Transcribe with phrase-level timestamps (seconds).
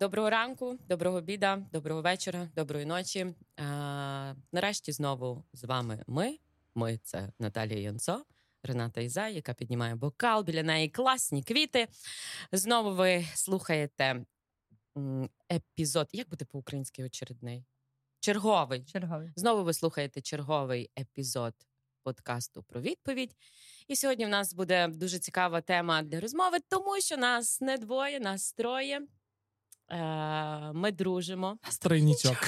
[0.00, 3.34] Доброго ранку, доброго обіда, доброго вечора, доброї ночі.
[3.56, 6.38] А, Нарешті знову з вами ми.
[6.74, 8.24] Ми це Наталія Янцо,
[8.62, 10.44] Рената Ізай, яка піднімає бокал.
[10.44, 11.88] Біля неї класні квіти.
[12.52, 14.24] Знову ви слухаєте
[15.52, 16.08] епізод.
[16.12, 17.64] Як буде по-українськи очередний?
[18.20, 18.84] Черговий.
[18.84, 19.32] Черговий.
[19.36, 21.54] Знову ви слухаєте черговий епізод
[22.02, 23.36] подкасту про відповідь.
[23.88, 28.20] І сьогодні в нас буде дуже цікава тема для розмови, тому що нас не двоє,
[28.20, 29.00] нас троє.
[29.90, 31.58] Е, Ми дружимо.
[31.68, 32.38] Стройнічок.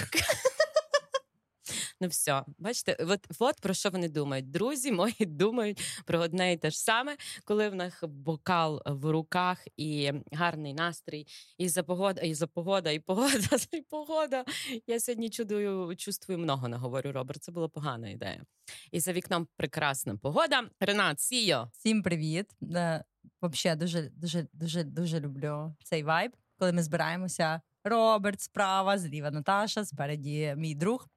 [2.02, 4.50] Ну, все, бачите, от от про що вони думають.
[4.50, 9.66] Друзі мої думають про одне і те ж саме, коли в них бокал в руках
[9.76, 11.26] і гарний настрій,
[11.58, 14.44] і за погода, і за погода, і погода, і погода.
[14.86, 17.42] Я сьогодні чудую, чувствую много, наговорю, Роберт.
[17.42, 18.44] Це була погана ідея.
[18.90, 20.62] І за вікном прекрасна погода.
[20.80, 21.70] Ренат, сіо.
[21.72, 22.46] Всім привіт.
[22.74, 23.04] Е,
[23.42, 27.60] Взагалі, дуже, дуже, дуже, дуже люблю цей вайб, коли ми збираємося.
[27.84, 31.08] Роберт справа, зліва Наташа, спереді мій друг.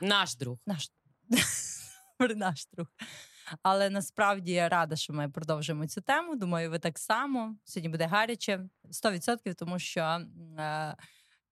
[0.00, 0.58] Наш друг.
[0.66, 0.90] Наш
[2.36, 2.86] наш друг.
[3.62, 6.36] Але насправді я рада, що ми продовжуємо цю тему.
[6.36, 7.56] Думаю, ви так само.
[7.64, 10.00] Сьогодні буде гаряче 100%, тому що
[10.58, 10.96] е,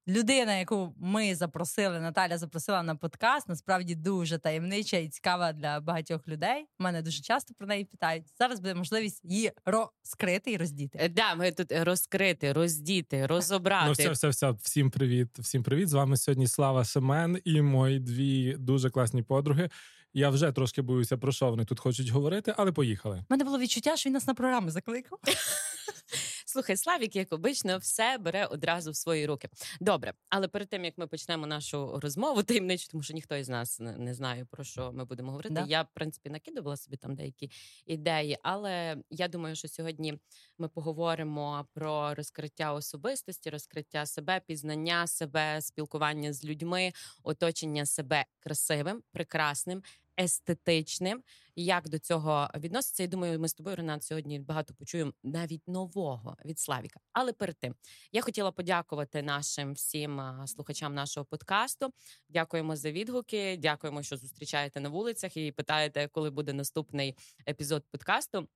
[0.08, 6.28] людина, яку ми запросили, Наталя запросила на подкаст, насправді дуже таємнича і цікава для багатьох
[6.28, 6.66] людей.
[6.78, 8.24] Мене дуже часто про неї питають.
[8.38, 10.98] Зараз буде можливість її розкрити і роздіти.
[11.02, 13.86] Е, да, ми тут розкрити, роздіти, розобрати.
[13.86, 14.50] Ну, все, все, все.
[14.50, 15.38] Всім привіт.
[15.38, 15.88] Всім привіт.
[15.88, 19.70] З вами сьогодні Слава Семен і мої дві дуже класні подруги.
[20.14, 23.18] Я вже трошки боюся, про що вони тут хочуть говорити, але поїхали.
[23.18, 25.18] У мене було відчуття, що він нас на програму закликав.
[26.52, 29.48] Слухай, Славік, як обично, все бере одразу в свої руки.
[29.80, 33.80] Добре, але перед тим як ми почнемо нашу розмову, таємничу, тому що ніхто із нас
[33.80, 35.54] не знає про що ми будемо говорити.
[35.54, 35.64] Да.
[35.68, 37.50] Я в принципі накидувала собі там деякі
[37.86, 40.18] ідеї, але я думаю, що сьогодні
[40.58, 46.92] ми поговоримо про розкриття особистості, розкриття себе, пізнання себе, спілкування з людьми,
[47.22, 49.82] оточення себе красивим, прекрасним
[50.20, 51.22] естетичним.
[51.56, 53.02] Як до цього відноситься?
[53.02, 57.00] Я думаю, ми з тобою, Ренат, сьогодні багато почуємо навіть нового від Славіка.
[57.12, 57.74] Але перед тим
[58.12, 61.92] я хотіла подякувати нашим всім слухачам нашого подкасту.
[62.28, 63.56] Дякуємо за відгуки.
[63.56, 67.16] Дякуємо, що зустрічаєте на вулицях і питаєте, коли буде наступний
[67.48, 68.48] епізод подкасту.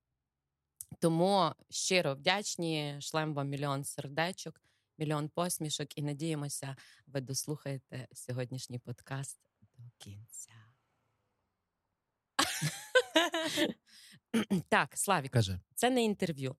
[0.98, 4.60] Тому щиро вдячні, шлем вам мільйон сердечок,
[4.98, 10.65] мільйон посмішок, і надіємося, ви дослухаєте сьогоднішній подкаст до кінця.
[14.68, 15.60] Так, Славік, Каже.
[15.74, 16.56] це не інтерв'ю.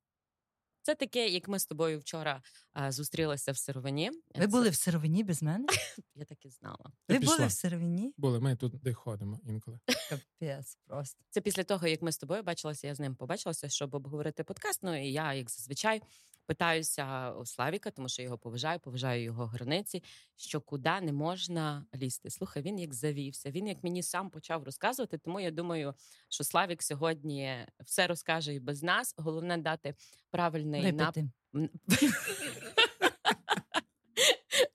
[0.81, 2.41] Це таке, як ми з тобою вчора
[2.79, 4.11] а, зустрілися в сировині.
[4.35, 4.47] Ви це...
[4.47, 5.67] були в сировині без мене?
[6.15, 6.91] Я так і знала.
[7.09, 8.13] Ви були в сировині?
[8.17, 9.79] Були, ми тут де ходимо інколи.
[10.09, 11.23] Капець просто.
[11.29, 14.83] Це після того, як ми з тобою бачилися, я з ним побачилася, щоб обговорити подкаст.
[14.83, 16.01] Ну і я, як зазвичай,
[16.45, 20.03] питаюся у Славіка, тому що його поважаю, поважаю його границі,
[20.35, 22.29] що куди не можна лізти.
[22.29, 23.51] Слухай, він як завівся.
[23.51, 25.17] Він як мені сам почав розказувати.
[25.17, 25.93] Тому я думаю,
[26.29, 29.13] що Славік сьогодні все розкаже і без нас.
[29.17, 29.95] Головне дати
[30.29, 31.17] правильний нап...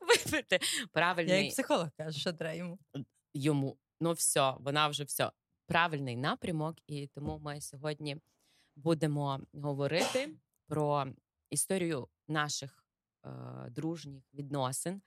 [0.00, 0.60] Випити
[0.92, 1.34] правильний.
[1.34, 2.78] Я як психолог кажу, що треба йому.
[3.34, 3.78] Йому.
[4.00, 5.32] Ну, все, вона вже все.
[5.66, 8.16] Правильний напрямок, і тому ми сьогодні
[8.76, 10.28] будемо говорити
[10.68, 11.06] про
[11.50, 12.84] історію наших
[13.24, 13.30] е,
[13.70, 15.02] дружніх відносин,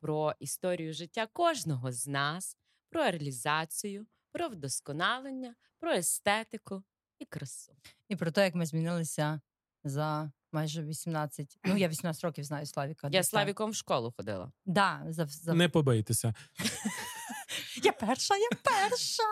[0.00, 2.56] про історію життя кожного з нас,
[2.90, 6.82] про реалізацію, про вдосконалення, про естетику
[7.18, 7.76] і красу.
[8.08, 9.40] І про те, як ми змінилися
[9.84, 13.08] за майже 18, Ну, я 18 років знаю Славіка.
[13.12, 14.52] Я Славіком в школу ходила.
[14.66, 15.54] Да, за, за...
[15.54, 16.34] Не побийтеся.
[17.84, 19.22] Я перша, я перша.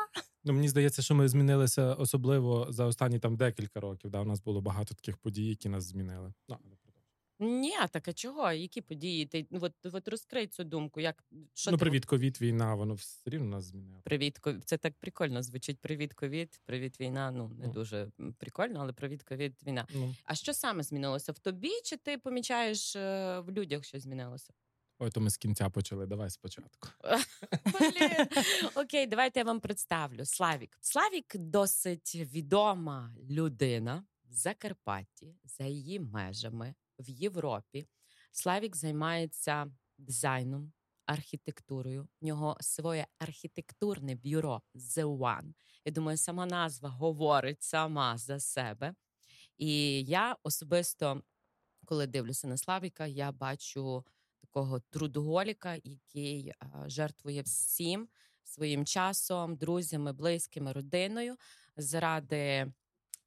[0.45, 4.11] Ну, мені здається, що ми змінилися особливо за останні там декілька років.
[4.11, 6.33] Да, У нас було багато таких подій, які нас змінили.
[6.49, 6.57] Ну,
[7.39, 8.53] ні, так а чого?
[8.53, 9.27] Які події?
[9.27, 11.01] Ти ну, от, от розкрий цю думку.
[11.01, 11.25] Як
[11.55, 14.01] що ну, привіт, ковід, війна, воно все рівно нас змінило.
[14.05, 14.65] Привіт, ковід.
[14.65, 15.79] Це так прикольно звучить.
[15.81, 17.31] Привіт, ковід, привіт, війна.
[17.31, 17.73] Ну не ну.
[17.73, 19.87] дуже прикольно, але привіт, ковід, війна.
[19.95, 20.15] Ну.
[20.25, 21.71] А що саме змінилося в тобі?
[21.85, 24.53] Чи ти помічаєш е, в людях, що змінилося?
[24.99, 26.07] Ой, то ми з кінця почали.
[26.07, 26.89] Давай спочатку.
[27.81, 28.27] Блін.
[28.75, 30.25] Окей, давайте я вам представлю.
[30.25, 30.79] Славік.
[30.81, 37.89] Славік досить відома людина в Закарпатті за її межами в Європі.
[38.33, 39.67] Славік займається
[39.99, 40.73] дизайном,
[41.07, 42.09] архітектурою.
[42.21, 45.53] В нього своє архітектурне бюро The One.
[45.85, 48.95] Я думаю, сама назва говорить сама за себе.
[49.57, 51.23] І я особисто,
[51.85, 54.05] коли дивлюся на Славіка, я бачу
[54.41, 56.53] такого трудоголіка, який
[56.87, 58.09] жертвує всім
[58.45, 61.37] своїм часом, друзями, близькими, родиною
[61.77, 62.73] заради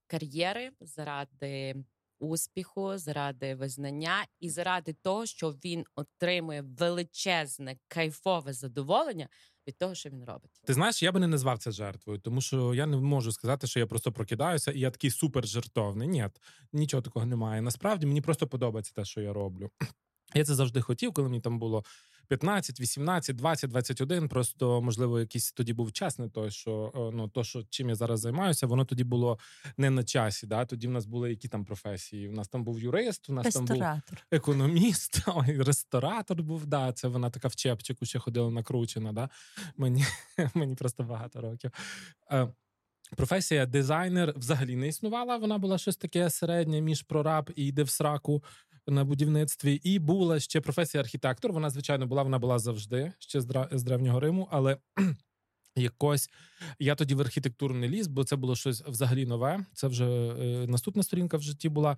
[0.08, 1.76] кар'єри, заради
[2.20, 9.28] успіху, заради визнання і заради того, що він отримує величезне кайфове задоволення
[9.68, 10.52] від того, що він робить.
[10.64, 13.80] Ти знаєш, я би не назвав це жертвою, тому що я не можу сказати, що
[13.80, 16.08] я просто прокидаюся і я такий супер жертовний.
[16.08, 16.30] Ні,
[16.74, 17.62] нічого такого немає.
[17.62, 19.70] Насправді мені просто подобається те, що я роблю.
[20.34, 21.84] Я це завжди хотів, коли мені там було
[22.30, 24.30] 15, 18, 20, 21.
[24.30, 27.96] Просто можливо, якийсь тоді був час, не той, що е, ну то, що чим я
[27.96, 29.40] зараз займаюся, воно тоді було
[29.78, 30.48] не на часі.
[30.48, 30.66] Да?
[30.66, 32.30] Тоді в нас були які там професії.
[32.30, 33.84] У нас там був юрист, у нас там був
[34.32, 36.66] економіст, ой, ресторатор був.
[36.66, 39.14] Да, це вона така в чепчику ще ходила накручена.
[39.14, 39.30] Да?
[39.78, 40.06] Мені
[40.54, 41.72] мені просто багато років.
[42.32, 42.48] Е,
[43.16, 45.38] професія дизайнер взагалі не існувала.
[45.38, 48.44] Вона була щось таке середнє між прораб і йде в сраку
[48.88, 51.52] на будівництві, і була ще професія архітектор.
[51.52, 53.42] Вона, звичайно, була, вона була завжди ще
[53.72, 54.78] з древнього Риму, але.
[55.76, 56.30] Якось
[56.80, 59.66] я тоді в архітектуру не ліз, бо це було щось взагалі нове.
[59.74, 61.98] Це вже е, наступна сторінка в житті була.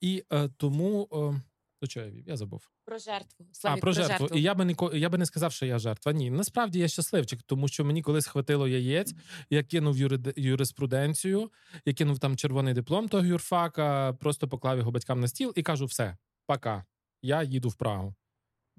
[0.00, 1.42] І е, тому е,
[1.80, 2.28] до чого я вів?
[2.28, 2.70] Я забув.
[2.84, 3.46] Про жертву.
[3.52, 4.18] Славік, а, про, про жертву.
[4.18, 4.38] жертву.
[4.38, 6.12] І я би не я би не сказав, що я жертва.
[6.12, 9.14] Ні, насправді я щасливчик, тому що мені колись хватило яєць,
[9.50, 10.18] я кинув юри...
[10.36, 11.50] юриспруденцію,
[11.84, 15.86] я кинув там червоний диплом того юрфака, просто поклав його батькам на стіл і кажу:
[15.86, 16.16] все,
[16.46, 16.84] пока.
[17.22, 18.14] Я їду в Прагу.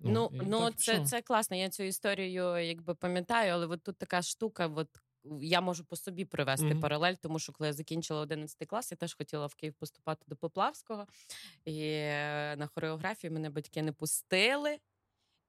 [0.04, 1.58] Ну ну, ну так, це це класно.
[1.58, 4.68] Я цю історію якби пам'ятаю, але от тут така штука.
[4.68, 4.88] От
[5.42, 6.80] я можу по собі привести mm-hmm.
[6.80, 10.36] паралель, тому що коли я закінчила 11 клас, я теж хотіла в Київ поступати до
[10.36, 11.08] Поплавського,
[11.66, 14.78] і е, на хореографію мене батьки не пустили.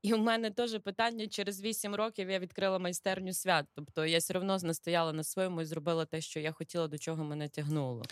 [0.03, 3.67] І у мене теж питання через 8 років я відкрила майстерню свят.
[3.75, 7.25] Тобто я все одно настояла на своєму і зробила те, що я хотіла, до чого
[7.25, 8.03] мене тягнуло.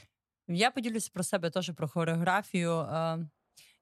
[0.49, 2.73] Я поділюся про себе теж про хореографію.
[2.73, 3.29] Е,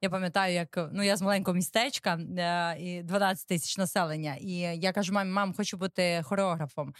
[0.01, 4.37] я пам'ятаю, як ну я з маленького містечка е, і 12 тисяч населення.
[4.41, 6.95] І я кажу, мамі, мам, хочу бути хореографом.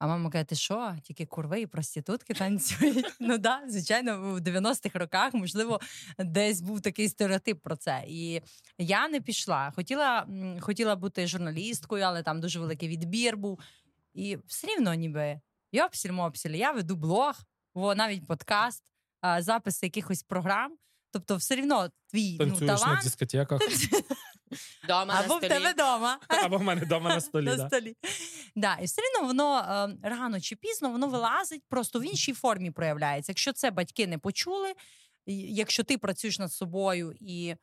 [0.00, 3.06] А мама каже, ти що, тільки курви і проститутки танцюють?
[3.20, 5.80] Ну да, звичайно, в 90-х роках, можливо,
[6.18, 8.04] десь був такий стереотип про це.
[8.08, 8.42] І
[8.78, 9.72] я не пішла.
[9.76, 10.26] Хотіла
[10.60, 13.60] хотіла бути журналісткою, але там дуже великий відбір був.
[14.14, 15.40] І все рівно, ніби
[15.72, 17.34] йопсіль мопсіль я веду блог,
[17.74, 18.84] навіть подкаст,
[19.38, 20.76] записи якихось програм.
[21.10, 22.86] Тобто, все рівно твій ну, талант...
[22.86, 23.60] на дискотеках.
[24.88, 26.18] Дома Або на в тебе вдома.
[26.28, 27.44] Або в мене вдома на столі.
[27.44, 27.66] на да.
[27.68, 27.96] столі.
[28.56, 32.70] Да, І все одно воно е, рано чи пізно воно вилазить, просто в іншій формі
[32.70, 33.32] проявляється.
[33.32, 34.72] Якщо це батьки не почули,
[35.26, 37.54] якщо ти працюєш над собою і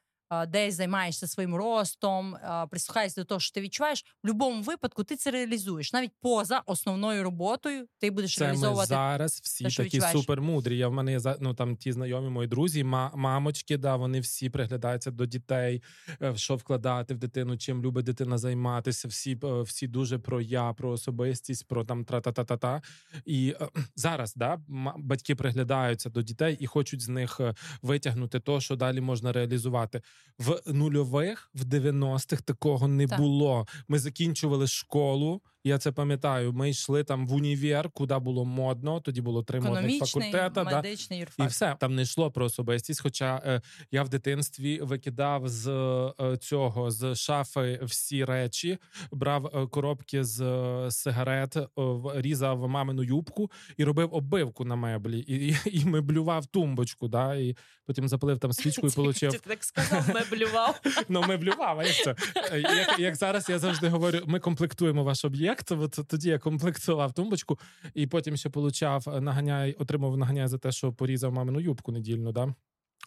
[0.47, 2.37] десь займаєшся своїм ростом,
[2.69, 7.23] прислухаєшся до того, що ти відчуваєш, в будь-якому випадку ти це реалізуєш навіть поза основною
[7.23, 7.87] роботою.
[7.99, 9.39] Ти будеш це реалізовувати ми зараз.
[9.43, 10.77] Всі те, такі супермудрі.
[10.77, 13.77] Я в мене є ну, там ті знайомі мої друзі, мамочки.
[13.77, 15.83] Да, вони всі приглядаються до дітей,
[16.21, 19.07] е, що вкладати в дитину, чим любить дитина займатися.
[19.07, 22.81] Всі е, всі дуже про я, про особистість, про там тра-та-та-та-та.
[23.25, 24.59] І е, зараз да
[24.97, 27.41] батьки приглядаються до дітей і хочуть з них
[27.81, 30.01] витягнути то, що далі можна реалізувати
[30.39, 33.19] в нульових, в 90-х такого не так.
[33.19, 33.67] було.
[33.87, 35.41] Ми закінчували школу.
[35.67, 36.53] Я це пам'ятаю.
[36.53, 38.99] Ми йшли там в універ, куди було модно.
[38.99, 40.63] Тоді було три модних факультета.
[40.63, 43.01] Медичний, да, і все там не йшло про особистість.
[43.01, 43.61] Хоча е,
[43.91, 45.67] я в дитинстві викидав з
[46.19, 48.77] е, цього з шафи всі речі,
[49.11, 51.67] брав е, коробки з е, сигарет, е,
[52.15, 57.07] різав мамину юбку і робив оббивку на меблі, і і, і меблював тумбочку.
[57.07, 59.31] Да, І потім запалив там свічку і получив.
[59.31, 60.81] Ти так сказав, меблював.
[61.09, 61.79] Ну меблював.
[61.79, 62.15] а як це?
[62.51, 67.59] Е, як зараз я завжди говорю, ми комплектуємо ваш об'єкт От тоді я комплектував тумбочку,
[67.93, 72.31] і потім ще получав е, наганяй, отримав наганяй за те, що порізав мамину юбку недільну.
[72.31, 72.55] Да?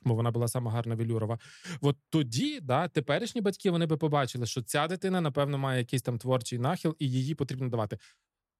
[0.02, 1.38] Бо вона була сама гарна велюрова.
[1.80, 6.18] От тоді, да, теперішні батьки вони би побачили, що ця дитина, напевно, має якийсь там
[6.18, 7.98] творчий нахил, і її потрібно давати.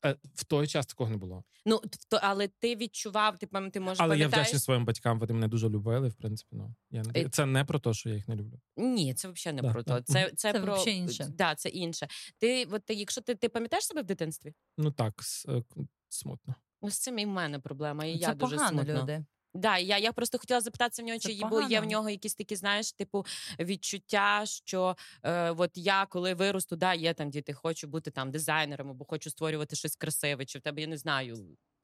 [0.04, 1.44] Е, в той час такого не було.
[1.66, 4.20] Ну то, але ти відчував, ти ти можеш Але пам'ятаєш?
[4.20, 5.18] я вдячний своїм батькам.
[5.18, 6.08] Вони мене дуже любили.
[6.08, 8.60] В принципі, ну я не це не про те, що я їх не люблю.
[8.76, 10.00] Ні, це взагалі не да, про да.
[10.00, 10.12] то.
[10.12, 11.26] Це це, це про інше.
[11.34, 12.08] Да, це інше.
[12.38, 14.54] Ти от якщо ти ти пам'ятаєш себе в дитинстві?
[14.78, 15.62] Ну так е,
[16.08, 16.54] смутно.
[16.82, 18.04] Ну, з цим і в мене проблема.
[18.04, 19.02] І це я дуже погано, смутно.
[19.02, 19.24] люди.
[19.54, 22.56] Да, я я просто хотіла запитатися в нього, чи бо є в нього якісь такі,
[22.56, 23.26] знаєш, типу
[23.60, 28.90] відчуття, що е, от я коли виросту, да, є там діти, хочу бути там дизайнером,
[28.90, 31.36] або хочу створювати щось красиве, чи в тебе я не знаю.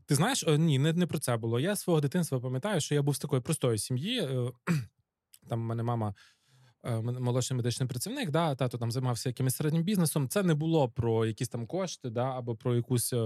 [0.07, 1.61] Ти знаєш, о, ні, не не про це було.
[1.61, 4.21] Я свого дитинства пам'ятаю, що я був з такої простої сім'ї.
[4.21, 4.53] Е,
[5.49, 6.36] там в мене мама Е,
[7.01, 10.29] молодший медичний працівник, да, тато там займався якимось середнім бізнесом.
[10.29, 13.17] Це не було про якісь там кошти, да, або про якусь е,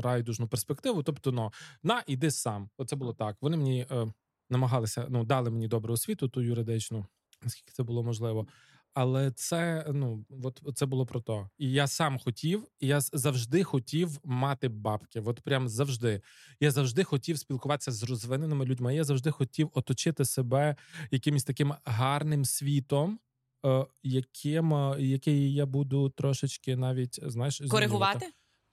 [0.00, 1.02] райдужну перспективу.
[1.02, 2.70] Тобто, ну на іди сам.
[2.76, 3.36] Оце було так.
[3.40, 4.12] Вони мені е,
[4.50, 7.06] намагалися, ну дали мені добру освіту, ту юридичну,
[7.42, 8.46] наскільки це було можливо.
[8.94, 11.50] Але це ну от це було про то.
[11.58, 15.20] І я сам хотів, і я завжди хотів мати бабки.
[15.20, 16.22] От прям завжди.
[16.60, 18.94] Я завжди хотів спілкуватися з розвиненими людьми.
[18.94, 20.76] Я завжди хотів оточити себе
[21.10, 23.18] якимось таким гарним світом,
[23.66, 28.26] е, яким е, який я буду трошечки навіть знаєш коригувати.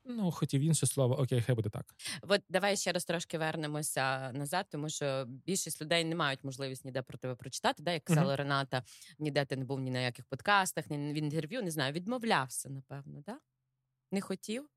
[0.10, 1.96] Ну, хотів інше слово, окей, хай буде так.
[2.22, 7.02] От давай ще раз трошки вернемося назад, тому що більшість людей не мають можливість ніде
[7.02, 7.84] про тебе прочитати.
[7.84, 8.38] Да, як казала uh-huh.
[8.38, 8.84] Рената,
[9.20, 13.22] ніде ти не був ні на яких подкастах, ні в інтерв'ю, не знаю, відмовлявся, напевно,
[13.26, 13.40] да?
[14.12, 14.70] Не хотів.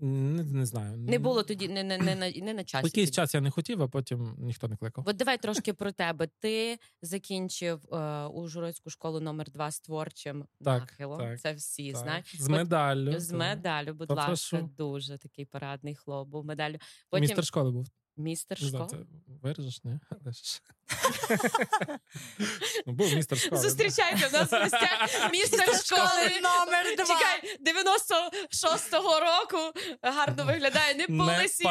[0.00, 0.96] Не не знаю.
[0.96, 2.86] Не було тоді не не, не, не на часі.
[2.86, 5.04] Якийсь час я не хотів, а потім ніхто не кликав.
[5.08, 6.28] От давай трошки про тебе.
[6.38, 11.18] Ти закінчив е, журоцьку школу номер 2 з творчим так, нахилом.
[11.18, 12.00] Так, Це всі так.
[12.00, 12.42] знають.
[12.42, 13.20] З медаллю.
[13.20, 16.76] З медаллю, будь ласка, дуже такий парадний хлоп був медаллю.
[17.10, 17.22] Потім...
[17.22, 17.88] Містер школи був.
[18.18, 19.06] Містер школи?
[19.42, 19.98] Виріжеш, ні?
[22.86, 23.62] Ну, Був містер школи.
[23.62, 27.04] Зустрічайте в нас в гостях містер школи номер 2.
[27.06, 31.66] Чекай, 96-го року гарно виглядає, не полисів.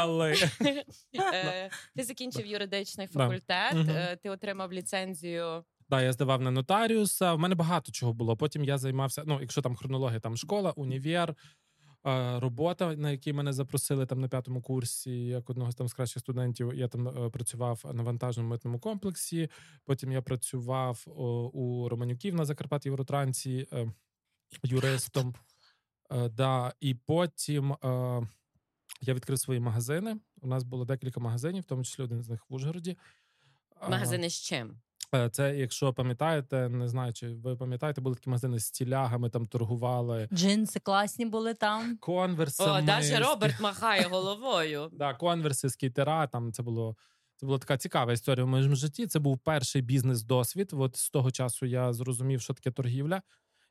[1.34, 5.64] Е, ти закінчив юридичний факультет, е, ти отримав ліцензію.
[5.90, 7.34] Так, я здавав на нотаріуса.
[7.34, 8.38] В мене багато чого було.
[8.38, 9.24] Потім я займався.
[9.26, 11.36] Ну, якщо там хронологія, там школа, універ,
[12.40, 16.20] робота, на якій мене запросили там на п'ятому курсі, як одного з там з кращих
[16.20, 16.74] студентів.
[16.74, 19.50] Я там е, працював на вантажному митному комплексі.
[19.86, 21.04] Потім я працював
[21.54, 23.92] у Романюків на Закарпатті Євротранці е,
[24.64, 25.36] юристом.
[26.12, 27.76] Е, да, І потім
[29.02, 30.18] я відкрив свої магазини.
[30.42, 32.98] У нас було декілька магазинів, в тому числі один з них в Ужгороді.
[33.90, 34.80] Магазини з чим?
[35.16, 39.46] Е, це, якщо пам'ятаєте, не знаю, чи ви пам'ятаєте, були такі магазини з тілягами, там
[39.46, 40.30] торгували.
[40.34, 41.98] Джинси класні були там.
[41.98, 42.64] Конверси.
[42.64, 44.90] О, навіть Роберт махає головою.
[44.92, 46.28] Да, конверси, скейтера.
[46.28, 46.96] Там це було.
[47.36, 49.08] Це була така цікава історія в моєму житті.
[49.08, 50.70] Це був перший бізнес-досвід.
[50.74, 53.22] От з того часу я зрозумів, що таке торгівля,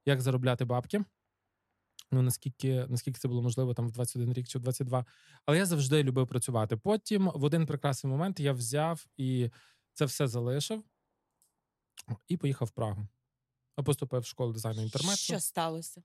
[0.04, 1.04] як заробляти бабки.
[2.12, 5.04] Ну наскільки наскільки це було можливо там в 21 рік чи в 22.
[5.46, 6.76] Але я завжди любив працювати.
[6.76, 9.50] Потім в один прекрасний момент я взяв і
[9.92, 10.82] це все залишив
[12.28, 13.08] і поїхав в Прагу.
[13.76, 15.16] А поступив в школу дизайну інтернету.
[15.16, 16.02] Що сталося?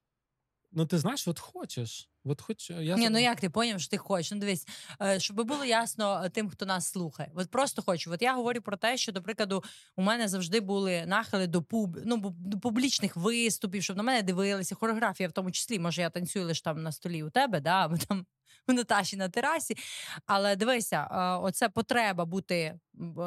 [0.71, 2.09] Ну, ти знаєш, от хочеш.
[2.23, 4.31] От хоч я Ні, ну як ти поняв, що ти хочеш?
[4.31, 4.67] Ну дивись,
[5.01, 7.31] е, щоб було ясно е, тим, хто нас слухає.
[7.35, 8.11] От просто хочу.
[8.11, 9.63] От я говорю про те, що, до прикладу,
[9.95, 14.75] у мене завжди були нахили до пуб, ну, до публічних виступів, щоб на мене дивилися.
[14.75, 17.97] Хореографія, в тому числі, може, я танцюю лише там на столі у тебе, да, або
[17.97, 18.25] там
[18.67, 19.77] у Наташі на терасі.
[20.25, 22.79] Але дивися, е, оце потреба бути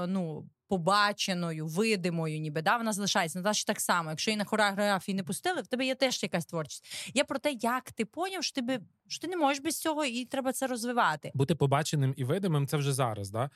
[0.07, 3.39] ну, побаченою, видимою, ніби да, вона залишається.
[3.39, 4.11] Наташа так само.
[4.11, 7.11] Якщо її на хореографії не пустили, в тебе є теж якась творчість.
[7.15, 10.25] Я про те, як ти поняв, що ти, що ти не можеш без цього, і
[10.25, 11.31] треба це розвивати.
[11.35, 13.51] Бути побаченим і видимим це вже зараз, да?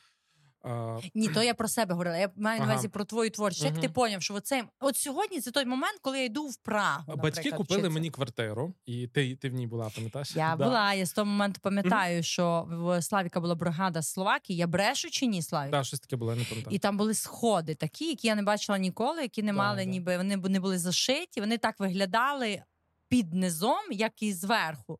[0.69, 1.01] А...
[1.15, 2.17] Ні, то я про себе говорила.
[2.17, 2.73] Я маю на ага.
[2.73, 3.65] увазі про твою творчість.
[3.65, 7.17] Як ти поняв, що оце от сьогодні це той момент, коли я йду в Прагу.
[7.17, 7.95] Батьки купили вчитися.
[7.95, 10.37] мені квартиру, і ти ти в ній була, пам'ятаєш?
[10.37, 10.65] Я да.
[10.65, 10.95] була.
[10.95, 12.23] Я з того моменту пам'ятаю, mm-hmm.
[12.23, 14.59] що в Славіка була бригада з Словакії.
[14.59, 15.71] Я брешу чи ні, Славік?
[15.71, 16.77] Так, да, щось таке було, не пам'ятаю.
[16.77, 20.17] І там були сходи такі, які я не бачила ніколи, які не да, мали, ніби
[20.17, 21.41] вони не були зашиті.
[21.41, 22.63] Вони так виглядали
[23.09, 24.99] під низом, як і зверху.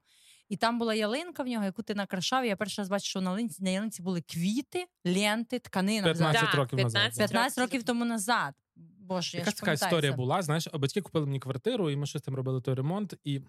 [0.49, 2.45] І там була ялинка в нього, яку ти накрашав.
[2.45, 6.03] Я перший раз бачу, що на ялинці, на ялинці були квіти, ленти, тканина.
[6.03, 7.31] 15 да, років 15 назад.
[7.31, 8.55] 15 років тому назад.
[8.99, 10.43] Боже, Яка така історія була.
[10.43, 13.15] Знаєш, батьки купили мені квартиру, і ми щось там робили той ремонт.
[13.25, 13.41] І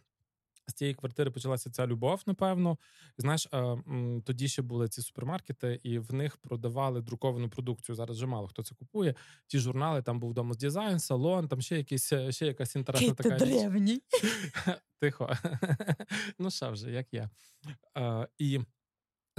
[0.70, 2.78] з цієї квартири почалася ця любов, напевно.
[3.18, 3.48] Знаєш,
[4.26, 7.96] тоді ще були ці супермаркети, і в них продавали друковану продукцію.
[7.96, 9.16] Зараз вже мало хто це купує.
[9.48, 14.02] Ті журнали там був домос дизайн, салон, там ще якісь ще якась інтересна така древній.
[15.00, 15.30] Тихо.
[16.40, 17.30] Ну, що вже, як я.
[18.38, 18.60] І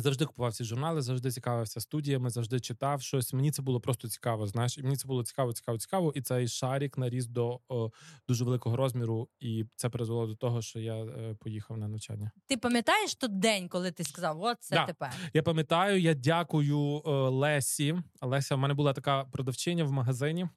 [0.01, 3.33] Завжди купував ці журнали, завжди цікавився студіями, завжди читав щось.
[3.33, 4.47] Мені це було просто цікаво.
[4.47, 6.13] Знаєш, і мені це було цікаво, цікаво, цікаво.
[6.15, 7.91] І цей шарік наріс до о,
[8.29, 12.31] дуже великого розміру, і це призвело до того, що я е, поїхав на навчання.
[12.47, 14.87] Ти пам'ятаєш той день, коли ти сказав, от це да.
[14.87, 15.13] тепер?
[15.35, 17.95] Я пам'ятаю, я дякую е, Лесі.
[18.21, 20.49] Леся, в мене була така продавчиня в магазині.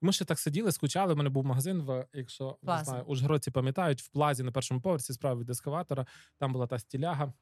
[0.00, 1.14] Ми ще так сиділи, скучали.
[1.14, 5.12] У мене був магазин в якщо не знаю, Ужгородці пам'ятають в плазі на першому поверсі
[5.12, 6.06] справа від ескаватора.
[6.38, 7.32] Там була та стіляга.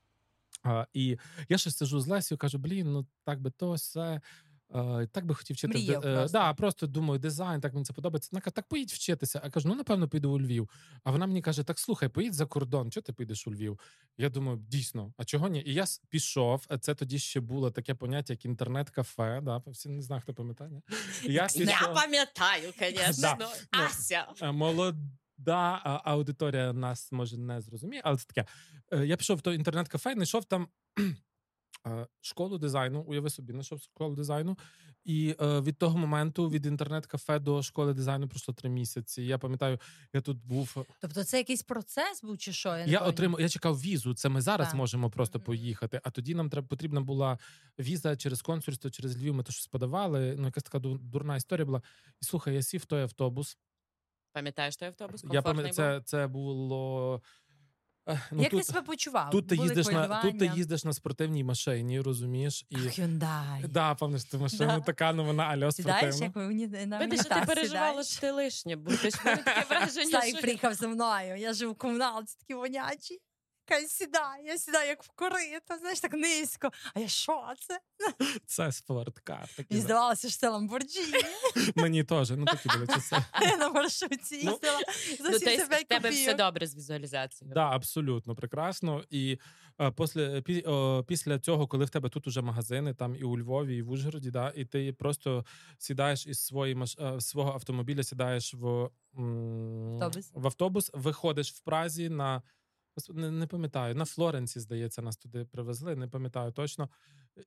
[0.67, 1.19] А, І
[1.49, 4.21] я ще сижу з Лесію, кажу: блін, ну так би то все.
[5.13, 6.39] Так би хотів вчити Мріяв uh, просто.
[6.39, 8.29] Да, просто думаю, дизайн, так мені це подобається.
[8.33, 9.41] Вона каже, так поїдь вчитися.
[9.45, 10.71] А кажу, ну напевно, піду у Львів.
[11.05, 13.81] А вона мені каже: так слухай, поїдь за кордон, чого ти підеш у Львів?
[14.19, 15.63] Я думаю, дійсно, а чого ні?
[15.67, 16.67] І я пішов.
[16.81, 19.41] Це тоді ще було таке поняття, як інтернет-кафе.
[19.43, 20.83] Да, Всі не знаю, хто пам'ятає.
[21.23, 21.67] Я, пішов...
[21.67, 23.29] я пам'ятаю, звісно.
[23.39, 23.49] Да.
[23.73, 24.53] Ну, Ася.
[24.53, 24.97] Молод
[25.39, 28.49] да, аудиторія нас може не зрозуміє, але це таке.
[28.93, 30.69] Е, я пішов в то інтернет-кафе, знайшов там
[32.21, 33.01] школу дизайну.
[33.01, 34.59] Уяви собі, знайшов школу дизайну.
[35.05, 39.23] І е, від того моменту від інтернет-кафе до школи дизайну пройшло три місяці.
[39.23, 39.79] Я пам'ятаю,
[40.13, 40.87] я тут був.
[41.01, 42.69] Тобто, це якийсь процес був чи що?
[42.69, 44.15] Я, я отримав, я чекав візу.
[44.15, 44.77] Це ми зараз так.
[44.77, 45.45] можемо просто mm-hmm.
[45.45, 46.01] поїхати.
[46.05, 47.39] А тоді нам треба потрібна була
[47.79, 49.35] віза через консульство, через Львів.
[49.35, 50.35] Ми то щось подавали.
[50.39, 51.83] Ну, якась така дурна історія була.
[52.23, 53.59] І слухай, я сів в той автобус.
[54.37, 55.25] Пам'ятаєш той автобус?
[55.33, 57.23] Я пам'ятаю, це, це було.
[58.33, 59.31] Ну, Як тут, ти себе почував?
[59.31, 62.65] Тут ти їздиш на тут ти їздиш на спортивній машині, розумієш?
[62.69, 63.69] І Hyundai.
[63.69, 64.85] Да, пам'ятаєш, ти машина да.
[64.85, 66.25] така, ну вона альо спортивна.
[66.27, 69.01] як мені на Видиш, що ти переживала, що ти лишня будеш.
[69.15, 70.21] ти таке враження.
[70.21, 71.37] Сай приїхав зі мною.
[71.37, 73.19] Я жив у комуналці, такі вонячі.
[74.45, 76.71] Я сідаю як в корито, знаєш, так низько.
[76.95, 77.81] А я що це?
[78.47, 79.49] Це спорткар.
[79.71, 81.23] Мені здавалося, що це Ламборджіні.
[81.77, 83.17] Мені теж, ну такі були часи.
[83.43, 84.79] Я на маршрутці ну, їздила
[85.19, 87.55] за ну, В тебе все добре з візуалізацією.
[87.55, 89.05] Так, абсолютно прекрасно.
[89.11, 89.39] І
[89.97, 93.77] після, пі, о, після цього, коли в тебе тут уже магазини, там і у Львові,
[93.77, 95.45] і в Ужгороді, да, і ти просто
[95.79, 96.97] сідаєш із свої, маш...
[97.19, 100.03] свого автомобіля, сідаєш в, м...
[100.03, 100.31] автобус.
[100.35, 102.43] в автобус, виходиш в Празі на
[103.15, 106.89] не, не пам'ятаю, на Флоренці, здається, нас туди привезли, не пам'ятаю точно.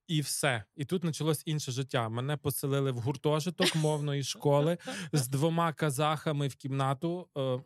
[0.07, 0.63] І все.
[0.75, 2.09] І тут почалось інше життя.
[2.09, 4.77] Мене поселили в гуртожиток мовної школи
[5.13, 7.27] з двома казахами в кімнату.
[7.37, 7.59] Е,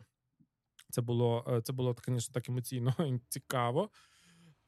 [0.90, 2.94] це було, е, це було, звісно, так емоційно
[3.28, 3.90] цікаво.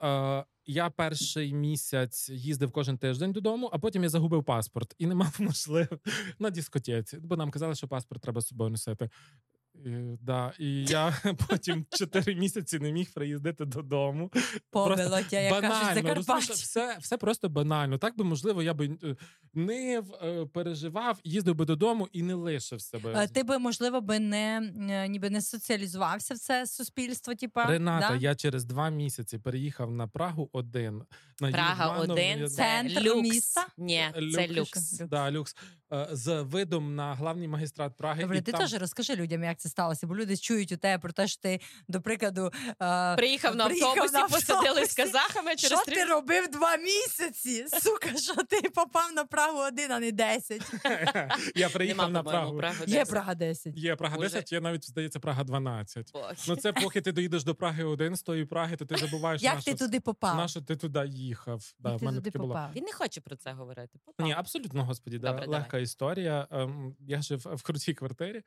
[0.03, 5.15] Е, я перший місяць їздив кожен тиждень додому, а потім я загубив паспорт і не
[5.15, 5.99] мав можливо
[6.39, 7.19] на дискотеці.
[7.19, 9.11] Бо нам казали, що паспорт треба з собою носити.
[9.85, 11.17] І, да, І я
[11.49, 14.31] потім чотири місяці не міг приїздити додому.
[14.71, 17.99] Помилотя, як кажуть, все все просто банально.
[17.99, 19.17] Так би, можливо, я би е,
[19.55, 23.27] не е, переживав, їздив би додому і не лишив себе.
[23.27, 27.35] Ти би, можливо, би не е, ніби не соціалізувався в це суспільство.
[27.35, 28.17] Типа Рената, да?
[28.17, 31.03] я через два місяці переїхав на Прагу один.
[31.41, 33.23] На Прага один це люкс.
[33.23, 33.67] міста?
[33.79, 34.05] Ні,
[34.35, 34.99] це люкс.
[34.99, 35.57] Да, люкс.
[36.11, 38.23] З видом на главний магістрат Праги.
[38.23, 38.61] Добре, і ти там...
[38.61, 41.61] теж розкажи людям, як це сталося, бо люди чують у тебе про те, що ти,
[41.89, 42.51] до прикладу,
[43.17, 47.67] приїхав на автобусі, на посадили з казахами через Що ти робив два місяці?
[47.83, 50.63] Сука, що ти попав на Прагу один, а не десять.
[51.55, 52.63] Я приїхав на Прагу.
[52.87, 53.77] Є Прага 10.
[53.77, 56.13] Є Прага 10, є навіть здається Прага 12.
[56.49, 59.43] Ну це поки ти доїдеш до Праги один з тої Праги, то ти забуваєш.
[59.43, 60.37] Як ти туди попав?
[60.37, 61.75] На що ти туди їхав?
[61.79, 62.71] Да, ти туди попав?
[62.77, 63.99] Він не хоче про це говорити.
[64.19, 66.47] Ні, абсолютно, господі, легка історія.
[66.51, 68.43] Ем, я жив в крутій квартирі.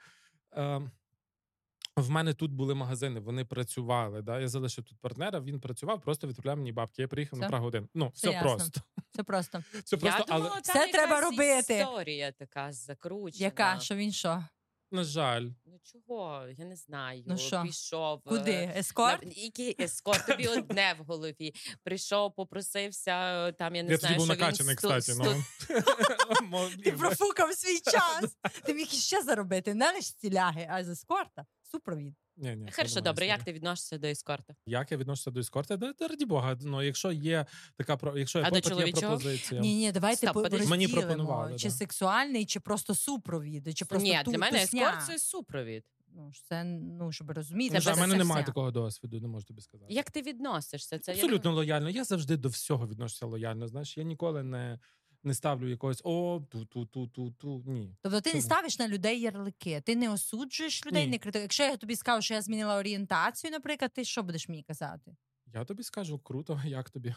[2.01, 4.21] В мене тут були магазини, вони працювали.
[4.21, 4.39] Да?
[4.39, 7.01] Я залишив тут партнера, він працював, просто відправляв мені бабки.
[7.01, 7.45] Я приїхав все.
[7.45, 7.89] на Прагу один.
[7.93, 8.81] Ну, все, все просто.
[9.12, 9.63] Це просто.
[9.83, 10.62] Все просто, Я думала, але...
[10.62, 11.77] Все треба робити.
[11.79, 13.45] Історія така закручена.
[13.45, 13.79] Яка?
[13.79, 14.43] Що він що?
[14.91, 15.49] На жаль.
[15.65, 16.47] Ну чого?
[16.57, 17.23] Я не знаю.
[17.27, 17.63] Ну що?
[17.63, 18.21] Пішов.
[18.23, 18.51] Куди?
[18.51, 19.25] Е, ескорт?
[19.25, 19.31] На...
[19.35, 20.25] Який ескорт?
[20.25, 21.53] Тобі одне в голові.
[21.83, 24.75] Прийшов, попросився, там я не я знаю, був що накачаний, він...
[24.75, 25.13] кстати.
[25.17, 25.43] Ну.
[26.83, 28.38] Ти профукав свій час.
[28.63, 29.73] Ти міг ще заробити.
[29.73, 31.45] Не лише ціляги, а з ескорта.
[31.71, 32.15] Супровід.
[32.38, 34.55] Ні, ні, Хорошо, добре, як ти відносишся до ескорта?
[34.65, 35.77] Як я відношуся до ескорта?
[35.77, 36.58] Да, да раді Бога.
[36.62, 39.62] Ну, якщо є така про якщо є а попит, є пропозиція.
[39.62, 41.73] Ні, ні, давайте Стоп, розділимо, Мені пропонували, чи да.
[41.73, 44.82] сексуальний, чи просто супровід, чи просто Ні, ту, для мене тусня.
[44.82, 45.84] ескорт це супровід.
[46.15, 47.79] Ну, це, ну, щоб розуміти.
[47.86, 48.51] Ну, а в мене все немає все.
[48.51, 49.93] такого досвіду, не можу тобі сказати.
[49.93, 50.99] Як ти відносишся?
[50.99, 51.89] Це Абсолютно лояльно.
[51.89, 53.67] Я завжди до всього відношуся лояльно.
[53.67, 54.79] Знаєш, я ніколи не.
[55.23, 57.95] Не ставлю якогось о ту ту ту ту ту ні.
[58.01, 58.38] Тобто ти Чому?
[58.38, 61.12] не ставиш на людей ярлики, ти не осуджуєш людей, Ні.
[61.12, 61.43] не критикуєш.
[61.43, 65.15] Якщо я тобі скажу, що я змінила орієнтацію, наприклад, ти що будеш мені казати?
[65.53, 67.15] Я тобі скажу круто, як тобі.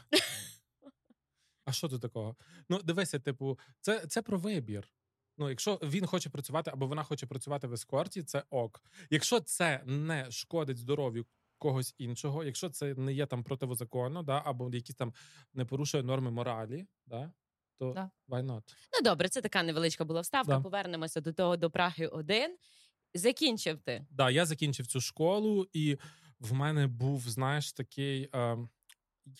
[1.65, 2.37] А що тут такого?
[2.69, 4.89] Ну, дивися, типу, це, це про вибір.
[5.39, 8.83] Ну, якщо він хоче працювати або вона хоче працювати в ескорті, це ок.
[9.11, 11.27] Якщо це не шкодить здоров'ю
[11.59, 15.15] когось іншого, якщо це не є там противозаконно, да, або якісь там
[15.55, 17.33] не порушує норми моралі, да,
[17.83, 18.11] то Да.
[18.29, 18.63] why not?
[18.93, 20.57] Ну добре, це така невеличка була вставка.
[20.57, 20.61] Да.
[20.61, 22.57] Повернемося до того до Праги 1.
[23.15, 24.07] Закінчив ти.
[24.11, 25.99] Да, я закінчив цю школу, і
[26.41, 28.29] в мене був, знаєш, такий.
[28.35, 28.59] Е,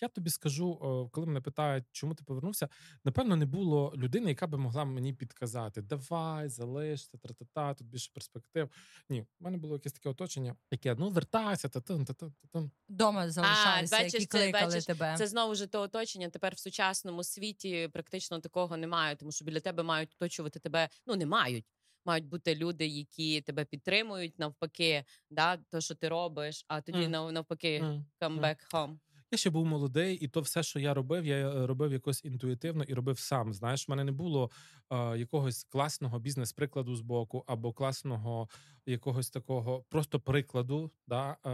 [0.01, 2.69] я тобі скажу, е, коли мене питають, чому ти повернувся,
[3.05, 8.69] напевно, не було людини, яка би могла мені підказати: давай, залишся, тра-та-та, тут більше перспектив.
[9.09, 12.69] Ні, в мене було якесь таке оточення, яке ну вертайся, та та та та та
[12.87, 15.15] Дома залишалися, бачиш, які це- кликали бачиш, тебе.
[15.17, 16.29] Це знову ж те оточення.
[16.29, 20.89] Тепер в сучасному світі практично такого немає, тому що біля тебе мають оточувати тебе.
[21.07, 21.65] Ну не мають.
[22.05, 27.31] Мають бути люди, які тебе підтримують, навпаки, да, то, що ти робиш, а тоді нав-
[27.31, 28.05] навпаки, Мгм.
[28.21, 28.97] come back home.
[29.33, 32.83] Я ще був молодий, і то все, що я робив, я е, робив якось інтуїтивно
[32.83, 33.53] і робив сам.
[33.53, 34.51] Знаєш, в мене не було
[34.89, 38.49] е, якогось класного бізнес-прикладу з боку, або класного
[38.85, 41.49] якогось такого просто прикладу, да, е,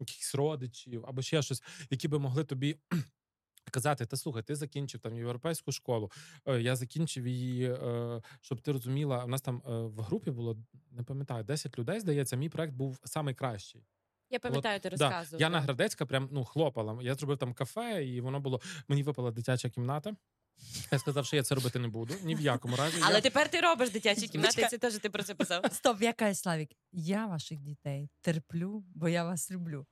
[0.00, 2.76] якихось родичів, або ще щось, які би могли тобі
[3.70, 6.10] Казати, та слухай, ти закінчив там європейську школу.
[6.46, 9.24] Е, я закінчив її, е, щоб ти розуміла.
[9.24, 10.56] У нас там в групі було
[10.90, 12.00] не пам'ятаю 10 людей.
[12.00, 13.82] Здається, мій проект був найкращий.
[14.32, 15.26] Я пам'ятаю, ти розказував.
[15.30, 15.36] Да.
[15.38, 17.02] Яна Градецька прям ну хлопала.
[17.02, 18.60] Я зробив там кафе, і воно було.
[18.88, 20.14] Мені випала дитяча кімната.
[20.92, 22.14] Я сказав, що я це робити не буду.
[22.22, 22.96] Ні в якому разі.
[23.02, 23.20] Але я...
[23.20, 25.64] тепер ти робиш дитячі кімнати, це теж ти про це писав.
[25.72, 29.86] Стоп, я кажу, Славік, я ваших дітей терплю, бо я вас люблю.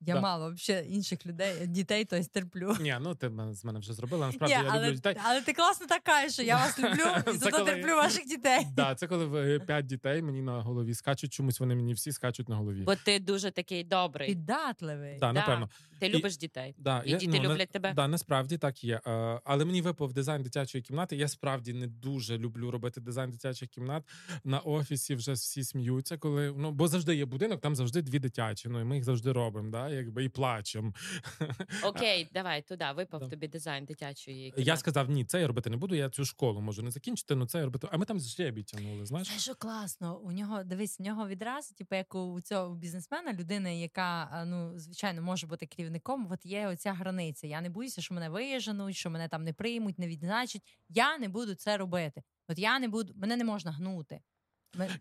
[0.00, 0.20] Я да.
[0.20, 2.76] мало взагалі інших людей, дітей, то терплю.
[2.80, 4.26] Ні, ну ти з мене вже зробила.
[4.26, 5.16] Насправді Ні, я але, люблю дітей.
[5.24, 7.70] Але ти класно так кажеш, що я вас люблю і зато коли...
[7.70, 8.66] терплю ваших дітей.
[8.72, 12.48] Да, це коли в п'ять дітей мені на голові скачуть, чомусь вони мені всі скачуть
[12.48, 12.82] на голові.
[12.82, 14.28] Бо ти дуже такий добрий.
[14.28, 15.18] Піддатливий.
[15.18, 15.68] Да, напевно.
[15.98, 16.74] Ти любиш і, дітей.
[16.78, 17.92] Да, і я, діти ну, люблять на, тебе.
[17.94, 19.00] Да, насправді так є.
[19.44, 21.16] Але мені випав дизайн дитячої кімнати.
[21.16, 24.04] Я справді не дуже люблю робити дизайн дитячих кімнат.
[24.44, 28.68] На офісі вже всі сміються, коли ну бо завжди є будинок, там завжди дві дитячі.
[28.68, 30.94] Ну і ми їх завжди робимо, да, якби і плачем.
[31.84, 32.84] Окей, давай туди.
[32.96, 34.54] Випав тобі дизайн дитячої.
[34.56, 35.94] Я сказав: ні, це я робити не буду.
[35.94, 37.88] Я цю школу можу не закінчити, але це я робити.
[37.90, 39.06] А ми там жебі тягнули.
[39.06, 40.18] Знаєш, це що класно.
[40.18, 45.22] У нього дивись, у нього відразу, типу, як у цього бізнесмена, людини, яка ну звичайно
[45.22, 46.28] може бути керівником.
[46.30, 47.46] От є оця границя.
[47.46, 50.62] Я не боюся, що мене виїжджануть, що мене там не приймуть, не відзначать.
[50.88, 52.22] Я не буду це робити.
[52.48, 54.20] От я не буду, мене не можна гнути.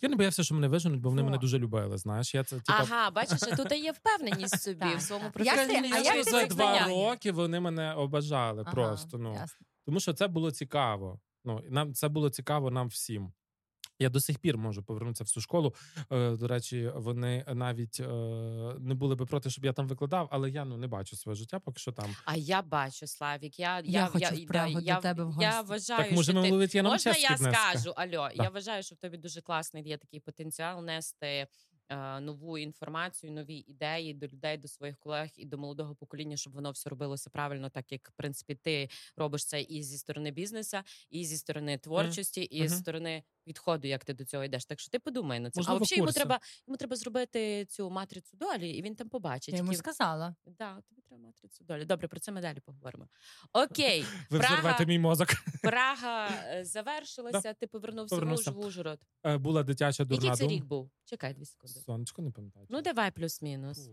[0.01, 1.97] Я не боявся, що мене виженуть, бо вони мене дуже любили.
[1.97, 2.73] Знаєш, я це типа...
[2.79, 5.55] ага, бачиш, а тут є впевненість собі в своєму процесі.
[6.23, 7.31] за два роки.
[7.31, 9.17] Вони мене обажали просто.
[9.17, 9.37] Ну
[9.85, 11.19] тому що це було цікаво.
[11.45, 13.33] Ну нам це було цікаво нам всім.
[13.99, 15.73] Я до сих пір можу повернутися в цю школу.
[16.11, 18.05] Е, до речі, вони навіть е,
[18.79, 21.59] не були би проти, щоб я там викладав, але я ну не бачу своє життя,
[21.59, 22.15] поки що там.
[22.25, 23.59] А я бачу, Славік.
[23.59, 25.41] Я я, я хочу я, вправо да, до я, тебе в гості.
[25.41, 26.77] Я вважаю, так, може, що ти...
[26.77, 27.93] я можна я скажу.
[27.95, 28.43] Альо, да.
[28.43, 31.47] я вважаю, що в тобі дуже класний є такий потенціал нести
[32.21, 36.71] нову інформацію, нові ідеї до людей, до своїх колег і до молодого покоління, щоб воно
[36.71, 40.77] все робилося правильно, так як в принципі ти робиш це і зі сторони бізнесу,
[41.09, 44.65] і зі сторони творчості, і з сторони підходу, як ти до цього йдеш.
[44.65, 45.59] Так що ти подумай на це.
[45.59, 49.53] Можливо, а взагалі йому треба йому треба зробити цю матрицю долі, і він там побачить.
[49.53, 50.35] Я йому сказала.
[50.45, 51.85] Да, тобі треба матрицю долі.
[51.85, 53.07] Добре, про це ми далі поговоримо.
[53.53, 55.27] Окей, ви Прага, мій мозок.
[55.63, 57.53] Прага е, завершилася.
[57.53, 58.99] Ти повернувся в Ужгород.
[59.25, 60.91] Е, була дитяча дурна Який це рік був?
[61.05, 61.78] Чекай дві секунди.
[61.85, 62.65] Сонечко не пам'ятаю.
[62.69, 63.89] Ну, давай плюс-мінус.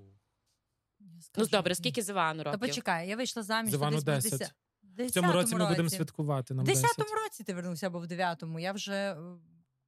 [1.37, 2.61] Ну, добре, скільки з Івану років?
[2.61, 3.71] Та почекай, я вийшла заміж.
[3.71, 4.55] З Івану 10.
[4.83, 6.55] В цьому році ми будемо святкувати.
[6.55, 8.61] В 10-му році ти вернувся, або в 9-му.
[8.61, 9.17] Я вже е,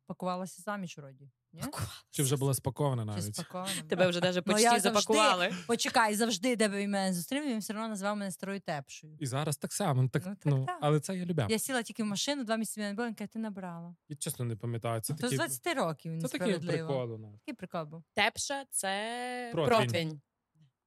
[0.06, 1.30] пакувалася заміж вроді.
[1.66, 1.72] Ні?
[2.10, 3.26] Чи вже була спакована навіть?
[3.26, 5.44] Чи спакована, Тебе вже навіть ну, почти ну, запакували.
[5.44, 9.16] Завжди, почекай, завжди, де би він мене зустрів, він все одно назвав мене старою тепшою.
[9.20, 10.08] І зараз так само.
[10.08, 10.78] Так, ну, так, ну, так.
[10.80, 11.46] Але це я любя.
[11.50, 13.94] Я сіла тільки в машину, два місяці мене було, він каже, ти набрала.
[14.08, 15.00] Я чесно не пам'ятаю.
[15.00, 15.34] Це То такі...
[15.34, 17.20] з 20 років, Це такий прикол.
[17.38, 18.04] Такий прикол був.
[18.14, 19.86] Тепша– це противень.
[19.86, 20.20] противень.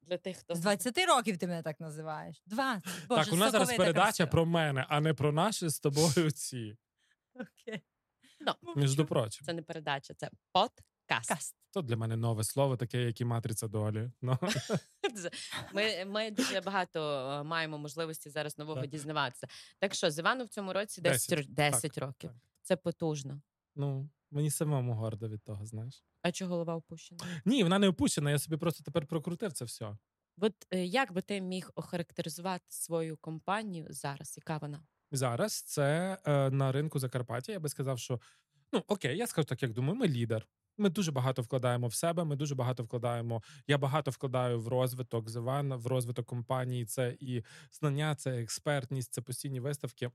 [0.02, 2.44] Для тих, хто з 20 років ти мене так називаєш.
[2.46, 2.84] 20.
[3.10, 6.78] Боже, так, у нас зараз передача про мене, а не про наші з тобою ці.
[7.36, 7.82] Окей.
[8.48, 8.54] No.
[8.62, 9.46] Ну, Між прочим.
[9.46, 11.30] Це не передача, це подкаст.
[11.30, 11.56] Каст.
[11.72, 14.12] То для мене нове слово, таке, як і матриця долі.
[14.22, 14.38] No.
[14.42, 14.50] Ну.
[15.74, 18.90] Ми ми дуже багато е, маємо можливості зараз нового так.
[18.90, 19.48] дізнаватися.
[19.80, 22.30] Так що з Івану в цьому році 10, 10 так, років.
[22.30, 22.40] Так.
[22.62, 23.42] Це потужно.
[23.76, 26.04] Ну, мені самому гордо від того, знаєш.
[26.22, 27.24] А чи голова опущена?
[27.46, 28.32] Ні, вона не опущена.
[28.32, 29.98] Я собі просто тепер прокрутив це все.
[30.38, 34.38] От е, як би ти міг охарактеризувати свою компанію зараз?
[34.38, 34.84] Яка вона?
[35.12, 37.52] Зараз це е, на ринку Закарпаття.
[37.52, 38.20] Я би сказав, що
[38.74, 40.48] ну окей, я скажу так, як думаю, ми лідер.
[40.78, 42.24] Ми дуже багато вкладаємо в себе.
[42.24, 43.44] Ми дуже багато вкладаємо.
[43.68, 46.86] Я багато вкладаю в розвиток Зеван, в розвиток компанії.
[46.86, 50.12] Це і знання, це експертність, це постійні виставки,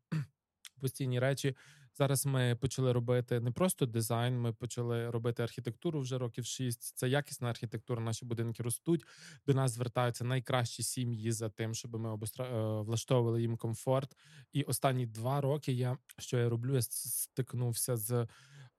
[0.81, 1.57] постійні речі.
[1.99, 6.97] Зараз ми почали робити не просто дизайн, ми почали робити архітектуру вже років шість.
[6.97, 8.03] Це якісна архітектура.
[8.03, 9.05] Наші будинки ростуть.
[9.47, 12.45] До нас звертаються найкращі сім'ї за тим, щоб ми обостра...
[12.47, 14.17] Е, влаштовували їм комфорт.
[14.53, 16.75] І останні два роки я що я роблю?
[16.75, 18.27] Я стикнувся з.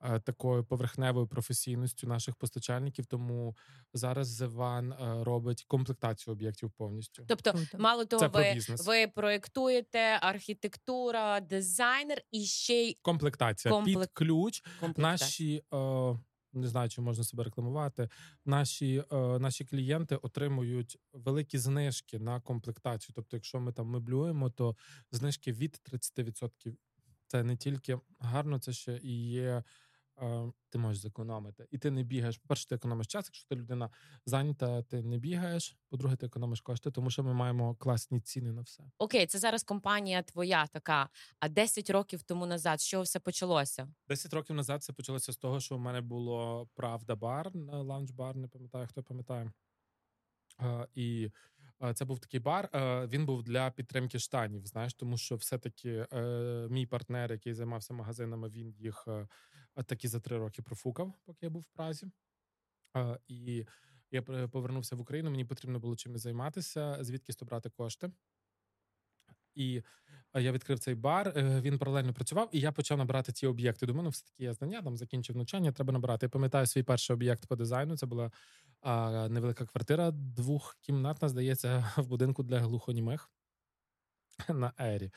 [0.04, 3.56] Е, такою поверхневою професійністю наших постачальників, тому
[3.94, 7.26] зараз Зеван робить комплектацію об'єктів повністю.
[7.28, 14.00] Тобто, мало того, ви ви проєктуєте архітектура, дизайнер і ще й комплектація Комплек...
[14.00, 14.64] під ключ.
[14.98, 15.78] Наші е,
[16.54, 18.10] не знаю, чи можна себе рекламувати.
[18.46, 23.14] Наші е, наші клієнти отримують великі знижки на комплектацію.
[23.16, 24.76] Тобто, якщо ми там меблюємо, то
[25.12, 26.76] знижки від 30%.
[27.28, 29.64] Це не тільки гарно, це ще і є
[30.70, 31.68] ти можеш зекономити.
[31.72, 32.38] І ти не бігаєш.
[32.38, 33.90] По-перше, ти економиш час, якщо ти людина
[34.26, 35.78] зайнята, ти не бігаєш.
[35.90, 38.84] По-друге, ти економиш кошти, тому що ми маємо класні ціни на все.
[38.98, 41.10] Окей, це зараз компанія твоя така.
[41.40, 43.88] А 10 років тому назад що все почалося?
[44.08, 48.36] 10 років назад це почалося з того, що в мене було правда бар, лаунж бар,
[48.36, 49.52] не пам'ятаю, хто пам'ятає.
[50.96, 51.32] І
[51.96, 52.70] Це був такий бар.
[53.08, 54.66] Він був для підтримки штанів.
[54.66, 56.08] Знаєш, тому що все-таки
[56.70, 59.08] мій партнер, який займався магазинами, він їх
[59.86, 62.08] такі за три роки профукав, поки я був в Празі.
[63.28, 63.66] І
[64.12, 65.32] я повернувся в Україну.
[65.32, 68.12] Мені потрібно було чимось займатися, звідки брати кошти.
[69.58, 69.84] І
[70.36, 71.34] я відкрив цей бар.
[71.36, 73.86] Е, він паралельно працював, і я почав набирати ті об'єкти.
[73.86, 75.72] Думаю, ну все таки я знання там закінчив навчання.
[75.72, 76.26] Треба набирати.
[76.26, 77.98] Я пам'ятаю свій перший об'єкт по дизайну.
[77.98, 78.32] Це була
[78.82, 83.32] а, невелика квартира, двохкімнатна, здається, в будинку для глухонімих
[84.50, 85.12] на Ері.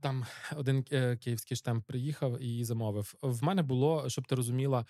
[0.00, 3.14] Там один е, київський штемп приїхав і замовив.
[3.22, 4.86] В мене було, щоб ти розуміла,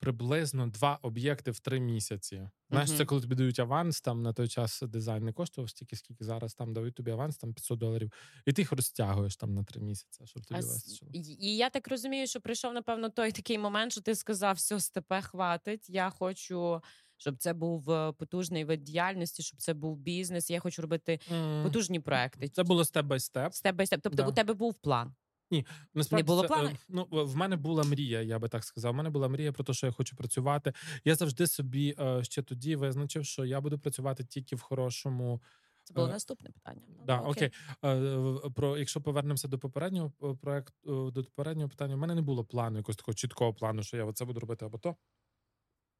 [0.00, 2.48] приблизно два об'єкти в три місяці.
[2.70, 2.96] Знаєш, uh-huh.
[2.96, 6.54] це коли тобі дають аванс, там на той час дизайн не коштував стільки, скільки зараз
[6.54, 8.12] там дають тобі аванс, там 500 доларів,
[8.46, 11.10] і ти їх розтягуєш там на три місяці, щоб тобі вистачило.
[11.14, 15.20] І я так розумію, що прийшов, напевно, той такий момент, що ти сказав, все, степе
[15.20, 15.90] хватить.
[15.90, 16.82] Я хочу.
[17.16, 20.50] Щоб це був е, потужний вид діяльності, щоб це був бізнес.
[20.50, 21.62] Я хочу робити mm.
[21.62, 22.48] потужні проекти.
[22.48, 23.54] Це було step by step.
[23.54, 24.00] Step by step.
[24.02, 24.28] Тобто да.
[24.28, 25.14] у тебе був план.
[25.50, 26.68] Ні, насправді не було плану?
[26.68, 28.92] Е, ну в мене була мрія, я би так сказав.
[28.92, 30.72] У мене була мрія про те, що я хочу працювати.
[31.04, 35.40] Я завжди собі е, ще тоді визначив, що я буду працювати тільки в хорошому.
[35.84, 36.82] Це було наступне питання.
[36.88, 37.50] Ну, да, окей.
[37.82, 38.50] окей.
[38.54, 42.96] Про якщо повернемося до попереднього проекту до попереднього питання, у мене не було плану, якогось
[42.96, 44.96] такого чіткого плану, що я оце буду робити або то.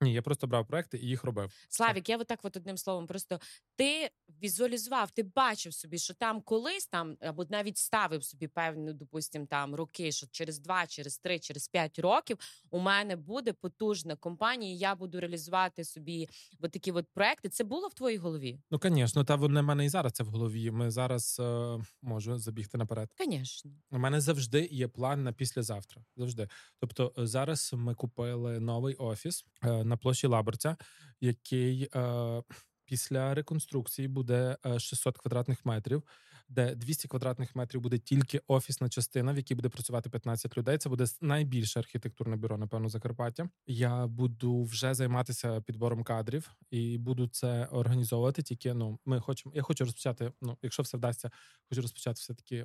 [0.03, 1.53] Ні, я просто брав проекти і їх робив.
[1.69, 3.41] Славік, я отак от одним словом, просто
[3.77, 4.11] ти
[4.43, 9.75] візуалізував, ти бачив собі, що там колись там, або навіть ставив собі певну, допустим, там
[9.75, 12.39] роки, що через два, через три, через п'ять років
[12.71, 14.73] у мене буде потужна компанія.
[14.73, 16.29] і Я буду реалізувати собі
[16.61, 17.49] от такі от проекти.
[17.49, 18.61] Це було в твоїй голові?
[18.71, 20.71] Ну, звісно, та в мене і зараз це в голові.
[20.71, 23.15] Ми зараз е, можу забігти наперед.
[23.19, 23.71] Звісно.
[23.91, 26.05] у мене завжди є план на післязавтра.
[26.17, 26.49] Завжди.
[26.79, 29.45] Тобто, е, зараз ми купили новий офіс.
[29.65, 30.76] Е, на площі Лаберця,
[31.20, 32.42] який е,
[32.90, 36.03] після реконструкції буде 600 е, квадратних метрів,
[36.48, 40.79] де 200 квадратних метрів буде тільки офісна частина, в якій буде працювати 15 людей.
[40.79, 43.48] Це буде найбільше архітектурне бюро, напевно, Закарпаття.
[43.66, 48.42] Я буду вже займатися підбором кадрів і буду це організовувати.
[48.42, 49.55] Тільки ну, ми хочемо.
[49.55, 50.33] Я хочу розпочати.
[50.42, 51.31] Ну, якщо все вдасться,
[51.68, 52.57] хочу розпочати все таки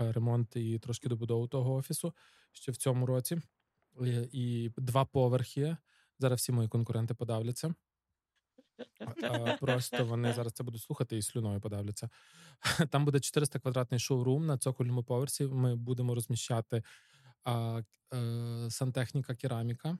[0.00, 2.14] е, ремонт і трошки добудову того офісу
[2.52, 3.38] ще в цьому році.
[4.32, 5.76] І два поверхи.
[6.22, 7.74] Зараз всі мої конкуренти подавляться.
[9.60, 12.08] Просто вони зараз це будуть слухати і слюною подавляться.
[12.90, 15.46] Там буде 400 квадратний шоурум на цокольному поверсі.
[15.46, 16.82] Ми будемо розміщати
[17.44, 19.98] а, а, е, сантехніка, кераміка,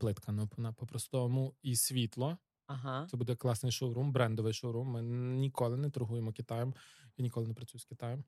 [0.00, 2.38] плитка ну, по-простому, і світло.
[2.66, 3.06] Ага.
[3.10, 4.88] Це буде класний шоурум, брендовий шоурум.
[4.88, 5.02] Ми
[5.38, 6.74] ніколи не торгуємо Китаєм.
[7.16, 8.24] Я ніколи не працюю з Китаєм.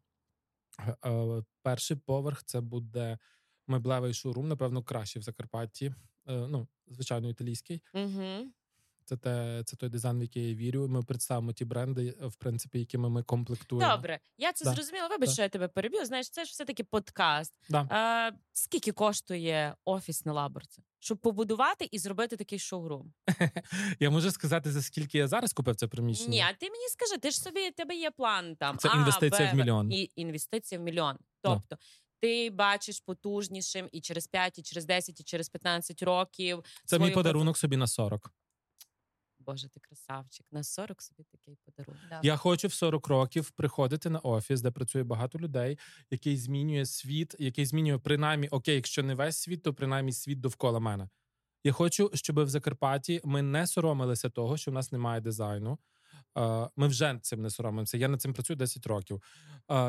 [1.00, 3.18] А, перший поверх це буде
[3.66, 5.94] меблевий шоурум, напевно, кращий в Закарпатті.
[6.28, 7.82] Е, ну, звичайно, італійський.
[7.94, 8.46] Угу.
[9.08, 10.88] Це те, це той дизайн, в який я вірю.
[10.88, 13.96] Ми представимо ті бренди, в принципі, якими ми комплектуємо.
[13.96, 14.72] Добре, я це да.
[14.72, 15.08] зрозуміла.
[15.08, 15.32] Вибач, да.
[15.32, 16.04] що я тебе переб'ю.
[16.04, 17.58] Знаєш, це ж все таки подкаст.
[17.68, 17.86] Да.
[17.90, 23.12] А, Скільки коштує офіс на лаборці, щоб побудувати і зробити такий шоурум?
[24.00, 26.30] Я можу сказати, за скільки я зараз купив це приміщення.
[26.30, 28.78] Ні, а ти мені скажи, ти ж собі тебе є план там.
[28.78, 29.92] Це а, інвестиція Б, в мільйон.
[29.92, 31.16] І інвестиція в мільйон.
[31.42, 31.76] Тобто
[32.20, 36.64] ти бачиш потужнішим і через 5, і через 10, і через 15 років.
[36.84, 38.32] Це мій подарунок собі на 40.
[39.38, 40.46] Боже, ти красавчик.
[40.52, 42.02] На 40 собі такий подарунок.
[42.10, 42.20] Да.
[42.22, 45.78] Я хочу в 40 років приходити на офіс, де працює багато людей,
[46.10, 50.80] який змінює світ, який змінює принаймні, окей, якщо не весь світ, то принаймні світ довкола
[50.80, 51.08] мене.
[51.64, 55.78] Я хочу, щоб в Закарпатті ми не соромилися того, що в нас немає дизайну.
[56.76, 57.96] Ми вже цим не соромимося.
[57.96, 59.22] Я над цим працюю 10 років.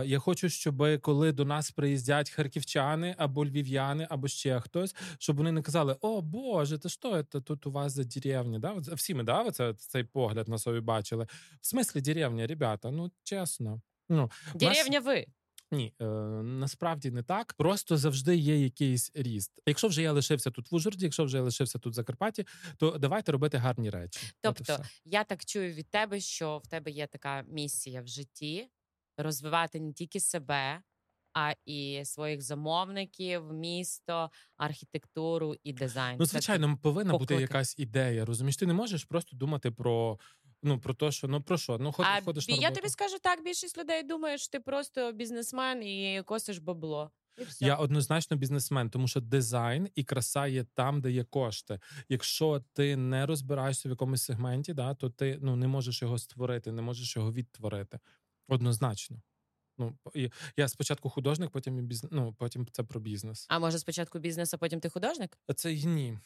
[0.06, 5.52] Я хочу, щоб коли до нас приїздять харківчани або львів'яни, або ще хтось, щоб вони
[5.52, 8.60] не казали: О Боже, та що це тут у вас за деревня?
[8.60, 8.74] Да?
[8.74, 11.28] Всі ми да, це, цей погляд на собі бачили.
[11.62, 13.82] В смислі деревня, ребята, ну чесно.
[14.10, 15.26] Ну, Деревня ви.
[15.72, 16.06] Ні, е,
[16.44, 17.54] насправді не так.
[17.58, 19.52] Просто завжди є якийсь ріст.
[19.66, 22.46] Якщо вже я лишився тут в Ужгороді, якщо вже я лишився тут в Закарпатті,
[22.78, 24.20] то давайте робити гарні речі.
[24.42, 28.70] Тобто я так чую від тебе, що в тебе є така місія в житті
[29.18, 30.82] розвивати не тільки себе.
[31.34, 36.18] А і своїх замовників, місто, архітектуру і дизайн.
[36.20, 37.34] Ну, звичайно, повинна поклики.
[37.34, 38.26] бути якась ідея.
[38.26, 40.20] Розумієш, ти не можеш просто думати про
[40.64, 41.78] Ну про те, що ну про що?
[41.78, 42.70] Ну а ходиш на роботу.
[42.70, 47.12] Я тобі скажу так: більшість людей думає, що ти просто бізнесмен і косиш бабло.
[47.38, 47.66] І все.
[47.66, 51.80] Я однозначно бізнесмен, тому що дизайн і краса є там, де є кошти.
[52.10, 56.72] Якщо ти не розбираєшся в якомусь сегменті, да, то ти ну не можеш його створити,
[56.72, 58.00] не можеш його відтворити.
[58.48, 59.22] Однозначно.
[59.78, 59.98] Ну
[60.58, 62.12] я спочатку художник, потім і бізнес.
[62.12, 63.46] Ну потім це про бізнес.
[63.50, 65.38] А може спочатку бізнес, а потім ти художник?
[65.56, 66.20] Це ні.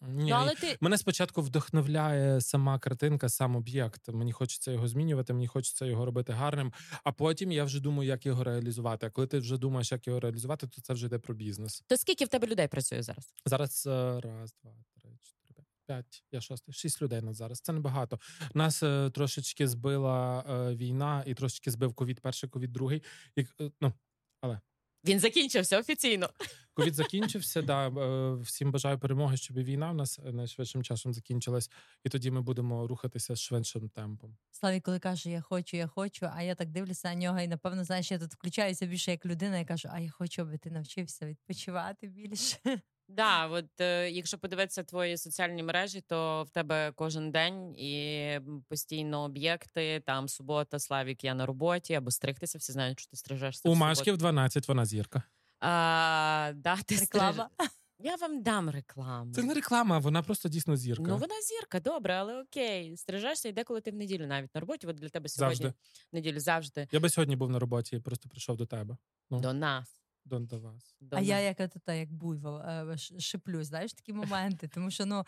[0.00, 0.76] Ні, ну, але ти...
[0.80, 4.08] Мене спочатку вдохновляє сама картинка, сам об'єкт.
[4.08, 6.72] Мені хочеться його змінювати, мені хочеться його робити гарним.
[7.04, 9.06] А потім я вже думаю, як його реалізувати.
[9.06, 11.84] А коли ти вже думаєш, як його реалізувати, то це вже йде про бізнес.
[11.86, 13.34] То скільки в тебе людей працює зараз?
[13.46, 16.24] Зараз е, раз, два, три, чотири, п'ять.
[16.32, 17.60] Я шостий, шість людей на зараз.
[17.60, 18.18] Це небагато.
[18.54, 23.02] Нас е, трошечки збила е, війна і трошечки збив ковід, перший ковід, другий.
[23.36, 23.92] І, е, ну
[24.40, 24.60] але
[25.04, 26.30] він закінчився офіційно.
[26.74, 27.62] Ковід закінчився.
[27.62, 31.70] Да, е, всім бажаю перемоги, щоб війна в нас найшвидшим часом закінчилась,
[32.04, 34.36] і тоді ми будемо рухатися швидшим темпом.
[34.50, 36.28] Славі, коли каже, я хочу, я хочу.
[36.34, 39.58] А я так дивлюся на нього, і напевно, знаєш, я тут включаюся більше як людина.
[39.58, 42.80] Я кажу, а я хочу, аби ти навчився відпочивати більше.
[43.16, 49.22] Да, от е, якщо подивитися твої соціальні мережі, то в тебе кожен день і постійно
[49.22, 50.02] об'єкти.
[50.06, 52.58] Там субота, Славік, я на роботі або стригтися.
[52.58, 53.68] Всі знають, що ти стрижешся.
[53.68, 55.22] У Машки в 12 вона зірка.
[55.60, 57.50] А, да, ти Реклама.
[58.04, 59.34] Я вам дам рекламу.
[59.34, 61.02] Це не реклама, вона просто дійсно зірка.
[61.02, 62.96] Ну вона зірка, добре, але окей.
[62.96, 64.86] Стрижешся і деколи ти в неділю навіть на роботі.
[64.86, 65.78] От для тебе сьогодні завжди.
[66.12, 66.88] неділю завжди.
[66.92, 68.96] Я би сьогодні був на роботі, просто прийшов до тебе.
[69.30, 69.40] Ну.
[69.40, 70.01] До нас.
[70.24, 70.96] До, до вас.
[71.10, 75.24] А я як та, як буйвол е, шиплю, знаєш такі моменти, тому що ну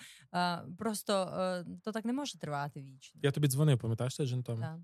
[0.79, 3.21] просто е, то так не може тривати вічно.
[3.25, 4.61] Я тобі дзвонив, пам'ятаєш цей жінтом?
[4.61, 4.79] Так.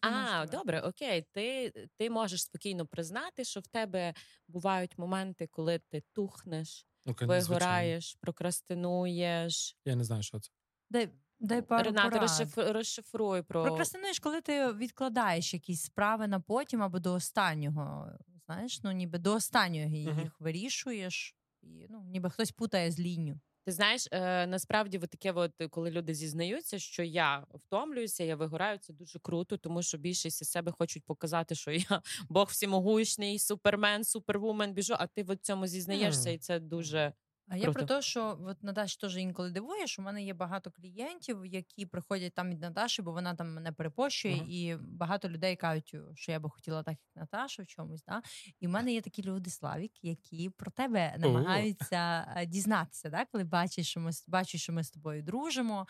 [0.00, 1.26] А, добре, окей.
[1.32, 4.14] Ти ти можеш спокійно признати, що в тебе
[4.48, 9.76] бувають моменти, коли ти тухнеш, okay, вигораєш, прокрастинуєш.
[9.84, 10.50] Я не знаю, що це.
[10.90, 11.08] Дай
[11.40, 12.58] дай пару Рената, розшиф...
[12.58, 18.08] розшифруй про прокрастинуєш, коли ти відкладаєш якісь справи на потім або до останнього.
[18.46, 20.30] Знаєш, ну ніби до останнього їх uh-huh.
[20.38, 23.40] вирішуєш, і ну ніби хтось путає з лінію.
[23.66, 28.78] Ти знаєш, е, насправді от таке, от, коли люди зізнаються, що я втомлююся, я вигораю,
[28.78, 34.04] це дуже круто, тому що більшість із себе хочуть показати, що я Бог всімогучний, супермен,
[34.04, 36.34] супервумен біжу, а ти в цьому зізнаєшся, mm.
[36.34, 37.12] і це дуже
[37.48, 40.70] а я про те, що от Наташ теж інколи дивує, що у мене є багато
[40.70, 44.48] клієнтів, які приходять там від Наташі, бо вона там мене перепощує, uh-huh.
[44.48, 48.02] і багато людей кажуть, що я би хотіла так, як Наташа в чомусь.
[48.02, 48.22] Да?
[48.60, 51.96] І в мене є такі люди, Славік, які про тебе намагаються
[52.36, 52.46] uh-huh.
[52.46, 53.24] дізнатися, да?
[53.24, 55.86] коли бачиш, що ми бачиш, що ми з тобою дружимо.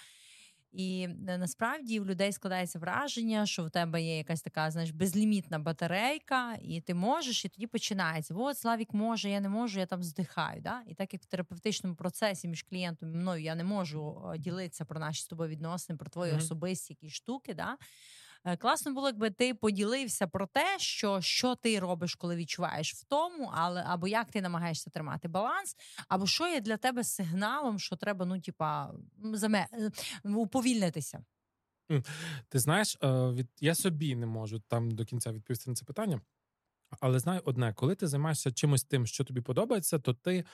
[0.74, 5.58] І е, насправді в людей складається враження, що в тебе є якась така, знаєш, безлімітна
[5.58, 8.34] батарейка, і ти можеш, і тоді починається.
[8.34, 10.60] От Славік може, я не можу, я там здихаю.
[10.60, 10.82] Да?
[10.86, 15.00] І так як в терапевтичному процесі між клієнтом і мною я не можу ділитися про
[15.00, 16.38] наші з тобою відносини, про твої mm-hmm.
[16.38, 17.54] особисті якісь штуки.
[17.54, 17.76] Да?
[18.44, 23.50] Е, класно було, якби ти поділився про те, що що ти робиш, коли відчуваєш втому,
[23.54, 25.76] але або як ти намагаєшся тримати баланс,
[26.08, 28.94] або що є для тебе сигналом, що треба, ну типа
[29.32, 29.90] заме е,
[30.28, 31.24] уповільнитися.
[32.48, 36.20] Ти знаєш, е, від я собі не можу там до кінця відповісти на це питання,
[37.00, 40.44] але знаю одне, коли ти займаєшся чимось тим, що тобі подобається, то ти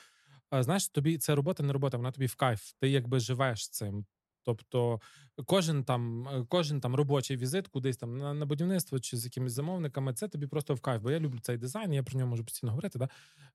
[0.51, 2.71] знаєш, тобі це робота, не робота, вона тобі в кайф.
[2.79, 4.05] Ти якби живеш цим.
[4.43, 5.01] Тобто
[5.45, 9.53] кожен там е, кожен там робочий візит кудись там на, на будівництво чи з якимись
[9.53, 12.43] замовниками, це тобі просто в кайф, бо я люблю цей дизайн, я про нього можу
[12.43, 12.99] постійно говорити.
[12.99, 13.09] Да?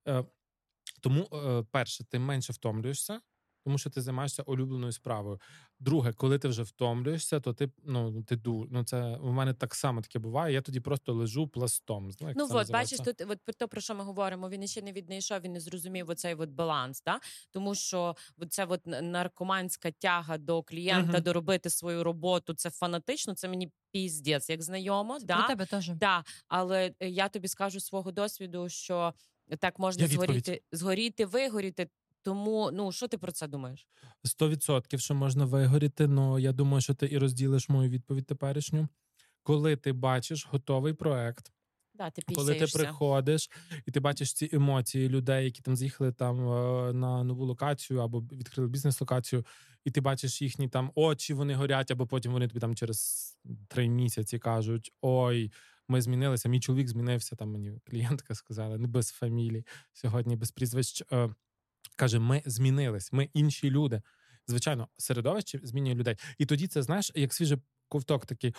[0.07, 0.25] Е,
[1.01, 3.19] Тому, е, перше, ти менше втомлюєшся,
[3.67, 5.39] тому що ти займаєшся улюбленою справою.
[5.79, 8.67] Друге, коли ти вже втомлюєшся, то ти ну ти ду.
[8.71, 10.53] Ну це у мене так само таке буває.
[10.53, 12.11] Я тоді просто лежу пластом.
[12.11, 14.49] Знає, ну от бачиш, тут от про те, про що ми говоримо.
[14.49, 17.01] Він ще не віднайшов, він не зрозумів оцей от баланс.
[17.05, 17.19] Да?
[17.51, 18.15] Тому що
[18.49, 21.23] це от наркоманська тяга до клієнта, uh-huh.
[21.23, 22.53] доробити свою роботу.
[22.53, 23.35] Це фанатично.
[23.35, 25.19] Це мені піздець, як знайомо.
[25.19, 25.37] Це да?
[25.37, 25.89] Про тебе теж.
[25.89, 26.23] Да.
[26.47, 29.13] Але е, я тобі скажу свого досвіду, що.
[29.59, 31.87] Так можна згоріти, згоріти, вигоріти
[32.27, 33.87] тому, ну що ти про це думаєш?
[34.23, 38.87] Сто відсотків, що можна вигоріти, але я думаю, що ти і розділиш мою відповідь теперішню.
[39.43, 41.51] Коли ти бачиш готовий проект,
[41.93, 43.49] да, ти коли ти приходиш
[43.85, 48.19] і ти бачиш ці емоції людей, які там з'їхали там е, на нову локацію або
[48.19, 49.45] відкрили бізнес-локацію,
[49.85, 53.31] і ти бачиш їхні там очі, вони горять, або потім вони тобі там через
[53.67, 55.51] три місяці кажуть: Ой,
[55.87, 56.49] ми змінилися.
[56.49, 57.35] Мій чоловік змінився.
[57.35, 61.03] Там мені клієнтка сказала, не без фамілії сьогодні, без прізвищ.
[61.97, 64.01] Каже: ми змінились, ми інші люди.
[64.47, 66.15] Звичайно, середовище змінює людей.
[66.37, 67.57] І тоді це знаєш, як свіжий
[67.89, 68.55] ковток такий.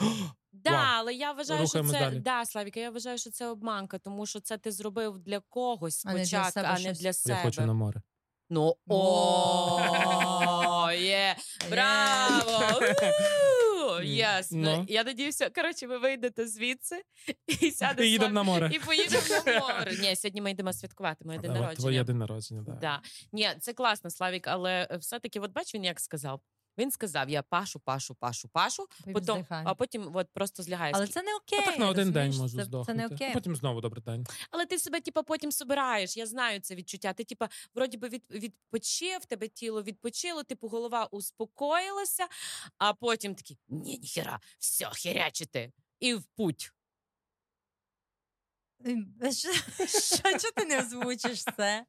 [0.53, 0.81] Да, Вау.
[0.98, 2.20] але я вважаю, Рухаємо що це далі.
[2.20, 2.81] да, Славіка.
[2.81, 6.92] Я вважаю, що це обманка, тому що це ти зробив для когось спочатку, а не
[6.92, 7.37] для себе.
[7.37, 8.03] Я хочу на море.
[8.51, 11.37] Ну о, є
[11.70, 12.81] браво!
[14.03, 14.85] Ясно.
[14.88, 17.03] Я надіюся, коротше, ви вийдете звідси
[17.61, 18.71] і сядете і їдемо на море.
[18.75, 19.96] І поїдемо на море.
[20.03, 21.77] Ні, сьогодні ми йдемо святкувати моє день народження.
[21.77, 22.79] Твоє день народження, так.
[22.79, 23.01] да.
[23.33, 26.40] Ні, це класно, Славік, але все-таки, от бач, він як сказав.
[26.79, 30.92] Він сказав: я пашу, пашу, пашу, пашу, потім, а потім от просто злягає.
[30.96, 31.58] Але це не окей.
[31.62, 32.92] А так на один день можу здохнути.
[32.92, 33.31] Це не окей.
[33.31, 34.26] А потім знову добрий день.
[34.50, 36.16] Але ти себе, типу, потім собираєш.
[36.16, 37.12] Я знаю це відчуття.
[37.12, 42.26] Ти, типу, вроді би від, відпочив, тебе тіло відпочило, типу, голова успокоїлася,
[42.79, 45.72] а потім такий ні, ніхера, все, херячити.
[46.00, 46.72] І в путь.
[49.87, 51.85] Що ти не озвучиш це?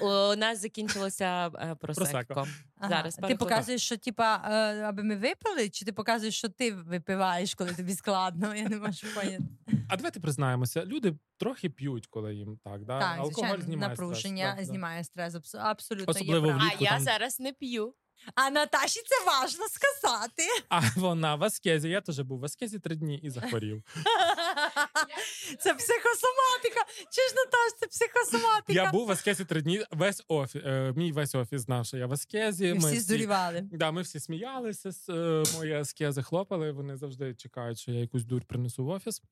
[0.00, 2.46] У нас закінчилося е, просекко.
[2.88, 7.54] Зараз Ти показуєш, що типа, е, аби ми випили, чи ти показуєш, що ти випиваєш,
[7.54, 8.54] коли тобі складно?
[8.54, 9.44] Я не можу поняти.
[9.88, 12.84] А давайте признаємося, люди трохи п'ють, коли їм так.
[12.84, 13.00] Да?
[13.00, 14.68] Так, Алкоголь знімає напруження, стрес.
[14.68, 15.54] знімає стрес.
[15.54, 16.76] Абсолютно Особливо є влітку.
[16.80, 17.94] А я зараз не п'ю.
[18.34, 20.42] А Наташі це важно сказати.
[20.68, 21.88] А вона в Аскезі.
[21.88, 23.82] Я теж був в Аскезі три дні і захворів.
[25.60, 26.84] Це психосоматика.
[27.10, 28.72] Чи ж Наташ, це психосоматика?
[28.72, 29.84] Я був в Аскезі три дні.
[29.90, 32.74] Весь офіс, е, мій весь офіс знав, що я в Аскезі.
[32.74, 33.68] Ми, всі здурівали.
[33.72, 36.72] Да, ми всі сміялися з е, мої аскези хлопали.
[36.72, 39.22] Вони завжди чекають, що я якусь дурь принесу в офіс.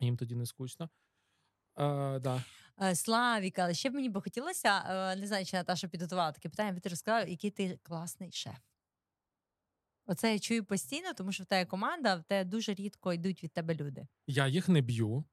[0.00, 0.88] Їм тоді не скучно.
[1.78, 2.42] Е, да.
[2.82, 6.48] Е, Славік, але ще б мені би хотілося, е, не знаю, чи Наташа підготувала таке
[6.48, 8.58] питання, бо ти розказав, який ти класний шеф.
[10.06, 13.52] Оце я чую постійно, тому що в тебе команда, в тебе дуже рідко йдуть від
[13.52, 14.06] тебе люди.
[14.26, 15.24] Я їх не б'ю.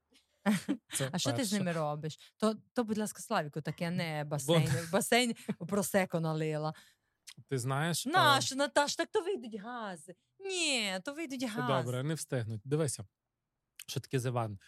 [0.92, 2.18] Це а що ти з ними робиш?
[2.36, 4.70] То, то будь ласка, Славіку, таке не басейн.
[4.92, 5.34] Басейн
[5.68, 6.74] просеко налила.
[7.48, 10.14] Ти знаєш, Наш, Наташ, так то вийдуть гази.
[10.38, 11.72] Ні, то вийдуть гази.
[11.72, 12.60] добре, не встигнуть.
[12.64, 13.06] Дивися,
[13.86, 14.58] що таке Зеван.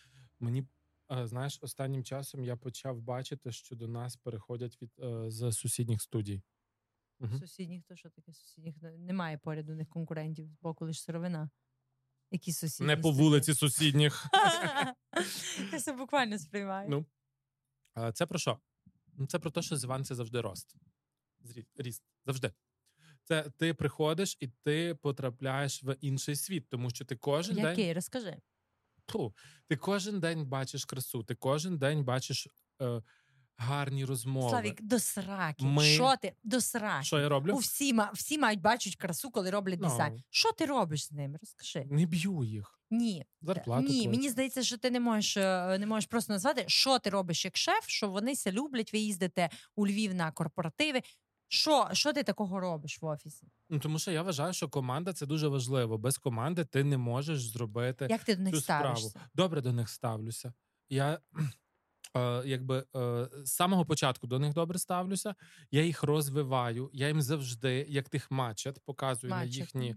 [0.41, 0.66] Мені
[1.11, 6.43] знаєш, останнім часом я почав бачити, що до нас переходять від е, з сусідніх студій.
[7.39, 8.75] Сусідніх, то що таке сусідніх?
[8.83, 11.51] Немає поряд у них конкурентів боку лише сировина.
[12.31, 12.87] Які сусідні?
[12.87, 14.27] Не по вулиці сусідніх.
[15.73, 16.89] Я це буквально сприймаю.
[16.89, 17.07] Ну,
[18.13, 18.61] Це про що?
[19.13, 20.77] Ну, Це про те, що Зеван це завжди рост.
[21.77, 22.03] Ріст.
[22.27, 22.53] Завжди.
[23.23, 27.65] Це ти приходиш і ти потрапляєш в інший світ, тому що ти кожен день.
[27.65, 27.93] Який?
[27.93, 28.41] Розкажи.
[29.13, 29.35] Фу,
[29.69, 32.49] ти кожен день бачиш красу, ти кожен день бачиш
[32.83, 33.03] е,
[33.57, 34.51] гарні розмови.
[34.51, 35.65] Славік, до сраки.
[35.65, 36.33] Ми- Що ти?
[36.45, 37.05] До сраки.
[37.05, 37.53] Що я роблю?
[37.55, 39.89] У всі, всі мають бачать красу, коли роблять Ну.
[39.89, 40.23] дизайн.
[40.31, 41.39] Що ти робиш з ними?
[41.43, 41.87] Розкажи.
[41.91, 42.77] Не б'ю їх.
[42.91, 43.25] Ні.
[43.43, 44.11] Зарплату Ні, плачу.
[44.11, 47.57] мені здається, що ти не можеш е, не можеш просто назвати, що ти робиш як
[47.57, 48.93] шеф, що вони це люблять.
[48.93, 51.01] Ви їздите у Львів на корпоративи.
[51.53, 53.46] Що, що ти такого робиш в офісі?
[53.70, 55.98] Ну тому що я вважаю, що команда це дуже важливо.
[55.98, 59.09] Без команди ти не можеш зробити Як ти до них цю ставишся?
[59.09, 59.26] справу.
[59.34, 60.53] Добре до них ставлюся.
[60.88, 61.18] Я
[62.16, 65.34] е, якби е, з самого початку до них добре ставлюся.
[65.70, 66.90] Я їх розвиваю.
[66.92, 69.51] Я їм завжди, як тих мачет, показую Мачет.
[69.51, 69.96] на їхні.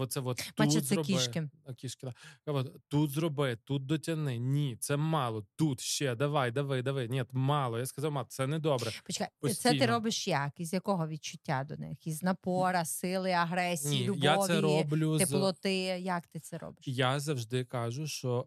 [0.00, 1.06] Оце от тут Мачет це зроби.
[1.06, 1.48] кішки.
[1.76, 2.52] Кішки да.
[2.52, 4.38] От, тут зроби, тут дотяни.
[4.38, 5.46] Ні, це мало.
[5.56, 7.08] Тут ще давай, давай, давай.
[7.08, 7.78] Ні, мало.
[7.78, 8.90] Я сказав, мат, це не добре.
[9.06, 10.60] Почекай, це ти робиш як?
[10.60, 12.06] Із якого відчуття до них?
[12.06, 15.74] Із напора, сили, агресії, Ні, любові, я це роблю з.
[16.00, 16.88] Як ти це робиш?
[16.88, 18.46] Я завжди кажу, що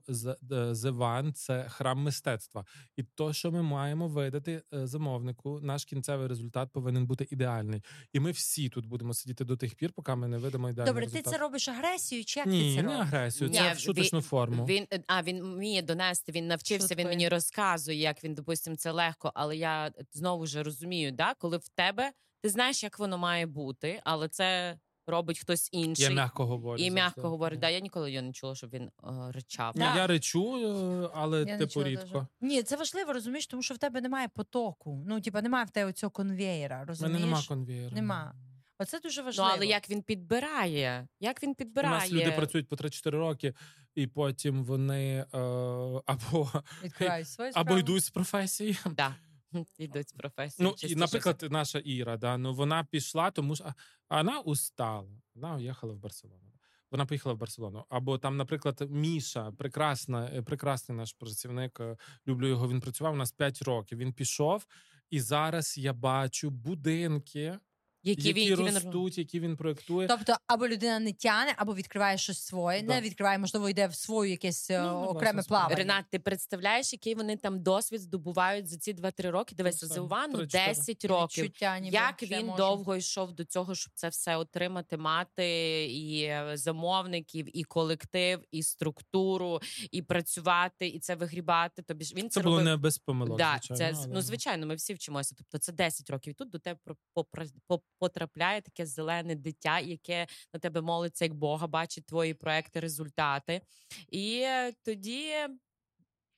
[0.71, 6.71] Зеван це храм мистецтва, і то, що ми маємо видати е, замовнику, наш кінцевий результат
[6.71, 7.83] повинен бути ідеальний.
[8.13, 11.05] І ми всі тут будемо сидіти до тих пір, поки ми не видамо ідеальний Добре,
[11.05, 11.23] результат.
[11.25, 13.07] ти це робиш агресією, чи як ти Ні, це не робиш?
[13.07, 14.65] агресію, Ні, це в шуточну він- форму.
[14.65, 16.31] Він а він вміє донести.
[16.31, 16.87] Він навчився.
[16.87, 16.99] Шуткою.
[16.99, 19.31] Він мені розказує, як він допустимо, це легко.
[19.35, 22.11] Але я знову ж розумію, да, коли в тебе
[22.41, 24.77] ти знаєш, як воно має бути, але це
[25.09, 26.05] робить хтось інший.
[26.05, 26.83] Я м'яко говорю.
[26.83, 27.59] і м'яко говорить.
[27.59, 28.91] Да, я ніколи його не чула, щоб він е,
[29.31, 29.73] ричав.
[29.75, 29.95] Ні, Да.
[29.95, 32.05] Я речу, е, але Я типу рідко.
[32.13, 32.27] даже.
[32.41, 35.03] Ні, це важливо, розумієш, тому що в тебе немає потоку.
[35.07, 36.75] Ну, типа, немає в тебе цього конвеєра.
[36.75, 37.21] У мене Розумієш?
[37.21, 37.95] нема конвеєра.
[37.95, 38.33] Нема.
[38.79, 39.49] Оце дуже Ну, важливо.
[39.53, 41.07] але як він підбирає?
[41.19, 41.93] Як він У підбирає?
[41.99, 43.53] нас люди працюють по 3-4 роки,
[43.95, 45.37] і потім вони е,
[46.05, 46.51] або,
[46.83, 49.15] відкривають свою або йдуть з професії, Да.
[49.77, 50.67] Йдуть з професії.
[50.67, 53.73] Ну, і, наприклад, наша Іра, да, ну вона пішла, тому що
[54.07, 55.09] а вона устала.
[55.35, 56.53] Вона уїхала в Барселону.
[56.91, 57.85] Вона поїхала в Барселону.
[57.89, 61.79] Або там, наприклад, Міша, прекрасна, е, прекрасний наш працівник.
[61.79, 61.97] е,
[62.27, 62.69] Люблю його.
[62.69, 63.97] Він працював у нас 5 років.
[63.97, 64.65] Він пішов,
[65.09, 67.59] і зараз я бачу будинки,
[68.07, 70.07] які, які, він, які він ростуть, які він проєктує.
[70.07, 72.87] Тобто, або людина не тяне, або відкриває щось своє, Да.
[72.95, 75.75] не відкриває, можливо, йде в свою якесь е, Ну, окреме власне, плавання.
[75.75, 79.55] Ренат, ти представляєш, який вони там досвід здобувають за ці 2-3 роки?
[79.55, 81.43] Дивися, Ну, за Увану 10 років.
[81.43, 82.57] Відчуття, ніби Як він можу.
[82.57, 85.47] довго йшов до цього, щоб це все отримати, мати
[85.85, 89.59] і е, замовників, і колектив, і структуру,
[89.91, 91.81] і працювати, і це вигрібати.
[91.81, 92.65] Тобі ж він це, Це було робив.
[92.71, 93.37] не без помилок.
[93.37, 95.35] Да, звичайно, це але- ну звичайно, ми всі вчимося.
[95.37, 96.31] Тобто це 10 років.
[96.31, 101.25] І тут до тебе про- попра- по- потрапляє таке зелене дитя, яке на тебе молиться
[101.25, 103.61] як Бога, бачить твої проекти, результати.
[104.09, 105.33] І е, тоді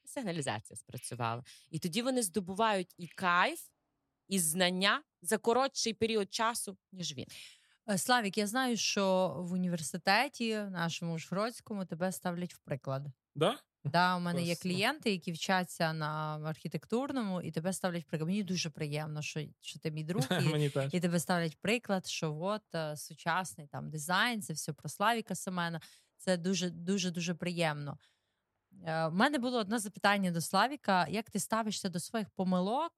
[0.05, 1.43] сигналізація спрацювала.
[1.70, 3.60] І тоді вони здобувають і кайф,
[4.28, 7.26] і знання за коротший період часу, ніж він.
[7.89, 13.05] Е, Славік, я знаю, що в університеті нашому Жгородському тебе ставлять в приклад.
[13.36, 13.60] Да?
[13.84, 18.28] Да, у мене є клієнти, які вчаться на архітектурному, і тебе ставлять приклад.
[18.28, 20.46] Мені дуже приємно, що, що ти мій друг, і,
[20.92, 25.82] і тебе ставлять приклад, що от е, сучасний там дизайн, це все про Славіка Семена.
[26.18, 27.98] Це дуже дуже дуже приємно.
[28.86, 32.94] Е, У мене було одне запитання до Славіка: як ти ставишся до своїх помилок?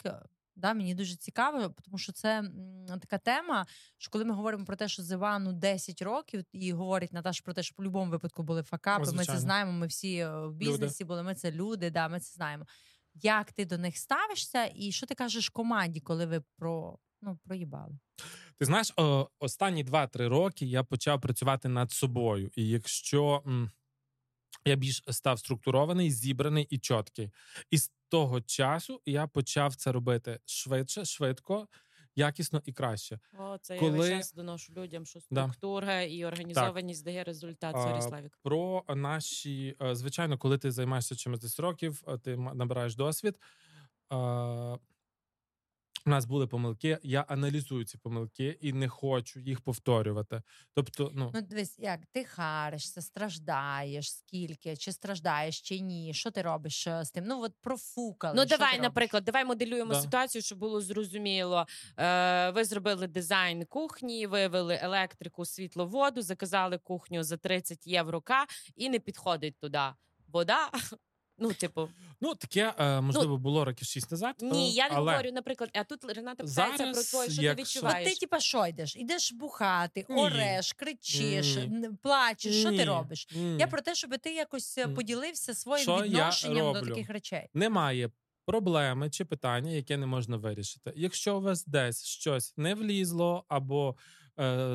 [0.56, 3.66] Да, мені дуже цікаво, тому що це м, така тема.
[3.98, 7.64] Що коли ми говоримо про те, що Зивану 10 років, і говорить Наташа про те,
[7.64, 9.04] що в будь-якому випадку були факапи.
[9.18, 9.72] Ми це знаємо.
[9.72, 11.24] Ми всі е, в бізнесі були.
[11.24, 11.90] Ми це люди.
[11.90, 12.66] Да, ми це знаємо.
[13.14, 18.00] Як ти до них ставишся, і що ти кажеш команді, коли ви про ну проїбали?
[18.60, 22.50] Ти знаєш, о, останні 2-3 роки я почав працювати над собою.
[22.56, 23.72] І якщо м,
[24.66, 27.32] я більш став структурований, зібраний і чіткий.
[27.72, 27.78] І
[28.12, 31.68] того часу я почав це робити швидше, швидко,
[32.16, 33.20] якісно і краще.
[33.40, 35.44] О, це Коли- я весь час доношу людям, що Да.
[35.44, 37.76] структура і організованість дає результат.
[37.76, 38.40] Сорі, Славік.
[38.44, 43.36] Про наші, е, звичайно, коли ти займаєшся чимось 10 років, е, ти набираєш досвід.
[46.06, 46.98] У нас були помилки.
[47.04, 50.42] Я аналізую ці помилки і не хочу їх повторювати.
[50.74, 56.14] Тобто, ну Ну, дивись, як ти харишся, страждаєш, скільки, чи страждаєш, чи ні?
[56.14, 57.24] Що ти робиш е, з тим?
[57.28, 58.34] Ну от профукали.
[58.38, 58.84] Ну, давай, робиш?
[58.84, 60.02] наприклад, давай моделюємо Да.
[60.02, 61.66] ситуацію, щоб було зрозуміло.
[61.98, 68.46] Е, ви зробили дизайн кухні, вивели електрику, світло, воду, заказали кухню за 30 євро К
[68.76, 69.80] і не підходить туди
[70.28, 70.70] вода.
[71.42, 71.90] Ну, типу,
[72.22, 74.36] Ну, таке е, можливо було років шість назад.
[74.42, 77.82] ні, е, я не але говорю, наприклад, а тут Рената питається про твоє, що якщо-
[77.82, 78.96] ти От ти, типа, що йдеш?
[78.96, 80.22] Ідеш бухати, Ні.
[80.22, 81.90] ореш, кричиш, Ні.
[82.04, 82.56] плачеш.
[82.56, 83.28] Що ти робиш?
[83.36, 83.58] ні.
[83.60, 84.94] Я про те, щоб ти якось е, Ні.
[84.96, 87.50] поділився своїм Що я відношенням до таких речей.
[87.54, 88.10] Немає
[88.46, 90.94] проблеми чи питання, яке не можна вирішити.
[90.96, 93.96] Якщо у вас десь щось не влізло або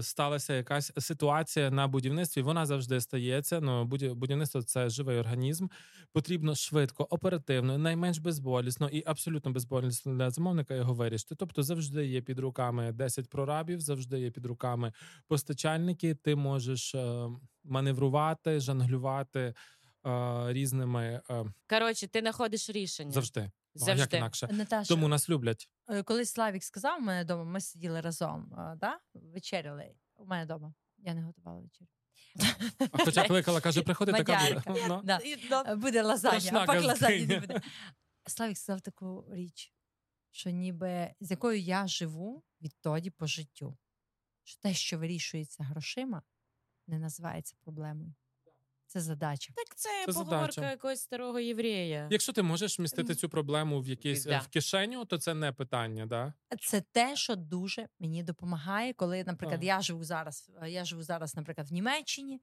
[0.02, 3.60] сталася якась ситуація на будівництві, вона завжди стається.
[3.60, 5.66] Ну, будів- будівництво це живий організм.
[6.12, 11.34] Потрібно швидко, оперативно, найменш безболісно і абсолютно безболісно для замовника його вирішити.
[11.34, 14.92] Тобто, завжди є під руками 10 прорабів, завжди є під руками
[15.28, 16.14] постачальники.
[16.14, 17.28] Ти можеш е,
[17.64, 19.54] маневрувати, жонглювати.
[20.06, 23.10] е, Різними е, Коротше, ти знаходиш рішення.
[23.12, 23.50] завжди.
[23.80, 24.02] Ну, а Завжди.
[24.02, 24.48] Як інакше?
[24.50, 25.68] Наташа, Тому нас люблять.
[25.88, 28.98] е, коли Славік сказав у мене вдома, ми сиділи разом, е, да?
[29.14, 30.74] вечеряли у мене вдома.
[30.98, 31.88] Я не готувала вечерю.
[32.92, 34.62] А хоча кликала, каже, приходи така буде.
[34.88, 35.00] Ну.
[35.04, 35.20] Да.
[35.66, 37.60] Е, Буде лазанья, а пак лазаньї не буде.
[38.26, 39.72] Славік сказав таку річ,
[40.30, 43.78] що ніби з якою я живу відтоді по життю.
[44.44, 46.22] Що те, що вирішується грошима,
[46.86, 48.14] не називається проблемою.
[48.88, 49.52] Це задача.
[49.56, 50.70] Так це, Це поговорка задача.
[50.70, 52.08] якогось старого єврея.
[52.10, 54.38] Якщо ти можеш вмістити цю проблему в якийсь Да.
[54.38, 56.34] в кишеню, то це не питання, да?
[56.60, 59.66] Це те, що дуже мені допомагає, коли, наприклад, Так.
[59.66, 60.50] я живу зараз.
[60.62, 62.40] е, Я живу зараз, наприклад, в Німеччині,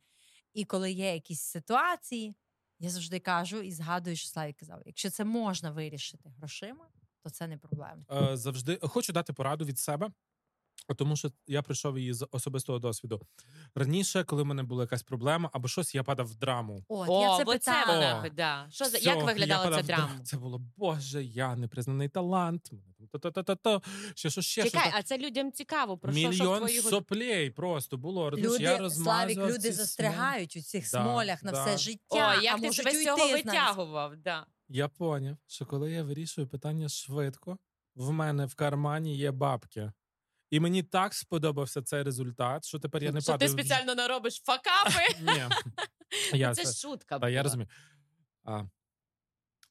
[0.53, 2.35] і коли є якісь ситуації,
[2.79, 6.87] я завжди кажу і згадую, що Славік казав: якщо це можна вирішити грошима,
[7.23, 8.03] то це не проблема.
[8.11, 10.09] Е, завжди хочу дати пораду від себе,
[10.95, 13.21] тому що я прийшов її з особистого досвіду.
[13.75, 16.85] Раніше, коли в мене була якась проблема або щось, я падав в драму.
[16.87, 17.95] От О, я це бо це питала.
[17.95, 18.29] вона, О.
[18.29, 18.67] да.
[18.69, 20.19] Що за як виглядала ця в драма?
[20.23, 22.71] Це було Боже, я непризнаний талант.
[23.11, 23.81] То-то-то-то,
[24.15, 24.97] ще що ще Чекай, що.
[24.99, 25.97] а це людям цікаво.
[25.97, 28.31] Про що, що Мільйон твої соплей просто було.
[28.31, 31.65] Люди, я Славік, люди ці застрягають у цих Да, смолях на да.
[31.65, 32.35] все життя.
[32.39, 34.15] О, як а ти себе з цього витягував?
[34.17, 34.45] Да.
[34.69, 37.57] Я поняв, що коли я вирішую питання швидко,
[37.95, 39.91] в мене в кармані є бабки.
[40.53, 43.49] І мені так сподобався цей результат, що тепер я не Що ти падаю.
[43.49, 45.15] в- спеціально наробиш факапи?
[45.21, 45.43] Ні.
[46.39, 47.19] Я Це це- шутка.
[47.19, 47.69] Та, я розумію.
[48.43, 48.63] А,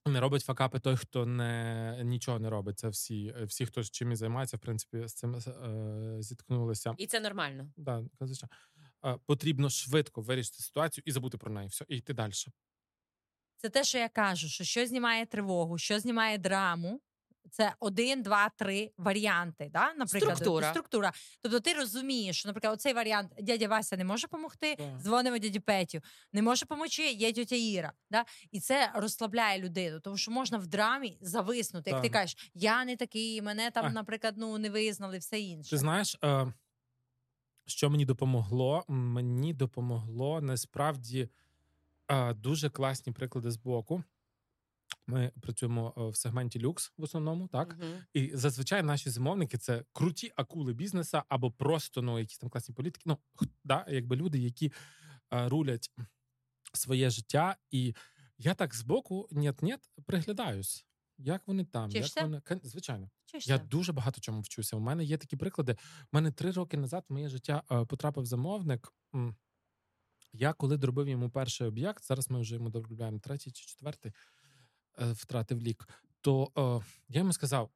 [0.07, 2.79] не робить факапи той, хто не, нічого не робить.
[2.79, 6.95] Це всі, всі, хто чим і займається, в принципі, з цим е, зіткнулися.
[6.99, 7.73] І це нормально.
[7.77, 8.55] Да, звичайно.
[9.05, 11.69] Е, потрібно швидко вирішити ситуацію і забути про неї.
[11.69, 12.33] Все, і йти далі.
[13.57, 17.01] Це те, що я кажу, що що знімає тривогу, що знімає драму.
[17.51, 19.71] Це один, два, три варіанти.
[19.73, 19.95] Да?
[19.95, 20.71] Наприклад, Структура.
[20.71, 21.13] структура.
[21.41, 25.01] Тобто ти розумієш, що, наприклад, оцей варіант дядя Вася не може допомогти, Так.
[25.01, 25.99] дзвонимо дяді Петю,
[26.33, 27.93] не може допомогти, є тетя Іра.
[28.11, 28.25] Да?
[28.51, 31.91] І це розслабляє людину, тому що можна в драмі зависнути.
[31.91, 33.91] Як ти кажеш, я не такий, мене там, А.
[33.91, 35.71] наприклад, ну не визнали, все інше.
[35.71, 36.53] Ти знаєш, е,
[37.67, 38.85] що мені допомогло?
[38.89, 41.29] Мені допомогло насправді
[42.09, 44.05] е, дуже класні приклади з боку.
[45.07, 48.05] Ми працюємо е, в сегменті люкс в основному, так Мгм.
[48.13, 53.03] і зазвичай наші замовники це круті акули бізнеса або просто ну якісь там класні політики.
[53.07, 53.19] Ну
[53.65, 54.73] да, якби люди, які
[55.35, 55.91] е, рулять
[56.73, 57.95] своє життя, і
[58.39, 60.87] я так збоку, нет-нет, приглядаюсь.
[61.19, 62.21] як вони там, Вчишся?
[62.21, 63.11] як вони звичайно.
[63.25, 63.53] Вчишся?
[63.53, 64.77] Я дуже багато чому вчуся.
[64.77, 65.73] У мене є такі приклади.
[65.73, 65.77] У
[66.13, 68.93] мене три роки назад в моє життя е, потрапив замовник.
[70.33, 74.13] Я коли доробив йому перший об'єкт, зараз ми вже йому доробляємо третій чи четвертий,
[74.99, 75.89] втратив лік.
[76.21, 77.71] То е, я йому сказав: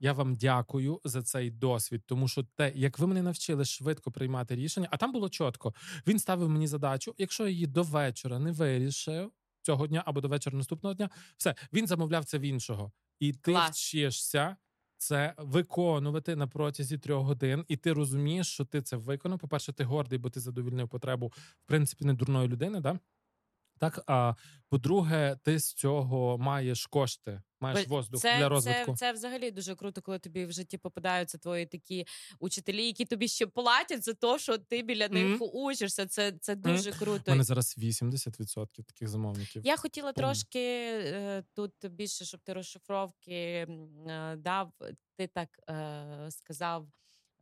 [0.00, 4.54] я вам дякую за цей досвід, тому що те, як ви мене навчили швидко приймати
[4.54, 5.74] рішення, а там було чітко.
[6.06, 7.14] Він ставив мені задачу.
[7.18, 9.32] Якщо я її до вечора не вирішив
[9.62, 13.52] цього дня або до вечора наступного дня, все він замовляв це в іншого, і ти
[13.52, 13.76] Клас.
[13.76, 14.56] вчишся
[14.96, 19.38] це виконувати на протязі трьох годин, і ти розумієш, що ти це виконав.
[19.38, 22.80] По перше, ти гордий, бо ти задовільнив потребу в принципі не дурної людини.
[22.80, 22.98] Да?
[23.82, 24.34] Так, а
[24.68, 28.92] по-друге, ти з цього маєш кошти, маєш воздух це, для розвитку.
[28.92, 32.06] Це, це взагалі дуже круто, коли тобі в житті попадаються твої такі
[32.38, 35.50] учителі, які тобі ще платять за те, що ти біля них Мгм.
[35.52, 36.06] учишся.
[36.06, 37.30] Це, це дуже У круто.
[37.30, 39.62] мене зараз 80% таких замовників.
[39.64, 40.24] Я хотіла Пум.
[40.24, 44.72] трошки е, тут більше, щоб ти розшифровки е, дав.
[45.16, 46.86] Ти так е, сказав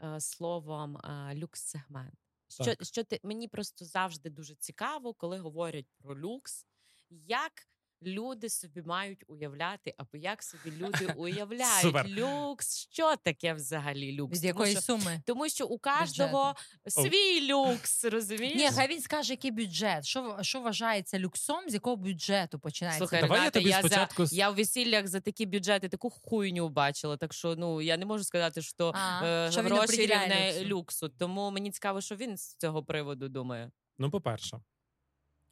[0.05, 2.30] е, словом е, люкс-сегмент.
[2.51, 6.67] Що, що ти мені просто завжди дуже цікаво, коли говорять про люкс,
[7.11, 7.53] як
[8.03, 12.09] люди собі мають уявляти, або як собі люди уявляють Супер.
[12.09, 12.89] люкс.
[12.91, 14.41] Що таке взагалі люкс?
[14.41, 15.23] Тому якої що, суми?
[15.27, 16.55] тому що у кожного
[16.87, 18.57] свій люкс, розумієш?
[18.57, 20.05] Ні, хай він скаже, який бюджет.
[20.05, 22.99] Що, що вважається люксом, з якого бюджету починається?
[22.99, 26.69] Слухай, Давай я тобі я, спочатку за, я в весіллях за такі бюджети таку хуйню
[26.69, 27.17] бачила.
[27.17, 30.65] Так що ну я не можу сказати, що А, е, що гроші рівне люксу.
[30.69, 31.09] люксу.
[31.09, 33.71] Тому мені цікаво, що він з цього приводу думає.
[33.99, 34.61] Ну, по-перше,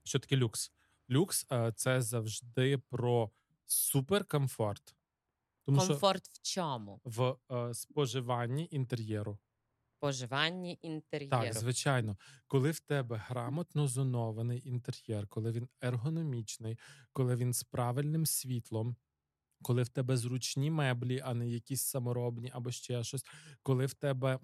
[0.05, 0.73] що таке люкс?
[1.11, 3.31] Люкс е, це завжди про
[3.67, 4.95] суперкомфорт.
[5.65, 7.01] Тому що Комфорт в чому?
[7.05, 9.39] в е, споживанні інтер'єру.
[10.01, 11.31] Поживанні інтер'єру.
[11.31, 16.79] Так, звичайно, коли в тебе грамотно зонований інтер'єр, коли він ергономічний,
[17.13, 18.97] коли він з правильним світлом,
[19.63, 23.25] коли в тебе зручні меблі, а не якісь саморобні або ще щось,
[23.63, 24.39] коли в тебе.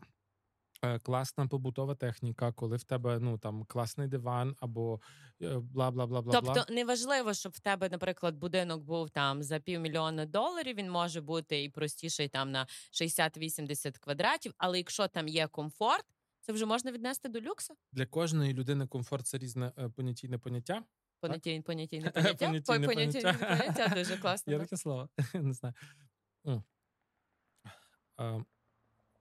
[0.85, 5.01] Е, Класна побутова техніка, коли в тебе ну там класний диван або
[5.43, 6.41] е, бла бла бла бла.
[6.41, 10.76] Тобто неважливо, щоб в тебе, наприклад, будинок був там за півмільйона доларів.
[10.76, 14.55] Він може бути і простіший там на 60-80 квадратів.
[14.59, 16.05] Але якщо там є комфорт,
[16.41, 17.74] це вже можна віднести до люксу.
[17.93, 20.82] Для кожної людини комфорт це різне е, понятійне поняття.
[21.20, 22.47] Понятійне понятійне поняття.
[22.47, 23.32] Понятійне поняття.
[23.32, 24.53] поняття дуже класно.
[24.53, 24.59] Да.
[24.59, 25.74] таке слово, не знаю.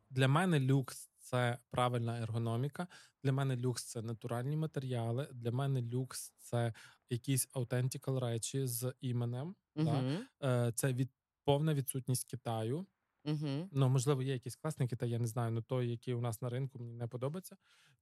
[0.10, 2.88] Для мене люкс це правильна ергономіка.
[3.24, 5.28] Для мене люкс це натуральні матеріали.
[5.34, 6.74] Для мене люкс це
[7.10, 9.56] якісь authentical речі з іменем.
[9.76, 9.86] так?
[9.88, 10.28] Мгм.
[10.44, 11.10] Е, Це від
[11.46, 12.86] повна відсутність Китаю.
[13.26, 13.70] Мгм.
[13.72, 16.50] Ну, можливо, є якийсь класний Китай, я не знаю, але той, який у нас на
[16.50, 17.56] ринку, мені не подобається,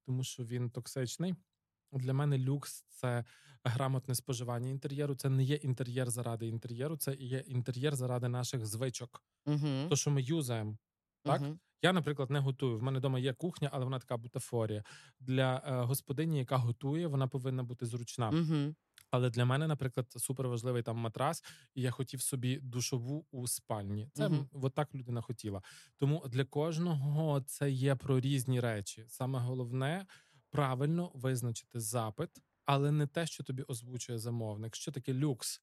[0.06, 1.34] тому що він токсичний.
[1.92, 3.24] Для мене люкс це
[3.64, 5.14] грамотне споживання інтер'єру.
[5.14, 9.22] Це не є інтер'єр заради інтер'єру, це є інтер'єр заради наших звичок.
[9.46, 9.86] Мгм.
[9.88, 10.76] То, що ми юзаємо.
[11.24, 11.40] так?
[11.40, 11.60] Мгм.
[11.82, 12.78] Я, наприклад, не готую.
[12.78, 14.84] В мене вдома є кухня, але вона така бутафорія.
[15.20, 18.30] Для е, господині, яка готує, вона повинна бути зручна.
[18.30, 18.74] Мгм.
[19.10, 24.08] Але для мене, наприклад, супер важливий там матрас, і я хотів собі душову у спальні.
[24.12, 25.62] Це от так людина хотіла.
[25.98, 29.04] Тому для кожного це є про різні речі.
[29.08, 30.06] Саме головне
[30.50, 32.30] правильно визначити запит,
[32.64, 34.74] але не те, що тобі озвучує замовник.
[34.76, 35.62] Що таке люкс?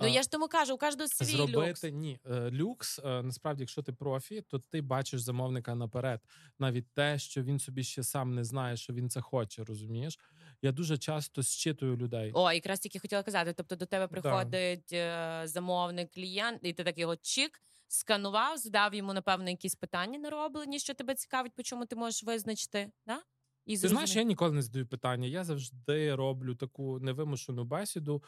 [0.00, 1.82] Ну А, я ж тому кажу, у кожного свій Зробити люкс.
[1.82, 2.18] ні.
[2.30, 6.20] Е, Люкс, е, насправді, якщо ти профі, то ти бачиш замовника наперед.
[6.58, 10.18] Навіть те, що він собі ще сам не знає, що він це хоче, розумієш?
[10.62, 12.30] Я дуже часто зчитую людей.
[12.34, 13.52] О, якраз тільки хотіла казати.
[13.52, 17.62] Тобто до тебе приходить е, замовник, клієнт, і ти так його чик.
[17.90, 22.90] Сканував, задав йому, напевно, якісь питання нероблені, що тебе цікавить, по чому ти можеш визначити.
[23.06, 23.22] Да?
[23.66, 25.28] І Ти знаєш, я ніколи не задаю питання.
[25.28, 28.22] Я завжди роблю таку невимушену бесіду,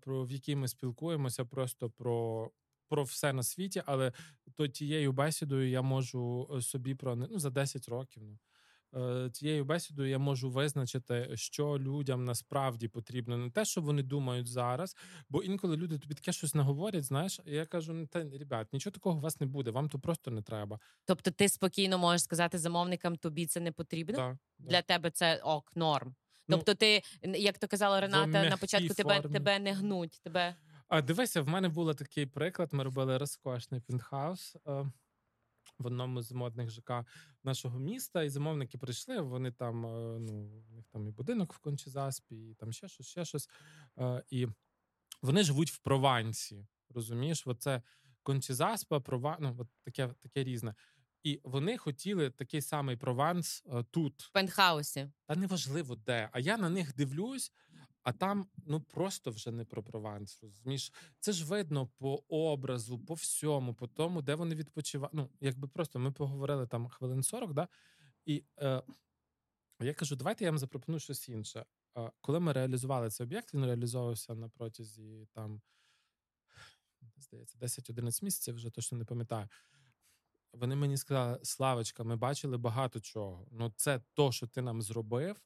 [0.00, 2.50] про в якій ми спілкуємося просто про.
[2.88, 4.12] Про все на світі, але
[4.54, 8.22] то тією бесідою я можу е, собі про ну, за 10 років.
[8.22, 8.38] Ну
[9.26, 14.46] е, тією бесідою я можу визначити, що людям насправді потрібно, не те, що вони думають
[14.46, 14.96] зараз.
[15.28, 17.04] Бо інколи люди тобі таке щось наговорять.
[17.04, 19.98] Знаєш, і я кажу: ну та ребят, нічого такого у вас не буде, вам то
[19.98, 20.80] просто не треба.
[21.04, 24.16] Тобто ти спокійно можеш сказати замовникам, тобі це не потрібно.
[24.16, 24.68] Да, да.
[24.70, 26.14] Для тебе це ок, норм.
[26.48, 29.32] Ну, Тобто, ти, як то казала Рената, на початку тебе, формі.
[29.32, 30.20] тебе не гнуть.
[30.22, 30.56] Тебе
[30.88, 32.72] А дивися, в мене був такий приклад.
[32.72, 34.60] Ми робили розкошний пентхаус е,
[35.78, 36.92] в одному з модних ЖК
[37.44, 38.22] нашого міста.
[38.22, 39.20] І замовники прийшли.
[39.20, 43.06] Вони там, е, ну, у них там і будинок в Кончезаспі, і там ще щось,
[43.06, 43.48] ще щось.
[43.98, 44.46] Е, і
[45.22, 46.66] вони живуть в Провансі.
[46.90, 47.82] Розумієш, оце
[48.22, 49.36] Кончезаспа, Прова...
[49.40, 50.74] ну, от таке, таке різне.
[51.26, 54.22] І вони хотіли такий самий Прованс е, тут.
[54.22, 55.10] в пентхаусі.
[55.26, 56.28] Та неважливо де.
[56.32, 57.52] А я на них дивлюсь.
[58.02, 60.42] А там ну просто вже не про Прованс.
[60.42, 65.14] Розумієш, це ж видно по образу, по всьому, по тому, де вони відпочивають.
[65.14, 67.68] Ну, якби просто ми поговорили там хвилин 40, да?
[68.24, 68.82] І е,
[69.80, 71.64] я кажу, давайте я вам запропоную щось інше.
[71.98, 75.62] Е, коли ми реалізували цей об'єкт, він реалізовувався на протязі там,
[77.16, 79.48] здається, 10-11 місяців, вже точно не пам'ятаю.
[80.60, 83.46] Вони мені сказали, Славочка, ми бачили багато чого.
[83.52, 85.36] Ну, це то, що ти нам зробив,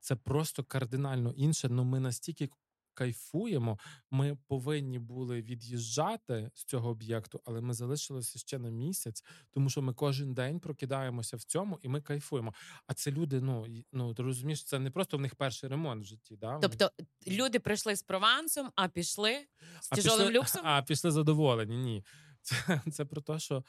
[0.00, 1.68] це просто кардинально інше.
[1.68, 2.48] Ну ми настільки
[2.94, 3.78] кайфуємо.
[4.10, 9.82] Ми повинні були від'їжджати з цього об'єкту, але ми залишилися ще на місяць, тому що
[9.82, 12.54] ми кожен день прокидаємося в цьому і ми кайфуємо.
[12.86, 13.40] А це люди.
[13.40, 16.36] Ну ну ти розумієш, це не просто в них перший ремонт в житті.
[16.36, 16.58] Да?
[16.58, 16.90] Тобто
[17.26, 19.46] люди прийшли з провансом, а пішли
[19.80, 20.62] з тяжолим люксом?
[20.64, 21.76] А пішли задоволені.
[21.76, 22.04] Ні,
[22.42, 23.64] це це про те, що.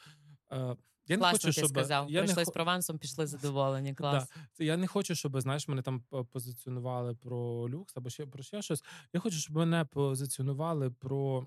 [0.52, 0.76] Е,
[1.06, 2.10] Класно не хочу, ти щоб сказав.
[2.10, 2.44] Я Прийшли не...
[2.44, 3.94] з провансом, пішли задоволені.
[3.94, 4.28] Клас.
[4.58, 4.64] Да.
[4.64, 8.84] Я не хочу, щоб знаєш, мене там позиціонували про люкс або ще про ще щось.
[9.12, 11.46] Я хочу, щоб мене позиціонували про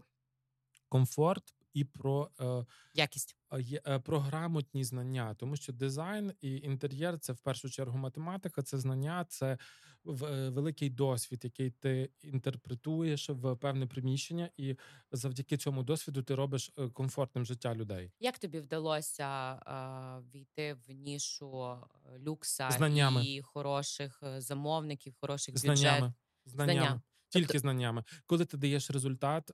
[0.89, 3.35] комфорт і про е, якість
[3.87, 8.77] е, про грамотні знання, тому що дизайн і інтер'єр це в першу чергу математика, це
[8.77, 9.57] знання, це е,
[10.49, 14.75] великий досвід, який ти інтерпретуєш в певне приміщення, і
[15.11, 18.11] завдяки цьому досвіду ти робиш комфортним життя людей.
[18.19, 21.77] Як тобі вдалося е, війти в нішу
[22.19, 23.25] люкса знаннями.
[23.25, 25.77] і хороших замовників, хороших бюджет?
[25.77, 26.13] знаннями,
[26.45, 26.79] знаннями.
[26.79, 27.01] Знання.
[27.29, 27.59] Тільки тобто...
[27.59, 29.51] знаннями, коли ти даєш результат,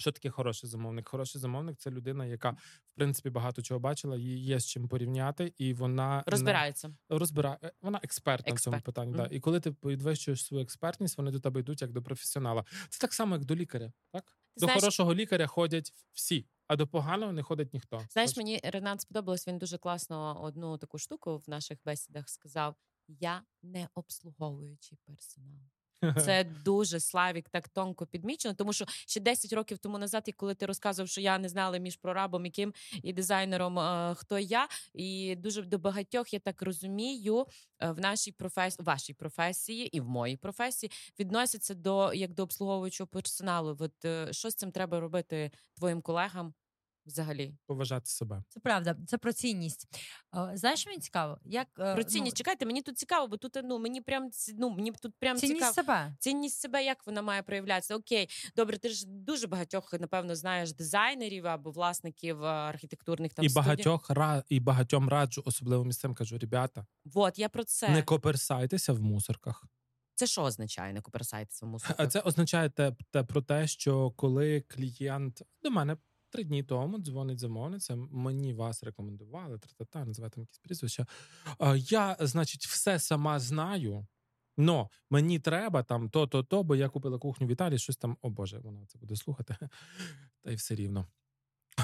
[0.00, 1.08] що таке хороший замовник?
[1.08, 2.50] Хороший замовник це людина, яка
[2.86, 6.88] в принципі багато чого бачила, її є з чим порівняти, і вона розбирається.
[6.88, 8.60] Не, розбирає е, вона експертна Експерт.
[8.60, 9.12] в цьому питанні.
[9.12, 9.16] Mm.
[9.16, 9.36] Да.
[9.36, 12.64] І коли ти підвищуєш свою експертність, вони до тебе йдуть як до професіонала.
[12.88, 13.92] Це так само, як до лікаря.
[14.12, 14.82] Так ти до знаєш...
[14.82, 16.46] хорошого лікаря ходять всі.
[16.66, 18.02] А до поганого не ходить ніхто.
[18.10, 19.48] Знаєш, мені Ренат сподобалось.
[19.48, 22.74] Він дуже класно одну таку штуку в наших бесідах сказав:
[23.08, 25.60] я не обслуговуючий персонал.
[26.18, 30.54] Це дуже Славік так тонко підмічено, тому що ще 10 років тому назад, і коли
[30.54, 35.36] ти розказував, що я не знала між прорабом, яким і дизайнером, е, хто я, і
[35.36, 37.46] дуже до багатьох я так розумію,
[37.80, 43.08] е, в нашій професії, вашій професії і в моїй професії відносяться до як до обслуговуючого
[43.08, 43.76] персоналу.
[43.80, 46.54] От е, що з цим треба робити твоїм колегам?
[47.10, 48.42] Взагалі поважати себе.
[48.48, 49.88] Це правда, це про цінність.
[50.54, 52.36] Знаєш, мені цікаво, як е, про цінність.
[52.36, 55.58] Ну, Чекайте, мені тут цікаво, бо тут ну мені прям ну мені тут прям цінність
[55.58, 55.74] цікаво.
[55.74, 56.16] себе.
[56.18, 57.96] Цінність себе, як вона має проявлятися?
[57.96, 63.48] Окей, добре, ти ж дуже багатьох, напевно, знаєш дизайнерів або власників е, архітектурних там і
[63.48, 66.86] багатьох ра і багатьом раджу, особливо місцем кажу, ребята.
[67.04, 69.64] Вот я про це не коперсайтеся в мусорках.
[70.20, 71.96] Це що означає не коперсайтеся в мусорках?
[71.98, 75.96] А це означає те, те про те, що коли клієнт до мене
[76.30, 77.96] Три дні тому дзвонить замовниця.
[77.96, 79.58] Мені вас рекомендували,
[79.90, 81.06] та називайте там якісь прізвища.
[81.76, 84.06] Я, значить, все сама знаю.
[84.56, 88.30] Но мені треба там то-то, то, бо я купила кухню в Італії, щось там, о
[88.30, 89.56] Боже, вона це буде слухати,
[90.42, 91.06] та й все рівно.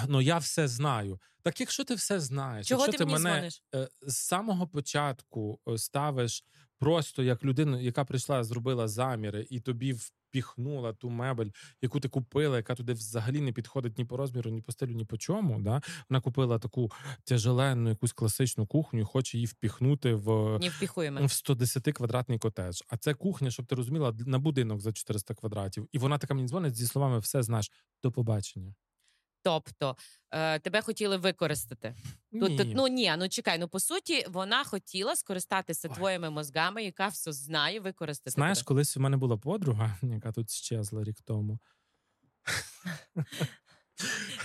[0.08, 1.20] Ну я все знаю.
[1.42, 3.62] Так якщо ти все знаєш, Чого якщо ти, ти мене дзвониш?
[3.74, 6.44] Е, з самого початку е, ставиш
[6.78, 9.94] просто як людину, яка прийшла, зробила заміри, і тобі
[10.36, 11.50] впіхнула ту мебель,
[11.82, 15.04] яку ти купила, яка туди взагалі не підходить ні по розміру, ні по стилю, ні
[15.04, 15.60] по чому.
[15.60, 15.82] Да?
[16.10, 16.90] Вона купила таку
[17.24, 20.58] тяжеленну, якусь класичну кухню, і хоче її впіхнути в
[21.26, 22.80] в 110 квадратний котедж.
[22.88, 25.88] А це кухня, щоб ти розуміла, на будинок за 400 квадратів.
[25.92, 27.70] І вона така мені дзвонить зі словами: все знаєш,
[28.02, 28.74] до побачення.
[29.46, 29.96] Тобто
[30.30, 31.94] е, тебе хотіли використати.
[32.32, 33.58] Тут, тут ну ні, ну чекай.
[33.58, 35.94] Ну по суті, вона хотіла скористатися Ой.
[35.94, 38.30] твоїми мозгами, яка все знає, використати.
[38.30, 38.68] Знаєш, тебе.
[38.68, 41.58] колись у мене була подруга, яка тут щезла рік тому.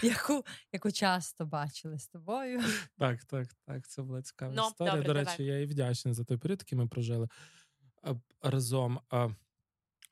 [0.04, 2.64] Яку яку часто бачили з тобою.
[2.98, 3.88] Так, так, так.
[3.88, 4.96] Це була цікава no, історія.
[4.96, 5.54] Добре, До речі, давай.
[5.54, 7.28] я їй вдячний за той період, який ми прожили
[8.42, 9.00] разом.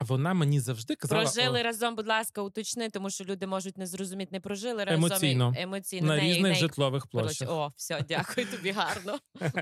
[0.00, 1.22] Вона мені завжди казала...
[1.22, 1.62] Прожили о...
[1.62, 6.06] разом, будь ласка, уточни, тому що люди можуть не зрозуміти, не прожили разом емоційно, емоційно
[6.06, 6.54] на неї, різних неї...
[6.54, 7.50] житлових площах.
[7.50, 9.18] О, все, дякую тобі гарно.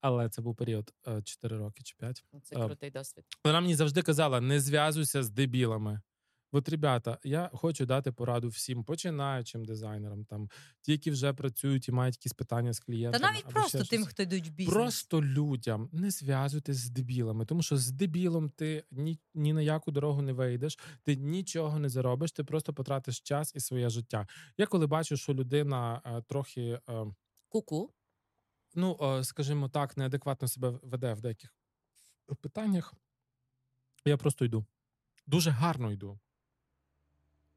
[0.00, 0.92] Але це був період
[1.24, 2.24] 4 роки чи 5.
[2.42, 3.24] Це крутий досвід.
[3.44, 6.00] Вона мені завжди казала: не зв'язуйся з дебілами.
[6.52, 11.92] От, ребята, я хочу дати пораду всім починаючим дизайнерам, там ті, які вже працюють і
[11.92, 13.24] мають якісь питання з клієнтами.
[13.24, 14.74] Та навіть просто тим, хто йдуть в бізнес.
[14.74, 19.90] Просто людям не зв'язуйтесь з дебілами, тому що з дебілом ти ні, ні на яку
[19.90, 24.26] дорогу не вийдеш, ти нічого не заробиш, ти просто потратиш час і своє життя.
[24.58, 27.06] Я коли бачу, що людина е, трохи е,
[27.48, 27.92] ку-ку,
[28.74, 31.54] ну а, скажімо так, неадекватно себе веде в деяких
[32.40, 32.94] питаннях,
[34.04, 34.66] я просто йду.
[35.26, 36.18] Дуже гарно йду.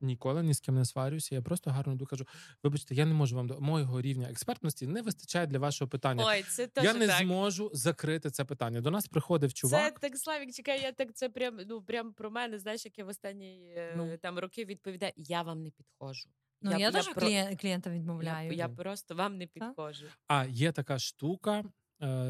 [0.02, 1.36] Ніколи ні з ким не сварюся.
[1.36, 2.26] Я просто гарно йду кажу:
[2.64, 6.24] вибачте, я не можу вам до моєго рівня експертності не вистачає для вашого питання.
[6.28, 7.18] Ой, це теж я не так.
[7.24, 8.82] зможу закрити це питання.
[8.82, 9.94] До нас приходив чувак.
[9.94, 12.60] Це так Славік, чекай, я так це прям ну прям про мене.
[12.60, 14.18] Знаєш, як я в останні е, Ну.
[14.18, 16.30] там роки відповідаю, я вам не підходжу.
[16.62, 18.52] Ну, я, теж про- клієн- клієнтам відмовляю.
[18.52, 20.06] Я, я просто вам не підходжу.
[20.28, 21.64] А є така штука: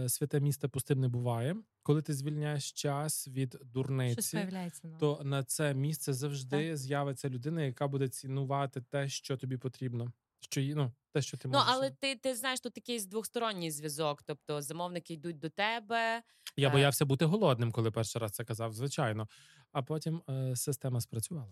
[0.08, 1.56] святе місто пустим не буває.
[1.84, 4.50] Коли ти звільняєш час від дурниці.
[4.84, 4.98] Ну.
[5.00, 10.12] то на це місце завжди з'явиться людина, яка буде цінувати те, що тобі потрібно.
[10.40, 14.24] Що ну, те, що ти Ну але ти, ти знаєш, тут якийсь двосторонній зв'язок.
[14.24, 16.24] Тобто замовники йдуть до тебе.
[16.58, 19.28] Я е, боявся бути голодним, коли перший раз це казав, звичайно.
[19.72, 21.52] А потім е, система спрацювала.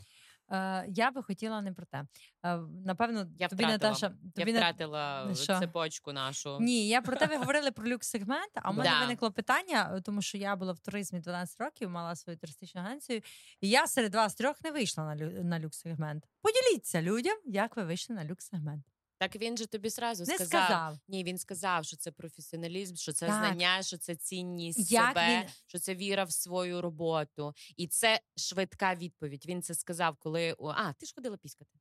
[0.51, 2.03] Е, я би хотіла не про те.
[2.45, 3.89] Е, напевно, Я тобі втратила.
[3.91, 4.13] Наташа.
[4.35, 5.59] Я Тобі не- втратила Що?
[5.59, 6.57] цепочку нашу.
[6.59, 8.99] Ні, я про тебе говорили про люкс-сегмент, а в мене Да.
[8.99, 13.21] виникло питання, е, тому що я була в туризмі 12 років, мала свою туристичну агенцію,
[13.61, 16.21] і я серед вас трьох не вийшла на, лю- на люкс-сегмент.
[16.41, 18.81] Поділіться людям, як ви вийшли на люкс-сегмент.
[19.19, 20.47] Так він же тобі зразу Не сказав.
[20.65, 20.97] сказав.
[21.07, 23.35] Ні, він сказав, що це професіоналізм, що це Так.
[23.35, 27.53] знання, що це цінність Як себе, він- що це віра в свою роботу.
[27.77, 29.45] І це швидка відповідь.
[29.45, 31.71] Він це сказав, коли а ти ж ходила піскати.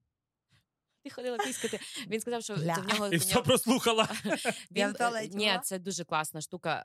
[1.05, 1.81] Ти ходила піскати.
[2.07, 2.75] Він сказав, що Ля.
[2.75, 4.09] це в нього І в все нього- прослухала.
[4.71, 4.95] Він,
[5.33, 6.77] ні, це дуже класна штука.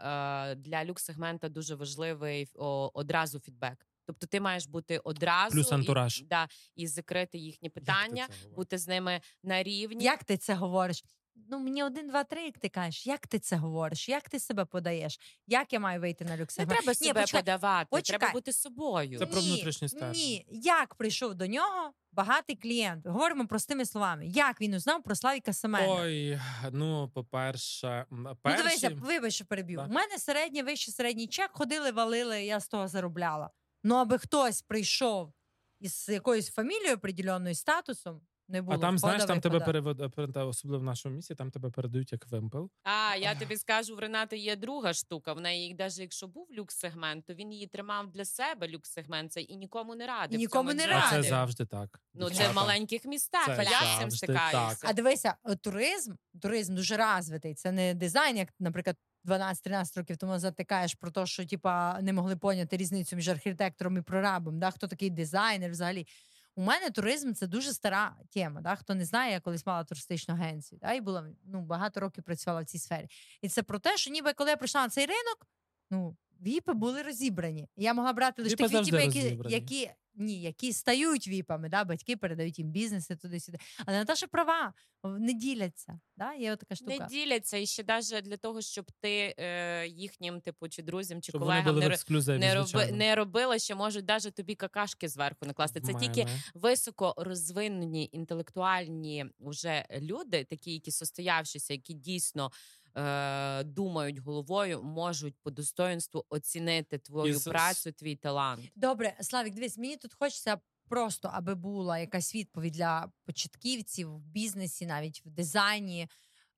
[0.51, 2.49] Е, Для люкс-сегмента дуже важливий
[2.93, 3.87] одразу фідбек.
[4.05, 6.19] Тобто ти маєш бути одразу Плюс антураж.
[6.19, 10.03] І, да, і закрити їхні питання, бути з ними на рівні.
[10.03, 11.03] Як ти це говориш?
[11.49, 14.65] Ну, мені один, два, три, як ти кажеш, як ти це говориш, як ти себе
[14.65, 16.67] подаєш, як я маю вийти на люксер?
[16.67, 18.19] Не треба Ні, себе почекай, подавати, почекай.
[18.19, 19.19] треба бути собою.
[19.19, 20.11] Це про внутрішнє стержень.
[20.13, 23.07] Ні, як прийшов до нього багатий клієнт?
[23.07, 24.27] Говоримо простими словами.
[24.27, 25.87] Як він узнав про Славіка Семена?
[25.93, 26.39] Ой,
[26.71, 29.77] ну, по-перше, м, Ну, дивися, вибач, що переб'ю.
[29.79, 29.89] Так.
[29.89, 33.49] У мене середній, вищий середній чек, ходили, валили, я з того заробляла.
[33.83, 35.33] Ну, аби хтось прийшов
[35.79, 38.21] із якоюсь фамілією определеною статусом,
[38.51, 38.77] не було.
[38.77, 40.09] а там, знаєш, там тебе вихода.
[40.09, 40.37] перевед...
[40.37, 42.69] особливо в нашому місті, там тебе передають як вимпел.
[42.83, 45.33] А я тобі скажу, в Ренати є друга штука.
[45.33, 49.57] В неї, навіть якщо був люкс-сегмент, то він її тримав для себе люкс-сегмент цей і
[49.57, 50.35] нікому не радив.
[50.35, 51.99] І нікому не А це завжди так.
[52.13, 53.45] Ну, це в маленьких містах.
[53.45, 54.87] Це а я з цим стикаюся.
[54.87, 57.55] А дивися, туризм, туризм дуже розвитий.
[57.55, 62.35] Це не дизайн, як, наприклад, 12-13 років тому затикаєш про те, що типа не могли
[62.35, 64.59] поняти різницю між архітектором і прорабом.
[64.59, 64.71] Да?
[64.71, 66.07] Хто такий дизайнер взагалі?
[66.55, 68.61] У мене туризм це дуже стара тема.
[68.61, 68.75] Да?
[68.75, 70.93] Хто не знає, я колись мала туристичну агенцію, да?
[70.93, 73.07] і була ну, багато років працювала в цій сфері.
[73.41, 75.47] І це про те, що ніби коли я прийшла на цей ринок,
[75.89, 77.67] ну віпи були розібрані.
[77.77, 81.83] Я могла брати лише Віпи тих віпів, які, які ні, які стають віпами, да?
[81.83, 83.57] батьки передають їм бізнеси туди-сюди.
[83.85, 85.99] Але Наташа права, не діляться.
[86.17, 86.33] Да?
[86.33, 86.97] Є така штука.
[86.99, 91.31] Не діляться і ще навіть для того, щоб ти е, їхнім, типу, чи друзям, чи
[91.31, 91.97] Щоб колегам не,
[92.37, 95.81] не, роби, не робила, ще можуть навіть тобі какашки зверху накласти.
[95.81, 102.51] Це В тільки високо розвинені інтелектуальні вже люди, такі, які состоявшися, які дійсно
[102.97, 108.71] е, думають головою, можуть по достоинству оцінити твою І з- працю, твій талант.
[108.75, 110.57] Добре, Славік, дивись, мені тут хочеться
[110.89, 116.07] просто, аби була якась відповідь для початківців в бізнесі, навіть в дизайні.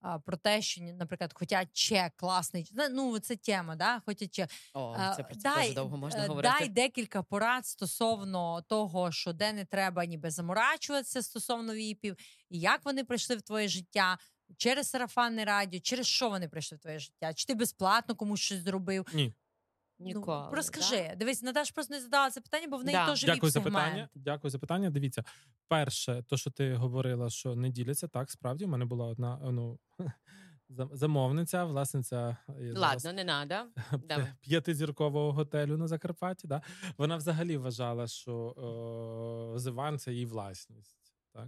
[0.01, 2.71] а, Про те, що, наприклад, хочуть чек класний.
[2.91, 3.99] Ну, це тема, да?
[4.05, 4.49] Хочуть чек.
[4.73, 6.55] О, це про це дуже довго можна е, говорити.
[6.59, 12.15] Дай декілька порад стосовно того, що де не треба ніби заморачуватися стосовно віпів,
[12.49, 14.17] і як вони прийшли в твоє життя.
[14.57, 17.33] Через сарафанне радіо, через що вони прийшли в твоє життя?
[17.33, 19.05] Чи ти безплатно комусь щось зробив?
[19.13, 19.33] Ні.
[19.99, 20.47] Ніколи.
[20.49, 21.13] Ну, розкажи.
[21.17, 23.07] Дивись, Наташ просто не задала це питання, бо в неї Да.
[23.07, 24.09] теж Дякую за питання.
[24.15, 24.89] Дякую за питання.
[24.89, 25.23] Дивіться,
[25.67, 28.65] перше, то, що ти говорила, що не діляться, так справді.
[28.65, 29.79] У мене була одна ну,
[30.69, 32.37] замовниця, власниця
[32.75, 33.23] Ладно, не.
[34.03, 34.27] Давай.
[34.41, 36.47] п'ятизіркового готелю на Закарпатті.
[36.47, 36.61] Да?
[36.97, 40.97] Вона взагалі вважала, що е, Зиван це її власність.
[41.33, 41.47] Так?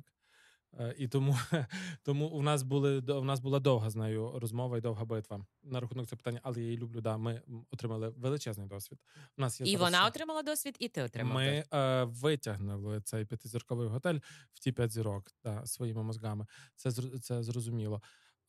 [0.80, 1.38] Е, І тому,
[2.04, 5.80] тому у нас були у нас була довга з нею розмова і довга битва на
[5.80, 7.02] рахунок цього питання, але я її люблю.
[7.02, 9.00] Да, ми отримали величезний досвід.
[9.38, 13.26] У нас є І зараз вона отримала досвід, і ти отримав ми е, витягнули цей
[13.26, 14.20] п'ятизірковий готель
[14.54, 16.46] в ті п'ять зірок да, своїми мозгами.
[16.76, 18.02] Це це зрозуміло.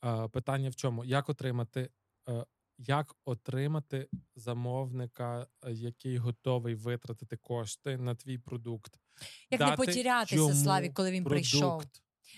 [0.04, 1.04] Е, питання в чому?
[1.04, 1.90] Як отримати,
[2.28, 2.44] е,
[2.78, 9.00] як отримати замовника, е, який готовий витратити кошти на твій продукт?
[9.50, 11.84] Як не Дати потерятися, йому Славік, коли він прийшов.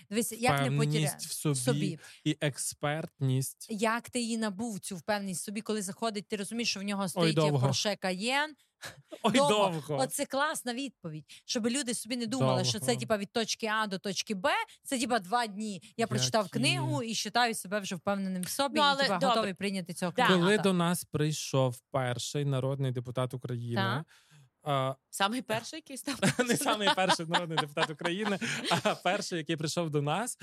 [0.09, 1.99] Дивись, як не впевненість в собі, собі.
[2.23, 3.67] і експертність.
[3.69, 7.09] Як ти її набув цю впевненість в собі, коли заходить, ти розумієш, що в нього
[7.09, 7.67] стоїть довго.
[7.67, 8.53] Porsche Cayenne.
[9.23, 9.49] Ой, Довго.
[9.49, 9.97] довго.
[9.97, 12.99] Оце класна відповідь, щоб люди собі не думали, що це Довго.
[12.99, 14.49] типа від точки А до точки Б.
[14.83, 15.81] Це типа два дні.
[15.97, 16.59] Я прочитав Які?
[16.59, 19.27] книгу і вважаю себе вже впевненим в собі, Ну, і але типа, добре.
[19.27, 20.27] готовий прийняти цього Да.
[20.27, 24.05] Коли до нас прийшов перший народний депутат України, Так.
[24.63, 28.39] А, Самий перший, який став не самий перший народний депутат України,
[28.83, 30.37] а перший, який прийшов до нас.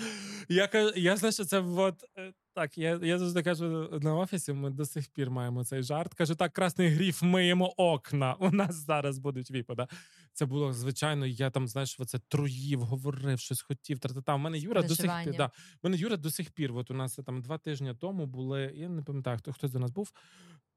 [0.49, 2.79] Я кажу, я знаю, що це от е, так.
[2.79, 4.53] Я я завжди кажу на офісі.
[4.53, 6.15] Ми до сих пір маємо цей жарт.
[6.15, 8.35] Кажу, так, красний гріф, миємо окна.
[8.35, 9.89] У нас зараз будуть віпада.
[10.33, 11.27] Це було звичайно.
[11.27, 13.99] Я там знаєш, оце труїв, говорив, щось хотів.
[13.99, 15.37] Та У мене Юра до сих пір.
[15.37, 15.51] Да, У
[15.83, 16.73] мене Юра до сих пір.
[16.73, 18.73] От у нас там два тижні тому були.
[18.77, 20.13] Я не пам'ятаю, хто хтось до нас був.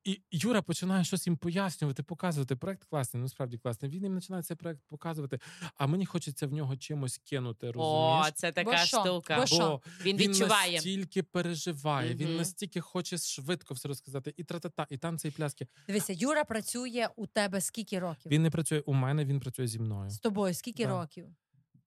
[0.04, 2.56] І Юра починає щось їм пояснювати, показувати.
[2.56, 3.92] Проект класний, насправді класний.
[3.92, 5.40] Він їм починає цей проект показувати,
[5.76, 7.72] а мені хочеться в нього чимось кинути.
[7.72, 8.28] розумієш?
[8.28, 9.46] О, це така Бо штука.
[9.52, 10.70] Бо, Бо він відчуває.
[10.70, 14.34] Він настільки переживає, mm він настільки хоче швидко все розказати.
[14.38, 15.68] І тра-та-та, і танці, і пляски.
[15.88, 18.32] Дивися, Юра працює у тебе скільки років?
[18.32, 20.10] Він не працює у мене, він працює зі мною.
[20.10, 20.90] З тобою скільки да.
[20.90, 21.28] років?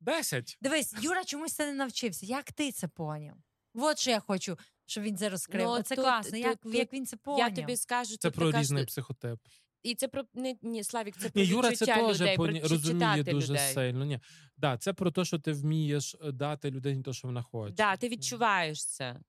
[0.00, 0.58] Десять.
[0.60, 2.26] Дивись, Юра чомусь це не навчився.
[2.26, 3.36] Як ти це поняв?
[3.74, 4.56] От що я хочу
[4.92, 5.66] щоб він це розкрив.
[5.66, 6.38] Ну, це тут, класно.
[6.38, 7.38] Як тут, як він це поняв?
[7.38, 9.38] Я тобі скажу, це про різний психотип.
[9.82, 13.22] І це про не ні, Славік, це про ні, Юра це теж людей, про розуміє
[13.22, 13.74] дуже людей.
[13.74, 14.04] сильно.
[14.04, 14.20] Ні,
[14.56, 17.74] да, це про те, що ти вмієш е, дати людині те, що вона хоче.
[17.74, 19.20] Да, ти відчуваєш це.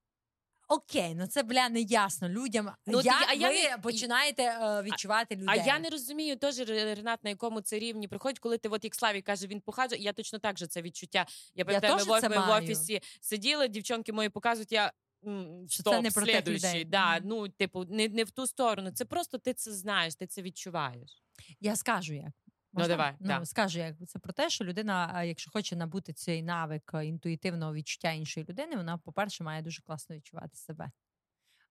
[0.68, 2.72] Окей, ну це бля не ясно людям.
[2.88, 5.48] Ну, Як а ви я починаєте е, відчувати людей?
[5.50, 8.96] А я не розумію теж Ренат, на якому це рівні приходить, коли ти, от як
[8.96, 10.02] Славі каже, він похаджує.
[10.02, 11.26] Я точно так же це відчуття.
[11.56, 14.72] Я пам'ятаю, ми в офісі сиділи, дівчонки мої показують.
[14.72, 14.92] Я
[15.68, 16.86] що Стоп, це не про тих людей.
[16.86, 18.92] Да, Ну, типу, не не в ту сторону.
[18.92, 21.24] Це просто ти це знаєш, ти це відчуваєш.
[21.60, 22.32] Я скажу як.
[22.74, 22.94] Ну, Можна?
[22.94, 23.46] Ну, давай, ну, да.
[23.46, 28.46] скажу, як це про те, що людина, якщо хоче набути цей навик інтуїтивного відчуття іншої
[28.50, 30.92] людини, вона, по-перше, має дуже класно відчувати себе.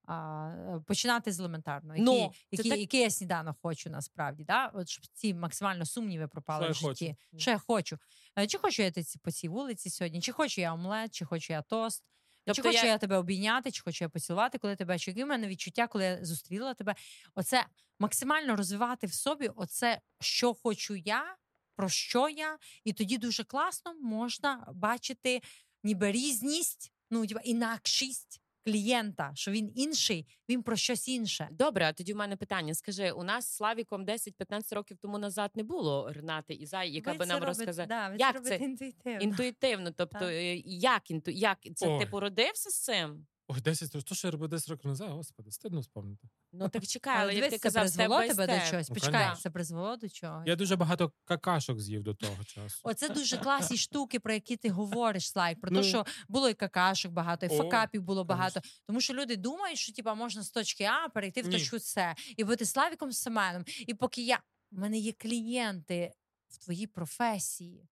[0.06, 2.78] А, Починати з елементарно, які, ну, які, так...
[2.78, 4.66] які я сніданок хочу насправді, да?
[4.66, 7.16] От щоб ці максимально сумніви пропали що в житті.
[7.30, 7.40] Хочу.
[7.40, 7.98] Що я хочу?
[8.38, 8.92] Е, чи хочу я
[9.22, 12.04] по цій вулиці сьогодні, чи хочу я омлет, чи хочу я тост,
[12.44, 12.92] Тобто чи хочу я...
[12.92, 16.04] я тебе обійняти, чи хочу я поцілувати, коли тебе чи Які в мене відчуття, коли
[16.04, 16.94] я зустріла тебе.
[17.34, 17.66] Оце
[17.98, 21.36] максимально розвивати в собі, оце що хочу я,
[21.76, 25.40] про що я, і тоді дуже класно можна бачити
[25.82, 31.48] ніби різність, ну інакшість клієнта, що він інший, він про щось інше.
[31.52, 32.74] Добре, а тоді у мене питання.
[32.74, 37.12] Скажи, у нас з Славіком 10-15 років тому назад не було Ренати і Зай, яка
[37.12, 37.86] ви би нам розказала.
[37.86, 39.20] Да, ви як це інтуїтивно.
[39.20, 39.90] інтуїтивно.
[39.90, 42.00] Тобто, е, як інту як це Ой.
[42.00, 43.26] ти породився з цим?
[43.48, 44.08] Ой, 10 років.
[44.08, 46.28] То, що я робив 10 років назад, господи, стидно спомнити.
[46.52, 48.88] Ну так чекай, але як ти це призвело тебе до чогось.
[48.88, 50.42] Ну, Почекай, це призвело до чого.
[50.46, 52.80] Я дуже багато какашок з'їв до того часу.
[52.82, 55.60] Оце дуже класні штуки, про які ти говориш, Слайк.
[55.60, 55.82] Про те, ну.
[55.82, 58.60] що було і какашок багато, і факапів було багато.
[58.86, 62.44] Тому що люди думають, що типа можна з точки А перейти в точку С і
[62.44, 63.64] бути Славіком Семеном.
[63.86, 64.40] І поки я
[64.72, 66.12] У мене є клієнти
[66.48, 67.88] в твоїй професії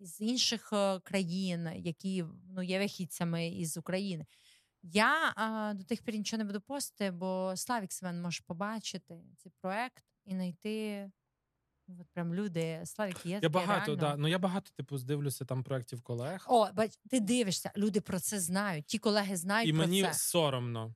[0.00, 4.26] з інших е, країн, які ну є вихідцями із України.
[4.92, 9.52] Я а, до тих пір нічого не буду постити, бо Славік Семен може побачити цей
[9.60, 11.10] проект і знайти.
[11.88, 13.96] Ну, от прям люди, Славік, є я багато, реально.
[13.96, 14.16] да.
[14.16, 16.44] Ну я багато типу здивлюся там проєктів колег.
[16.48, 18.86] О, бач, ти дивишся, люди про це знають.
[18.86, 19.68] Ті колеги знають.
[19.68, 20.14] І про мені це.
[20.14, 20.94] соромно.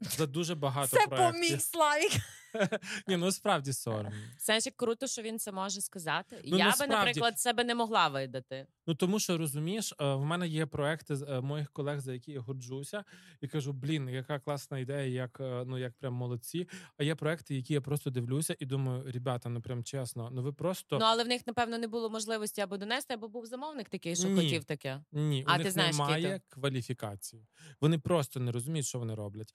[0.00, 1.32] За дуже багато Це проєктів.
[1.32, 2.12] поміг Славік.
[3.06, 4.12] Ні, ну справді соромно.
[4.38, 6.40] Знаєш, як круто, що він це може сказати.
[6.44, 6.92] Ну, Я насправді...
[6.92, 8.66] би, наприклад, себе не могла видати.
[8.86, 12.40] Ну тому що розумієш, е, в мене є проекти е, моїх колег, за які я
[12.40, 13.04] горджуся,
[13.40, 16.68] і кажу: блін, яка класна ідея, як е, ну як прям молодці.
[16.96, 20.52] А є проекти, які я просто дивлюся і думаю, ребята, ну прям чесно, ну ви
[20.52, 24.16] просто ну але в них напевно не було можливості або донести, або був замовник такий,
[24.16, 24.40] що Ні.
[24.40, 25.04] хотів таке.
[25.12, 27.46] Ні, а у них ти знаєш, немає кваліфікації.
[27.80, 29.54] Вони просто не розуміють, що вони роблять.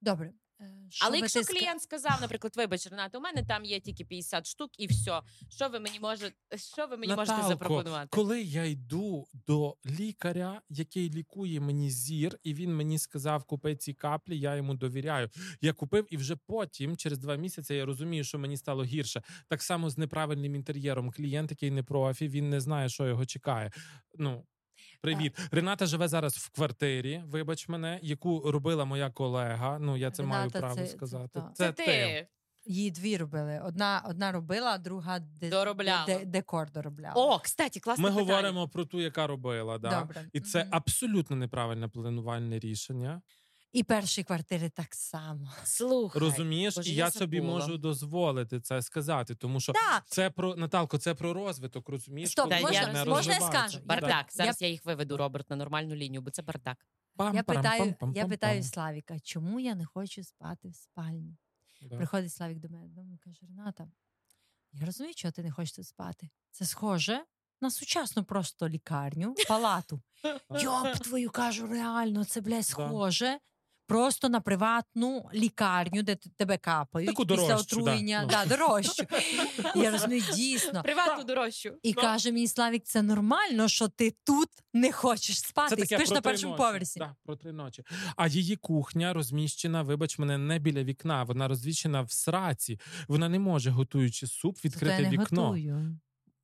[0.00, 0.32] Добре.
[0.60, 4.46] Е, що Але якщо клієнт сказав, наприклад, вибач, Рената, у мене там є тільки 50
[4.46, 5.20] штук, і все.
[5.48, 8.08] Що ви мені можете, що ви мені Наталко, можете запропонувати?
[8.10, 13.94] Коли я йду до лікаря, який лікує мені зір, і він мені сказав, купи ці
[13.94, 15.30] каплі, я йому довіряю.
[15.60, 19.22] Я купив, і вже потім, через два місяці, я розумію, що мені стало гірше.
[19.48, 21.12] Так само з неправильним інтер'єром.
[21.12, 23.72] Клієнт, який не профі, він не знає, що його чекає.
[24.18, 24.44] Ну
[25.00, 27.22] Привіт, Рената живе зараз в квартирі.
[27.26, 29.78] Вибач мене, яку робила моя колега.
[29.78, 31.42] Ну я це Рената, маю право це, сказати.
[31.54, 32.26] Це, це, це ти.
[32.64, 33.60] Її дві робили.
[33.64, 36.06] Одна одна робила, друга де, доробляла.
[36.06, 37.14] Де, декор доробляла.
[37.16, 38.32] О, кстати, класне Ми питання.
[38.32, 39.78] говоримо про ту, яка робила.
[39.78, 40.00] Да?
[40.00, 40.28] Добре.
[40.32, 40.68] І це mm-hmm.
[40.70, 43.22] абсолютно неправильне планувальне рішення.
[43.72, 45.52] І перші квартири так само.
[45.64, 50.02] Слухай, розумієш, і я, я собі можу дозволити це сказати, тому що да.
[50.06, 51.88] це про Наталко, це про розвиток.
[51.88, 54.26] Розумієш, Стоп, можна, я, можна я скажу бардак.
[54.30, 54.68] Зараз я...
[54.68, 56.86] я їх виведу, Роберт, на нормальну лінію, бо це бардак.
[57.16, 61.36] Пам, я питаю, я питаю Славіка, чому я не хочу спати в спальні?
[61.82, 61.96] Да.
[61.96, 63.88] Приходить Славік до мене додому і каже: Рената,
[64.72, 66.30] я розумію, чого ти не хочеш тут спати.
[66.50, 67.24] Це схоже
[67.60, 70.02] на сучасну просто лікарню, палату.
[70.60, 73.38] Йоп, твою кажу, реально, це блядь, схоже
[73.90, 78.26] просто на приватну лікарню, де тебе капають Таку після дорожчу, отруєння.
[78.30, 78.44] да.
[78.44, 79.04] Да, дорожчу.
[79.74, 80.82] Я розумію, дійсно.
[80.82, 81.72] Приватну дорожчу.
[81.82, 82.02] І Ну.
[82.02, 86.52] каже мені Славік, це нормально, що ти тут не хочеш спати, і спиш на першому
[86.52, 86.62] ночі.
[86.62, 86.98] поверсі.
[86.98, 87.84] Да, про три ночі.
[88.16, 91.22] А її кухня розміщена, вибач мене, не біля вікна.
[91.24, 92.80] Вона розвіщена в сраці.
[93.08, 95.42] Вона не може, готуючи суп, відкрити я не вікно.
[95.46, 95.98] готую.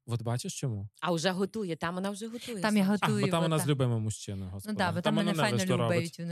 [0.07, 0.89] От бачиш чому?
[1.01, 2.61] А вже готує, там вона вже готує.
[2.61, 4.73] Там я А, бо там вона з любими мужчинами, господи.
[4.73, 6.21] Ну да, бо там мене файно любить.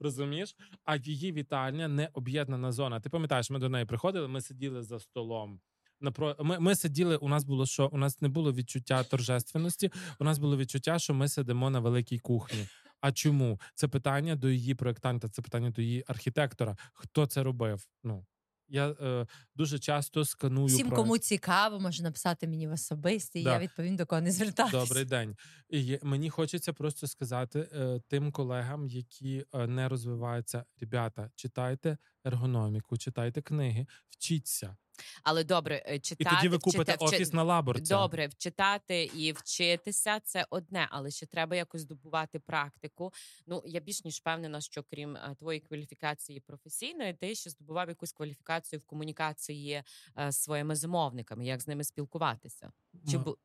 [0.00, 0.56] Розумієш?
[0.84, 3.00] А її вітальня не об'єднана зона.
[3.00, 5.60] Ти пам'ятаєш, ми до неї приходили, ми сиділи за столом.
[6.00, 6.36] Напро...
[6.40, 7.90] Ми, ми сиділи, у нас було що?
[7.92, 12.18] У нас не було відчуття торжественності, у нас було відчуття, що ми сидимо на великій
[12.18, 12.68] кухні.
[13.00, 13.60] А чому?
[13.74, 16.76] Це питання до її проєктанта, це питання до її архітектора.
[16.92, 17.86] Хто це робив?
[18.04, 18.26] Ну
[18.68, 20.96] я е, дуже часто сканую Всім, про...
[20.96, 23.52] кому цікаво, може написати мені в особисті, Да.
[23.52, 24.78] я відповім до кого не звертатися.
[24.78, 25.36] Добрий день.
[25.68, 30.64] І мені хочеться просто сказати е, тим колегам, які е, не розвиваються.
[30.80, 34.76] Ребята, читайте ергономіку, читайте книги, вчіться.
[35.22, 36.36] Але добре, читати І читати.
[36.36, 37.94] тоді ви купите вчити- вчи- офіс на лаборця.
[37.96, 43.12] Добре, вчитати і вчитися це одне, але ще треба якось здобувати практику.
[43.46, 48.12] Ну я більш ніж впевнена, що крім е, твоєї кваліфікації професійної, ти ще здобував якусь
[48.12, 49.82] кваліфікацію в комунікації
[50.18, 52.72] е, з своїми замовниками, як з ними спілкуватися.
[53.10, 53.38] Чи М- бу...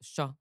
[0.00, 0.34] що?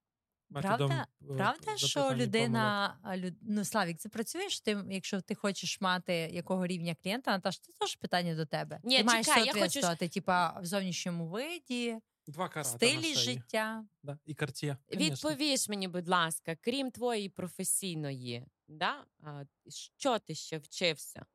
[0.50, 3.34] Методом, Правда, е, правда, що людина люд...
[3.42, 7.96] ну, Славік, це працюєш ти, якщо ти хочеш мати якого рівня клієнта, Наташ, це теж
[7.96, 8.80] питання до тебе.
[8.84, 11.98] Ні, ти маєш чекай, я хочу типа в зовнішньому виді,
[12.28, 13.86] Два карата стилі життя.
[14.04, 14.20] Да.
[14.26, 14.78] І карт'є.
[14.90, 15.30] конечно.
[15.30, 19.06] Відповіж мені, будь ласка, крім твоєї професійної, да?
[19.24, 21.26] а, що ти ще вчився?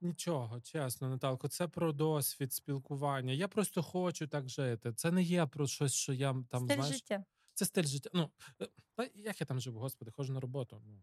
[0.00, 3.32] Нічого, чесно, Наталко, це про досвід спілкування.
[3.32, 4.92] Я просто хочу так жити.
[4.92, 6.94] Це не є про щось, що я там стиль знаєш.
[6.94, 7.24] життя.
[7.54, 8.10] Це стиль життя.
[8.14, 8.30] Ну
[8.62, 10.82] е, та як я там живу, господи, ходжу на роботу.
[10.86, 11.02] Ну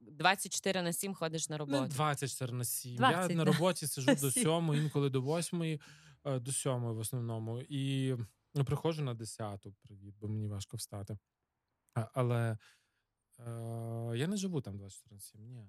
[0.00, 1.92] 24 на 7 ходиш на Не роботу.
[1.94, 2.96] 24 на 7.
[2.96, 4.42] 20 я на роботі сиджу до 7.
[4.42, 5.80] 7, інколи до 8,
[6.24, 7.60] е, до 7 в основному.
[7.60, 8.14] І
[8.54, 11.18] ну, приходжу на 10, привіт, бо мені важко встати.
[11.94, 12.58] А, але
[13.38, 15.68] е, я не живу там 24 на 7, ні.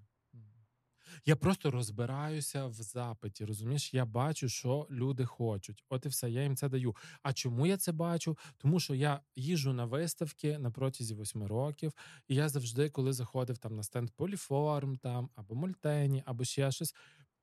[1.26, 3.46] Я просто розбираюся в запиті.
[3.46, 5.84] Розумієш, я бачу, що люди хочуть.
[5.90, 6.96] От і все, я їм це даю.
[7.24, 8.38] А чому я це бачу?
[8.58, 11.94] Тому що я їжу на виставки на протязі восьми років,
[12.28, 16.96] і я завжди, коли заходив там на стенд Поліформ, там або Мультені, або ще щось,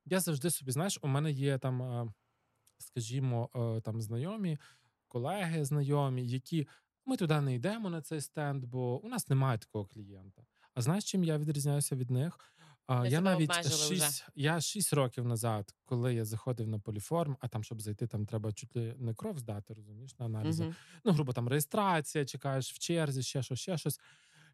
[0.05, 2.13] я завжди собі, знаєш, у мене є там, е,
[2.77, 4.57] скажімо, е, там знайомі,
[5.07, 6.67] колеги знайомі, які
[7.05, 10.45] ми туди не йдемо на цей стенд, бо у нас немає такого клієнта.
[10.73, 12.39] А знаєш, чим я відрізняюся від них?
[12.87, 13.95] А, я навіть обмежили вже.
[13.95, 18.25] шість, я шість років назад, коли я заходив на поліформ, а там, щоб зайти, там
[18.25, 20.63] треба чуть ли не кров здати, розумієш, на аналізи.
[20.63, 20.75] Мгм.
[21.05, 23.99] Ну, грубо там реєстрація, чекаєш в черзі, ще щось, ще щось.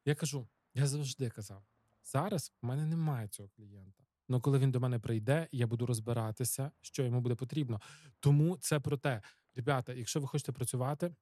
[0.06, 1.64] Я кажу, я завжди казав:
[2.04, 4.04] зараз в мене немає цього клієнта.
[4.30, 7.82] Ну, коли він до мене прийде, я буду розбиратися, що йому буде потрібно.
[8.20, 9.22] Тому це про те,
[9.56, 11.16] ребята, якщо ви хочете працювати.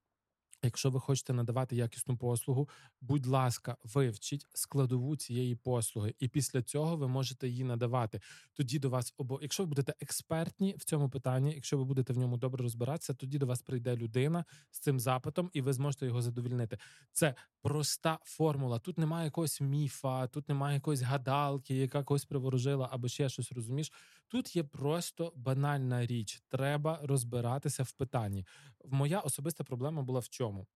[0.62, 2.68] Якщо ви хочете надавати якісну послугу,
[3.00, 8.20] будь ласка, вивчіть складову цієї послуги, і після цього ви можете її надавати.
[8.54, 9.38] Тоді до вас обо...
[9.42, 13.38] якщо ви будете експертні в цьому питанні, якщо ви будете в ньому добре розбиратися, тоді
[13.38, 16.78] до вас прийде людина з цим запитом, і ви зможете його задовільнити.
[17.12, 18.78] Це проста формула.
[18.78, 23.92] Тут немає якогось міфа, тут немає якоїсь гадалки, яка когось приворожила, або ще щось розумієш.
[24.28, 26.42] Тут є просто банальна річ.
[26.48, 28.46] Треба розбиратися в питанні.
[28.84, 30.66] Моя особиста проблема була в чому?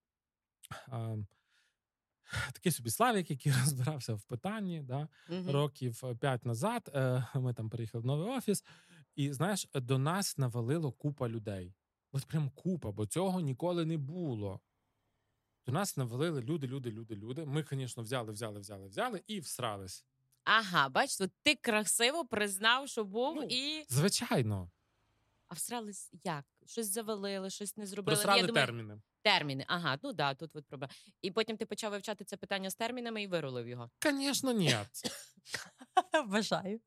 [2.53, 5.51] Такий собі Славік, який розбирався в питанні, да, Мгм.
[5.51, 6.91] років п'ять назад.
[6.95, 8.65] е, Ми там приїхали в новий офіс,
[9.17, 11.75] і знаєш, до нас навалило купа людей.
[12.13, 14.61] От прям купа, бо цього ніколи не було.
[15.67, 17.45] До нас навалили люди, люди, люди, люди.
[17.45, 20.05] Ми, звісно, взяли, взяли, взяли, взяли і всрались.
[20.45, 24.71] Ага, бачите, ти красиво признав, що був, Ну, і Звичайно,
[25.49, 26.45] а всрались як?
[26.67, 28.17] Щось завалили, щось не зробили.
[28.17, 29.01] Ну, просрали я думаю, терміни.
[29.23, 29.65] терміни.
[29.69, 30.93] Ага, ну да, тут от проблема.
[31.23, 33.91] І потім ти почав вивчати це питання з термінами і вирулив його.
[34.05, 34.77] Звісно, ні.
[36.27, 36.81] Бажаю.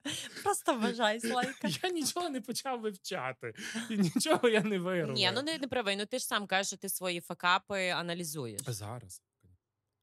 [0.43, 1.67] Просто бажаю, Славіка.
[1.83, 3.53] Я нічого не почав вивчати,
[3.89, 5.15] і нічого я не вирвав.
[5.15, 5.95] Ні, ну не, не правий.
[5.95, 8.61] Ну ти ж сам кажеш, що ти свої факапи аналізуєш.
[8.67, 9.21] зараз.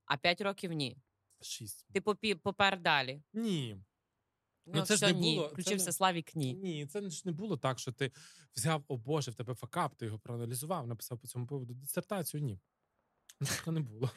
[0.05, 0.97] А п'ять років ні.
[1.43, 1.87] Шість.
[1.93, 3.23] Ти попі, попер далі.
[3.33, 3.77] Ні.
[4.67, 5.35] Ну, Ну, це ж все, не ні.
[5.37, 6.55] було- це Включився не- Славік ні.
[6.55, 8.13] Ні, це ж не було так, що ти
[8.57, 12.43] взяв, о Боже, в тебе факап, ти його проаналізував, написав по цьому поводу дисертацію.
[12.43, 12.61] Ні.
[13.41, 14.11] Ну, Такого не було.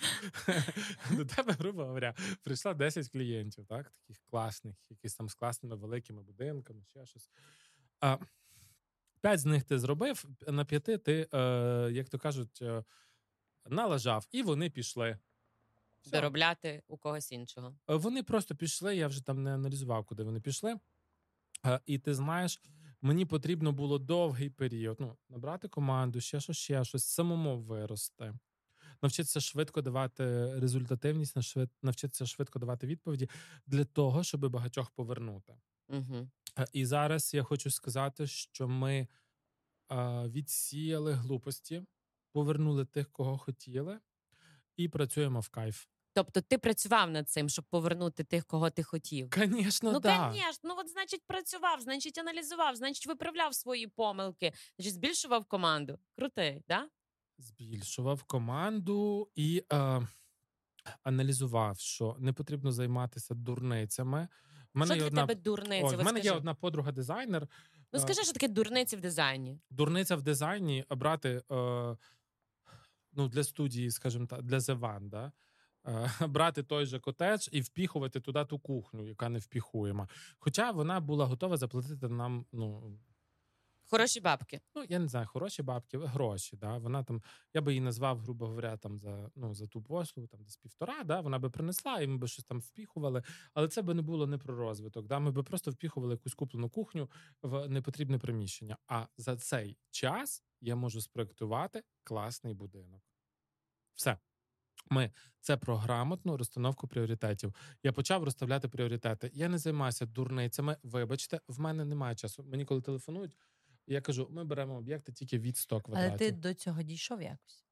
[1.12, 6.24] До тебе, грубо говоря, прийшло 10 клієнтів, так, таких класних, якісь там з класними великими
[6.24, 7.30] будинками, ще щось.
[8.00, 8.18] А,
[9.22, 12.84] П'ять з них ти зробив, на п'яти ти, е, як то кажуть, е,
[13.70, 15.20] налажав, і вони пішли.
[16.12, 17.76] Доробляти у когось іншого.
[17.90, 18.96] Е, вони просто пішли.
[18.96, 20.76] Я вже там не аналізував, куди вони пішли.
[21.66, 22.62] Е, і ти знаєш,
[23.02, 24.98] мені потрібно було довгий період.
[25.00, 28.34] Ну, набрати команду, ще щось, ще щось, самому вирости,
[29.02, 31.36] навчитися швидко давати результативність,
[31.82, 33.30] навчитися швидко давати відповіді
[33.66, 35.58] для того, щоб багатьох повернути.
[35.88, 36.30] Угу.
[36.74, 39.08] І зараз я хочу сказати, що ми
[40.26, 41.84] відсіяли глупості,
[42.32, 44.00] повернули тих, кого хотіли,
[44.78, 45.86] і працюємо в кайф.
[46.16, 49.30] Тобто ти працював над цим, щоб повернути тих, кого ти хотів.
[49.38, 50.34] Звісно, ну да.
[50.64, 56.00] ну от значить працював, значить аналізував, значить виправляв свої помилки, значить збільшував команду.
[56.18, 56.90] Крутий, да?
[57.38, 60.08] Збільшував команду і е,
[61.04, 64.28] аналізував, що не потрібно займатися дурницями.
[64.74, 65.22] В мене що для одна...
[65.22, 65.88] тебе дурниця?
[65.88, 67.48] Ой, в мене є одна подруга дизайнер.
[67.94, 69.60] Ну скажи, що таке дурниці в дизайні?
[69.70, 71.98] Дурниця в дизайні брати е,
[73.14, 75.32] ну, для студії, скажімо так, для One, да?
[75.88, 80.08] Е, брати той же котедж і впіхувати туди ту кухню, яка не впіхуєма.
[80.40, 82.98] Хоча вона була готова заплатити нам ну,
[83.90, 84.62] Хороші бабки.
[84.76, 86.58] Ну, я не знаю, хороші бабки, гроші.
[86.58, 86.78] Да?
[86.78, 90.44] Вона там, я би її назвав, грубо говоря, там за ну, за ту послугу, там
[90.44, 91.22] десь півтора, да?
[91.22, 93.24] вона би принесла, і ми би щось там впіхували.
[93.54, 95.08] Але це би не було не про розвиток.
[95.08, 95.20] Да?
[95.20, 97.10] Ми би просто впіхували якусь куплену кухню
[97.42, 98.78] в непотрібне приміщення.
[98.88, 103.02] А за цей час я можу спроектувати класний будинок.
[103.94, 104.18] Все.
[104.90, 107.56] Ми це про грамотну розстановку пріоритетів.
[107.84, 109.32] Я почав розставляти пріоритети.
[109.34, 110.78] Я не займаюся дурницями.
[110.84, 112.44] Вибачте, в мене немає часу.
[112.44, 113.38] Мені коли телефонують.
[113.88, 116.12] Я кажу: ми беремо об'єкти тільки від 100 квадратів.
[116.12, 117.66] Але ти до цього дійшов якось.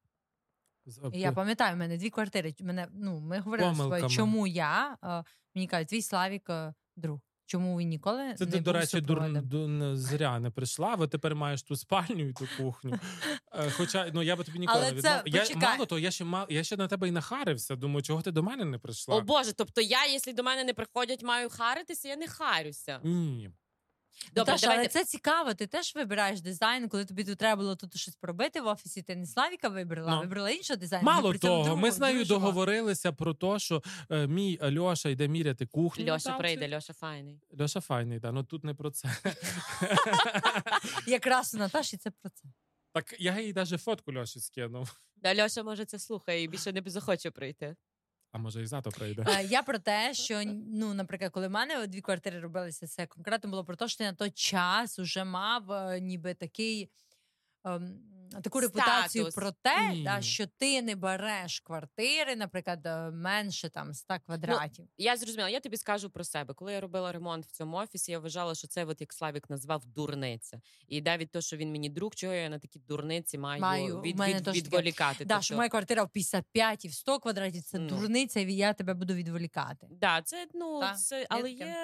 [1.14, 2.56] Я пам'ятаю, в мене дві квартири.
[2.60, 4.98] Мене, ну, Ми говорили тобою, чому я.
[5.56, 6.49] Мені кажуть, твій Славік
[6.95, 7.19] друг.
[7.45, 11.36] Чому ви ніколи Це не ти, до речі, дур, дур, зря не прийшла, бо тепер
[11.36, 12.99] маєш ту спальню і ту кухню.
[13.56, 15.22] Е, хоча ну я би тобі ніколи Але не відмов...
[15.26, 17.76] Я мало того, я ще мал, я ще на тебе і нахарився.
[17.76, 19.15] Думаю, чого ти до мене не прийшла?
[19.15, 22.99] О Боже, тобто я, якщо до мене не приходять, маю харитися, я не харюся.
[23.03, 23.52] Ні.
[24.34, 24.80] Добре, Наташа, давайте...
[24.80, 25.53] але це цікаво.
[25.53, 29.02] Ти теж вибираєш дизайн, коли тобі тут треба було тут щось пробити в офісі.
[29.02, 31.06] Ти не Славіка вибрала, ну, вибрала іншого дизайну.
[31.06, 35.65] Мало того, другу, ми з нею договорилися про те, що е, мій Льоша йде міряти
[35.65, 36.14] кухню.
[36.14, 37.41] Льоша прийде, Льоша файний.
[37.61, 39.10] Льоша файний, да, ну тут не про це.
[41.07, 42.48] Якраз у Наташі це про це.
[42.94, 44.95] Так я їй навіть фотку Льоші скинув.
[45.15, 47.76] Да, Льоша, може, це слухає і більше не захоче прийти.
[48.34, 49.26] А може і зато прийде.
[49.28, 53.50] Е, я про те, що ну, наприклад, коли в мене дві квартири робилися, це конкретно
[53.50, 56.90] було про те, що ти на той час вже мав е, ніби такий.
[57.65, 58.61] Ем, таку Статус.
[58.61, 64.85] репутацію про те, да, що ти не береш квартири, наприклад, е, менше там 100 квадратів.
[64.85, 66.53] Ну, я зрозуміла, я тобі скажу про себе.
[66.53, 69.85] Коли я робила ремонт в цьому офісі, я вважала, що це, от як Славік назвав,
[69.85, 70.61] дурниця.
[70.88, 74.19] І навіть те, що він мені друг, чого я на такі дурниці маю, маю від,
[74.19, 75.26] від, від, відволікати.
[75.26, 75.44] Да, тобто...
[75.44, 77.88] що моя квартира в 55 і в 100 квадратів це ну.
[77.88, 79.88] дурниця, і я тебе буду відволікати.
[79.91, 81.76] Да, це ну Та, це, але є.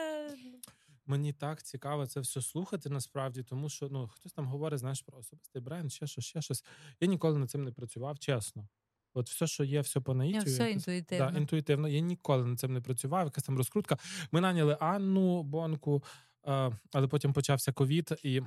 [1.10, 5.18] Мені так цікаво це все слухати насправді, тому що ну хтось там говорить, знаєш, про
[5.18, 6.66] особистий бренд, ще щось, ще щось.
[7.00, 8.68] Я ніколи над цим не працював, чесно.
[9.14, 10.46] От все, що є, все по наїтю.
[10.46, 11.32] Все якось, інтуїтивно.
[11.32, 11.88] Да, інтуїтивно.
[11.88, 13.26] Я ніколи над цим не працював.
[13.26, 13.98] Якась там розкрутка.
[14.32, 16.04] Ми наняли Анну Бонку,
[16.48, 18.42] е, але потім почався ковід, і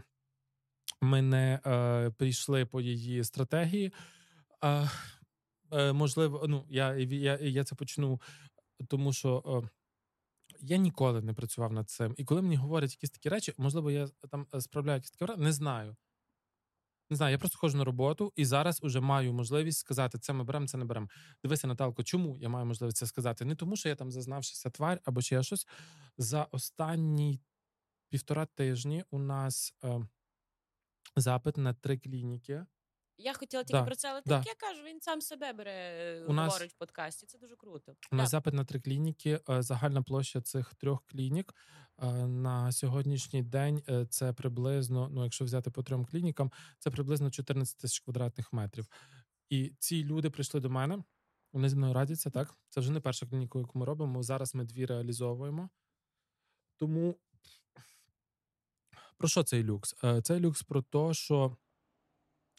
[1.00, 3.92] ми не е, прийшли по її стратегії.
[5.72, 8.20] Е, можливо, ну я, я, я це почну,
[8.88, 9.62] тому що
[10.62, 12.14] я ніколи не працював над цим.
[12.18, 15.52] І коли мені говорять якісь такі речі, можливо, я там е, справляю якісь такі не
[15.52, 15.96] знаю.
[17.10, 20.44] Не знаю, я просто ходжу на роботу і зараз уже маю можливість сказати, це ми
[20.44, 21.08] беремо, це не беремо.
[21.42, 23.44] Дивися, Наталко, чому я маю можливість це сказати?
[23.44, 25.66] Не тому, що я там зазнавшися тварь або ще щось.
[26.18, 27.40] За останні
[28.08, 30.08] півтора тижні у нас е,
[31.16, 32.66] запит на три клініки.
[33.22, 34.38] Я хотіла тільки да, про це, але да.
[34.38, 37.26] так я кажу, він сам себе бере, у говорить нас, в подкасті.
[37.26, 37.94] Це дуже круто.
[38.12, 39.40] У нас запит на три клініки.
[39.50, 41.54] Е, загальна площа цих трьох клінік
[42.02, 47.30] е, на сьогоднішній день е, це приблизно, ну якщо взяти по трьом клінікам, це приблизно
[47.30, 48.86] 14 тисяч квадратних метрів.
[49.48, 51.02] І ці люди прийшли до мене.
[51.52, 52.54] Вони зі мною радяться, так?
[52.68, 54.22] Це вже не перша клініка, яку ми робимо.
[54.22, 55.68] Зараз ми дві реалізовуємо.
[56.76, 57.16] Тому
[59.16, 59.94] про що цей люкс?
[60.22, 61.56] Цей люкс про те, що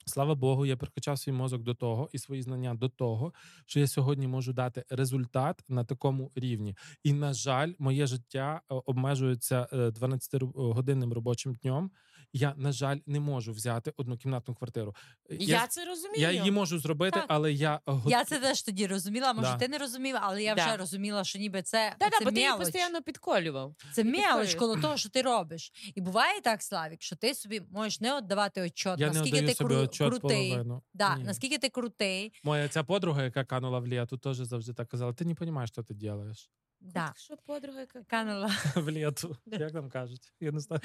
[0.06, 3.34] Слава Богу, я прикачав свій мозок до того і свої знання до того,
[3.66, 6.76] що я сьогодні можу дати результат на такому рівні.
[7.04, 11.92] І, на жаль, моє життя е, обмежується 12-годинним е, робочим днем.
[12.36, 14.96] Я, на жаль, не можу взяти однокімнатну квартиру.
[15.30, 16.22] Я це розумію.
[16.22, 17.26] Я її можу зробити, Так.
[17.28, 19.34] але я гот- Я це теж тоді розуміла.
[19.34, 19.58] Може, Да.
[19.58, 20.66] ти не розуміла, але я Да.
[20.66, 23.76] вже розуміла, що ніби це, Та, це да, бо ти її постійно підколював.
[23.94, 25.72] Це мелоч коло того, що ти робиш.
[25.96, 29.54] І буває так, Славік, що ти собі можеш не віддавати отчет, я наскільки даю ти
[29.54, 30.58] собі кру- крутий.
[30.94, 31.24] Да, Ні.
[31.24, 32.34] наскільки ти крутий.
[32.44, 35.84] Моя ця подруга, яка канула в літу, теж завжди так казала: ти не розумієш, що
[35.84, 36.50] ти робиш
[36.84, 37.08] Да.
[37.08, 38.48] Так що подруга, яка Канула.
[38.76, 39.38] в літу.
[39.46, 40.34] Як там кажуть?
[40.40, 40.82] Я не знаю.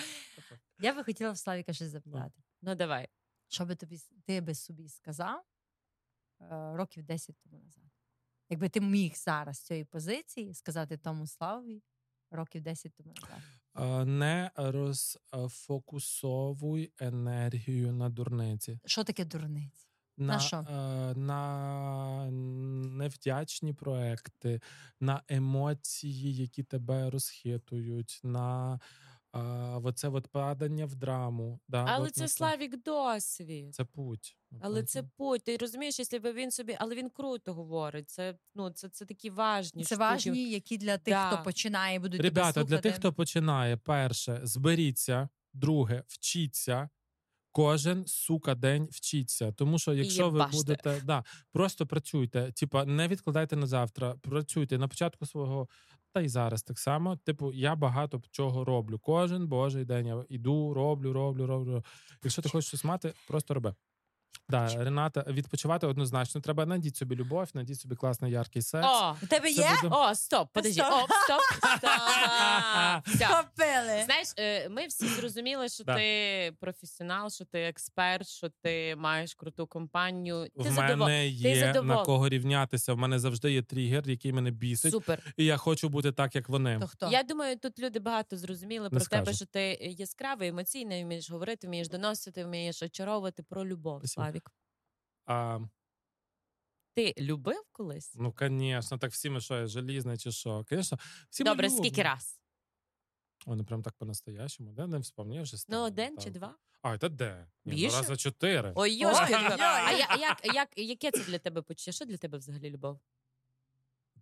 [0.78, 2.42] Я би хотіла в Славіка щось запитати.
[2.62, 3.08] Ну давай.
[3.48, 5.42] Що би тобі ти би собі сказав
[6.40, 7.84] е, років 10 тому назад?
[8.50, 11.82] Якби ти міг зараз з цієї позиції сказати тому Славі
[12.30, 13.38] років 10 тому назад.
[13.76, 18.80] Е, Не розфокусовуй енергію на дурниці.
[18.84, 19.87] Що таке дурниць?
[20.18, 20.56] На, що?
[20.56, 24.60] е, на невдячні проекти,
[25.00, 28.80] на емоції, які тебе розхитують, на
[29.34, 29.38] е,
[29.82, 31.60] оце от падання в драму.
[31.68, 33.74] Да, Але от це на Славік досвід.
[33.74, 34.36] Це путь.
[34.60, 35.44] Але це путь.
[35.44, 38.10] Ти розумієш, якщо він собі, але він круто говорить.
[38.10, 39.84] Це ну це, це такі важні.
[39.84, 40.00] Це штуки.
[40.00, 41.30] важні, які для тих, Да.
[41.30, 46.88] хто починає, будуть Ребята, тебе для тих, хто починає, перше, зберіться, друге, вчіться.
[47.58, 49.52] Кожен сука день вчіться.
[49.52, 54.88] Тому що якщо ви будете да, просто працюйте, типа не відкладайте на завтра, працюйте на
[54.88, 55.68] початку свого,
[56.12, 57.16] та й зараз так само.
[57.16, 58.98] Типу, я багато чого роблю.
[58.98, 61.84] Кожен божий день я іду, роблю, роблю, роблю.
[62.24, 63.74] Якщо ти хочеш щось мати, просто роби.
[64.48, 66.40] Да, Рената, відпочивати однозначно.
[66.40, 68.86] Треба надіть собі любов, надіть собі класний яркий секс.
[68.90, 69.68] О, У тебе є?
[69.82, 70.80] буде- о, стоп, подожди.
[70.82, 70.92] Стоп.
[70.92, 71.40] О, стоп,
[71.78, 71.90] стоп.
[73.06, 74.04] Все.
[74.04, 75.96] Знаєш, е, ми всі зрозуміли, що Да.
[75.96, 80.46] ти професіонал, що ти експерт, що ти маєш круту компанію.
[80.62, 82.92] Ти В задовол- мене є на задовол- кого рівнятися.
[82.92, 85.34] В мене завжди є тригер, який мене бісить, Супер.
[85.36, 86.78] і я хочу бути так, як вони.
[86.80, 87.08] То хто?
[87.10, 91.88] Я думаю, тут люди багато зрозуміли про тебе, що ти яскравий, емоційний, вмієш говорити, вмієш
[91.88, 94.00] доносити, вмієш очаровувати про любов.
[94.04, 94.26] Спасибо.
[94.28, 94.50] Славік.
[95.26, 95.60] А,
[96.94, 98.14] Ти любив колись?
[98.16, 100.64] ну, звісно, так всі ми що, я желізний чи що?
[100.70, 100.98] Звісно,
[101.30, 102.40] всі Добре, скільки раз?
[103.46, 104.72] Вони прям так по-настоящему.
[104.72, 106.24] Де не вспомнив вже Ну, один так.
[106.24, 106.54] чи два?
[106.82, 107.46] А, це де?
[107.64, 108.72] Ні, ну, раза чотири.
[108.76, 109.04] Ой.
[109.04, 109.34] Ой-ой-ой.
[109.60, 111.92] А як, як, яке це для тебе почуття?
[111.92, 113.00] Що для тебе взагалі любов?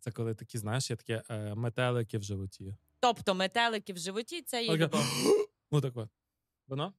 [0.00, 2.76] Це коли такі, знаєш, є такі е, метелики в животі.
[3.00, 5.02] Тобто метелики в животі це є любов.
[5.70, 6.10] Ну, так от.
[6.66, 6.94] Воно?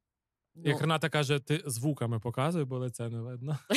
[0.58, 0.70] Ну.
[0.70, 3.58] Як Рената каже, ти звуками показуй, бо лице не видно.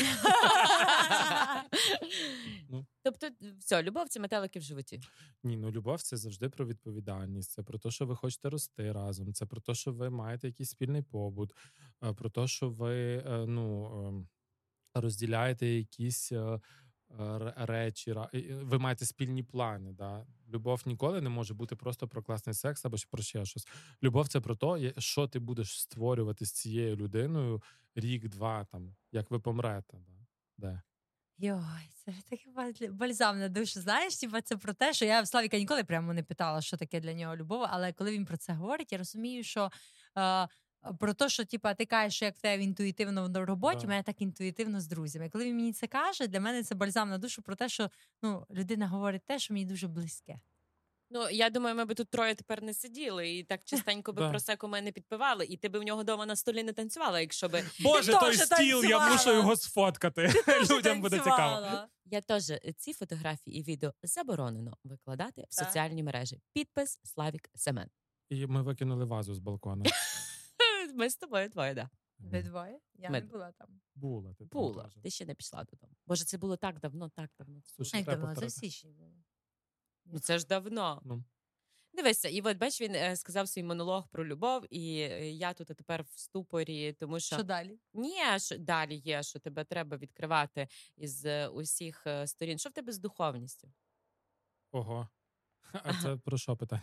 [2.69, 2.87] Ну.
[3.03, 3.29] Тобто,
[3.59, 5.01] все, любов це метелики в животі.
[5.45, 7.51] Ні, ну любов це завжди про відповідальність.
[7.51, 9.35] Це про те, що ви хочете рости разом.
[9.35, 11.53] Це про те, що ви маєте якийсь спільний побут,
[12.05, 14.29] е, про те, що ви е, ну, ем,
[14.95, 16.33] розділяєте якісь.
[17.21, 18.15] Е, Речі,
[18.63, 19.93] ви маєте спільні плани.
[19.93, 20.27] Да?
[20.49, 23.69] Любов ніколи не може бути просто про класний секс або про ще щось.
[24.03, 27.63] Любов це про те, що ти будеш створювати з цією людиною
[27.95, 29.99] рік-два, там, як ви помрете.
[30.59, 30.69] Да?
[30.69, 30.83] Де?
[31.43, 32.45] Йой, це ж таке
[32.91, 33.81] бальзам на душу.
[33.81, 37.01] Знаєш, типа це про те, що я в Славіка ніколи прямо не питала, що таке
[37.01, 39.71] для нього любов, але коли він про це говорить, я розумію, що.
[40.19, 40.49] Е,
[40.99, 44.03] про те, що типа, ти кажеш, що як в тебе інтуїтивно в роботі, в мене
[44.03, 45.29] так інтуїтивно з друзями.
[45.31, 47.91] Коли він мені це каже, для мене це бальзам на душу про те, що
[48.23, 50.41] ну, людина говорить те, що мені дуже близьке.
[51.13, 54.31] Ну, я думаю, ми би тут троє тепер не сиділи і так частенько би Да.
[54.31, 57.49] про секу ми підпивали, і ти би в нього вдома на столі не танцювала, якщо
[57.49, 57.65] би.
[57.81, 60.33] Боже, той стіл, я мушу його сфоткати.
[60.71, 61.89] Людям буде цікаво.
[62.05, 66.41] Я теж ці фотографії і відео заборонено викладати в соціальні мережі.
[66.53, 67.89] Підпис Славік Семен.
[68.31, 69.85] І ми викинули вазу з балкона.
[70.95, 71.91] Ми з тобою двоє, да.
[72.19, 72.81] Ви двоє?
[72.95, 73.81] Я Ми- не була там.
[73.95, 74.85] Була ти Була.
[74.85, 74.95] теж.
[75.03, 75.93] Ти ще не пішла додому.
[76.07, 77.63] Боже, це було так давно, так давно.
[77.65, 78.35] Слушай, Як давно?
[78.35, 79.13] Перед- січні було.
[80.05, 81.03] Ну це ж давно.
[81.05, 81.25] Ну.
[81.93, 85.67] Дивися, і от бач, він е, сказав свій монолог про любов, і е, я тут
[85.67, 87.79] тепер в ступорі, тому що Що далі?
[87.93, 92.59] ні, що далі є, що тебе треба відкривати із е, усіх е, сторін.
[92.59, 93.73] Що в тебе з духовністю?
[94.71, 95.09] Ого.
[95.73, 96.83] А це про що питання?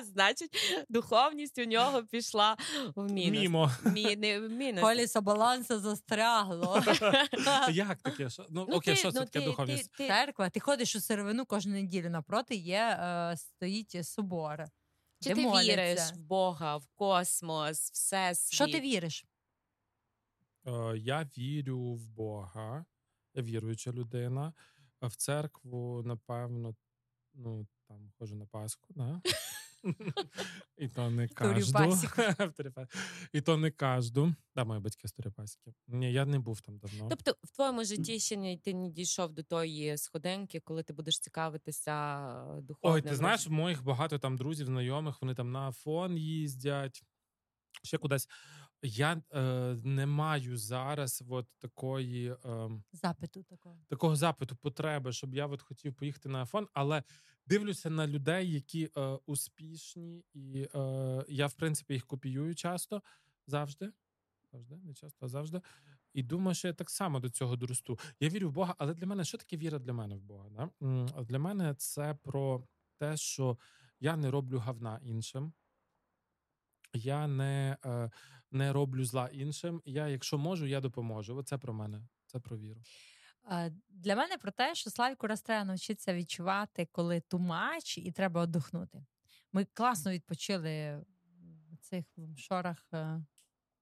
[0.12, 0.56] Значить,
[0.88, 2.56] духовність у нього пішла
[2.96, 3.40] в мінус.
[3.40, 3.70] Мімо.
[3.84, 4.80] Мі, не, в мінус.
[4.82, 6.82] Колесо балансу застрягло.
[7.72, 8.30] Як таке?
[8.30, 8.46] Що?
[8.50, 9.90] Ну, Ну, окей, ти- що це ну, таке ти- духовність?
[9.90, 12.10] ти- ти- Церква, ти ходиш у сировину кожну неділю.
[12.10, 14.64] Напроти є е, стоїть собор.
[15.22, 15.72] Чи де ти моляться.
[15.72, 18.54] віриш в Бога, в космос, всесвіт?
[18.54, 19.24] Що ти віриш?
[20.66, 22.84] Е, Я вірю в Бога,
[23.34, 24.52] я віруюча людина.
[25.00, 26.74] А В церкву, напевно,
[27.34, 29.20] ну там хожу на Пасху, да?
[30.76, 31.28] І то не
[32.74, 32.86] па-
[33.32, 34.34] І то не кажду.
[34.56, 35.30] Да, мої батьки з турі.
[35.88, 37.06] Ні, я не був там давно.
[37.10, 41.18] Тобто в твоєму житті ще не ти не дійшов до тої сходинки, коли ти будеш
[41.18, 42.18] цікавитися
[42.58, 42.94] е, духовним.
[42.94, 47.02] Ой, ти знаєш, моїх багато там друзів, знайомих, вони там на Афон їздять,
[47.82, 48.28] ще кудись.
[48.82, 49.40] Я е,
[49.84, 55.94] не маю зараз от такої е, запиту такого такого запиту, потреби, щоб я от хотів
[55.94, 57.02] поїхати на Афон, але
[57.46, 63.02] дивлюся на людей, які е, успішні, і е, я, в принципі, їх копіюю часто
[63.46, 63.92] завжди.
[64.52, 65.60] Завжди, не часто, а завжди.
[66.14, 67.98] І думаю, що я так само до цього доросту.
[68.20, 70.48] Я вірю в Бога, але для мене що таке віра для мене в Бога?
[70.50, 70.70] Да?
[71.22, 72.66] Для мене це про
[72.98, 73.58] те, що
[74.00, 75.52] я не роблю гавна іншим.
[76.92, 78.10] Я не е,
[78.50, 79.82] не роблю зла іншим.
[79.84, 81.36] Я, якщо можу, я допоможу.
[81.36, 82.02] Оце про мене.
[82.26, 82.80] Це про віру.
[83.88, 89.04] Для мене про те, що Славіку раз треба навчитися відчувати, коли тумач, і треба оддохнути.
[89.52, 91.04] Ми класно відпочили
[91.72, 92.04] в цих
[92.36, 92.86] шорах.
[92.92, 93.24] Е,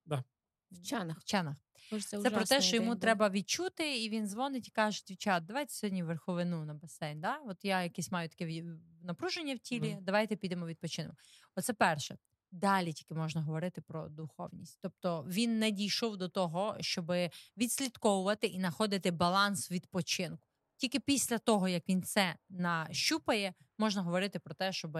[0.06, 0.24] да.
[0.70, 1.20] В чанах.
[1.20, 1.56] В чанах.
[1.90, 5.44] Це, це про те, що йому день, треба відчути, і він дзвонить і каже: дівчат,
[5.44, 7.20] давайте сьогодні верховину на басейн.
[7.20, 7.38] Да?
[7.46, 8.64] От я якесь маю таке
[9.02, 10.02] напруження в тілі, mm.
[10.02, 11.14] давайте підемо відпочинемо.
[11.54, 12.18] Оце перше.
[12.50, 14.78] Далі тільки можна говорити про духовність.
[14.82, 17.12] Тобто він не дійшов до того, щоб
[17.56, 20.44] відслідковувати і знаходити баланс відпочинку.
[20.76, 24.98] Тільки після того, як він це нащупає, можна говорити про те, щоб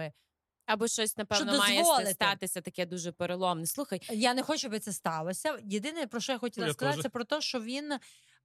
[0.65, 3.65] або щось напевно має статися таке дуже переломне.
[3.65, 5.59] Слухай, я не хочу, щоб це сталося.
[5.65, 7.03] Єдине про що я хотіла я сказати, теж.
[7.03, 7.93] це про те, що він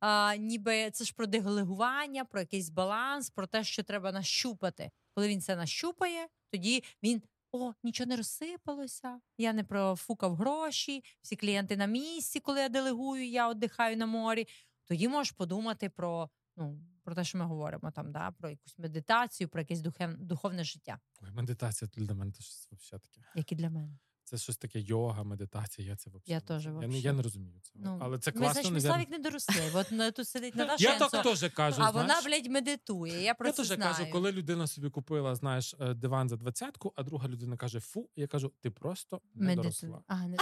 [0.00, 4.90] а, ніби це ж про делегування, про якийсь баланс, про те, що треба нащупати.
[5.14, 7.22] Коли він це нащупає, тоді він
[7.54, 13.28] о, нічого не розсипалося, я не профукав гроші, всі клієнти на місці, коли я делегую,
[13.28, 14.46] я віддихаю на морі.
[14.84, 19.48] Тоді можеш подумати про ну, про те, що ми говоримо там, да, про якусь медитацію,
[19.48, 19.80] про якесь
[20.18, 21.00] духовне, життя.
[21.22, 23.26] Ой, медитація для мене теж взагалі таке.
[23.34, 23.98] Як і для мене.
[24.24, 25.88] Це щось таке йога, медитація.
[25.88, 26.22] Я це взагалі.
[26.26, 27.84] Я теж я, не, я не розумію цього.
[27.84, 28.62] Ну, Але це класно.
[28.62, 29.62] Ми, значить, Славік не доросли.
[29.74, 30.84] От тут сидить Наташа.
[30.84, 31.82] Я так теж кажу.
[31.84, 33.22] А вона, блядь, медитує.
[33.22, 36.92] Я про я це теж кажу, коли людина собі купила, знаєш, е, диван за двадцятку,
[36.96, 39.62] а друга людина каже: Фу, я кажу, ти просто не Медиту...
[39.62, 40.02] доросла.
[40.06, 40.36] А, не...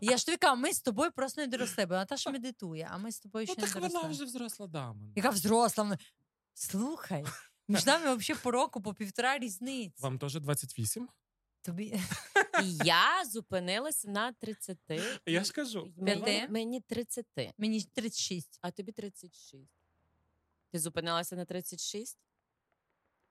[0.00, 3.12] Я ж тобі кажу, ми з тобою просто не доросли, бо Наташа медитує, а ми
[3.12, 3.98] з тобою ну, ще не доросли.
[3.98, 5.12] вона вже взросла дама.
[5.16, 5.98] Яка взросла?
[6.54, 7.24] Слухай,
[7.68, 10.02] між нами взагалі по року, по півтора різниці.
[10.02, 11.08] Вам теж 28?
[11.62, 12.00] Тобі
[12.84, 14.78] я зупинилася на 30.
[15.26, 17.26] Я ж кажу, мені, мені 30.
[17.58, 18.58] Мені 36.
[18.62, 19.64] А тобі 36.
[20.70, 22.18] Ти зупинилася на 36?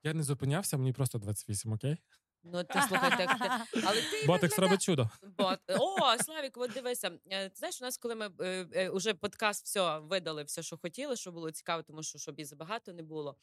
[0.03, 1.97] Я не зупинявся, мені просто 28, окей?
[2.43, 3.81] Ну, ти слухай, так, ти...
[3.85, 5.09] але ти Ботекс робить чудо.
[5.37, 5.59] Бот.
[5.67, 7.11] О, Славік, от дивися.
[7.31, 11.15] Е, знаєш, у нас, коли ми е, е, уже подкаст все видали, все, що хотіли,
[11.15, 13.35] що було цікаво, тому що щоб і забагато не було.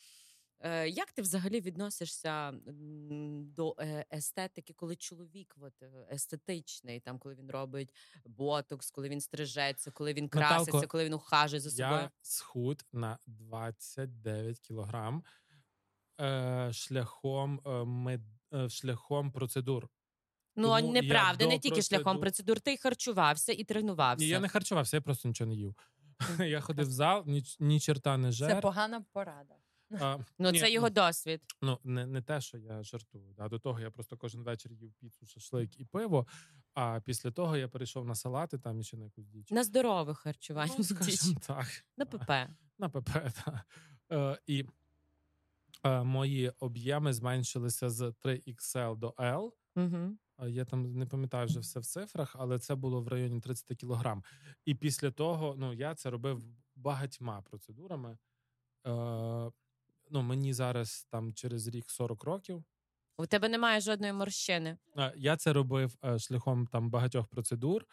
[0.60, 2.54] Е, як ти взагалі відносишся
[3.56, 7.94] до е, естетики, коли чоловік от, е, естетичний, там коли він робить
[8.26, 12.00] ботокс, коли він стрижеться, коли він краситься, Наталко, коли він ухажує за собою?
[12.00, 15.24] Я схуд на 29 кілограм
[16.20, 18.20] е, шляхом мед,
[18.68, 19.88] шляхом процедур.
[20.56, 21.98] Ну Тому неправда, не тільки процедур...
[21.98, 22.60] шляхом процедур.
[22.60, 24.24] Ти харчувався і тренувався.
[24.24, 25.74] Ні, Я не харчувався, я просто нічого не їв.
[26.38, 28.54] Я ходив в зал, ні, ні черта не жер.
[28.54, 29.54] Це погана порада.
[30.00, 31.40] А, Ну, ні, це його досвід.
[31.62, 33.34] Ну, не не те, що я жартую.
[33.36, 33.48] Да.
[33.48, 36.26] До того я просто кожен вечір їв піцу, шашлик і пиво.
[36.74, 39.50] А після того я перейшов на салати там і ще на якусь діч.
[39.50, 40.74] На здорове харчування.
[40.78, 41.66] Ну, так.
[41.96, 42.30] На ПП.
[42.78, 43.10] На ПП,
[43.44, 43.66] так.
[44.12, 44.64] Е, І
[45.84, 49.52] е, мої об'єми зменшилися з 3XL до L.
[49.76, 50.16] Угу.
[50.48, 54.24] Я там не пам'ятаю вже все в цифрах, але це було в районі 30 кілограм.
[54.64, 56.42] І після того ну, я це робив
[56.76, 58.18] багатьма процедурами.
[58.86, 59.50] Е,
[60.10, 62.64] ну мені зараз там через рік 40 років.
[63.18, 64.78] У тебе немає жодної морщини.
[65.16, 67.84] Я це робив е, шляхом там багатьох процедур.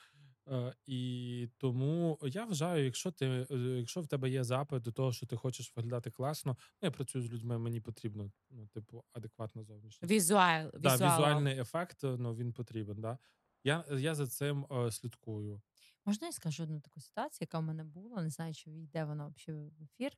[0.49, 5.13] Е, і тому я вважаю, якщо ти, е, якщо в тебе є запит до того,
[5.13, 9.63] що ти хочеш виглядати класно, ну я працюю з людьми, мені потрібно ну, типу, адекватно
[9.63, 10.11] зовнішність.
[10.11, 13.01] Візуаль, да, візуальний ефект ну, він потрібен.
[13.01, 13.17] Да?
[13.63, 15.61] Я я за цим о, слідкую.
[16.05, 19.27] Можна я скажу одну таку ситуацію, яка в мене була, не знаю, чи війде вона
[19.27, 20.11] взагалі в ефір.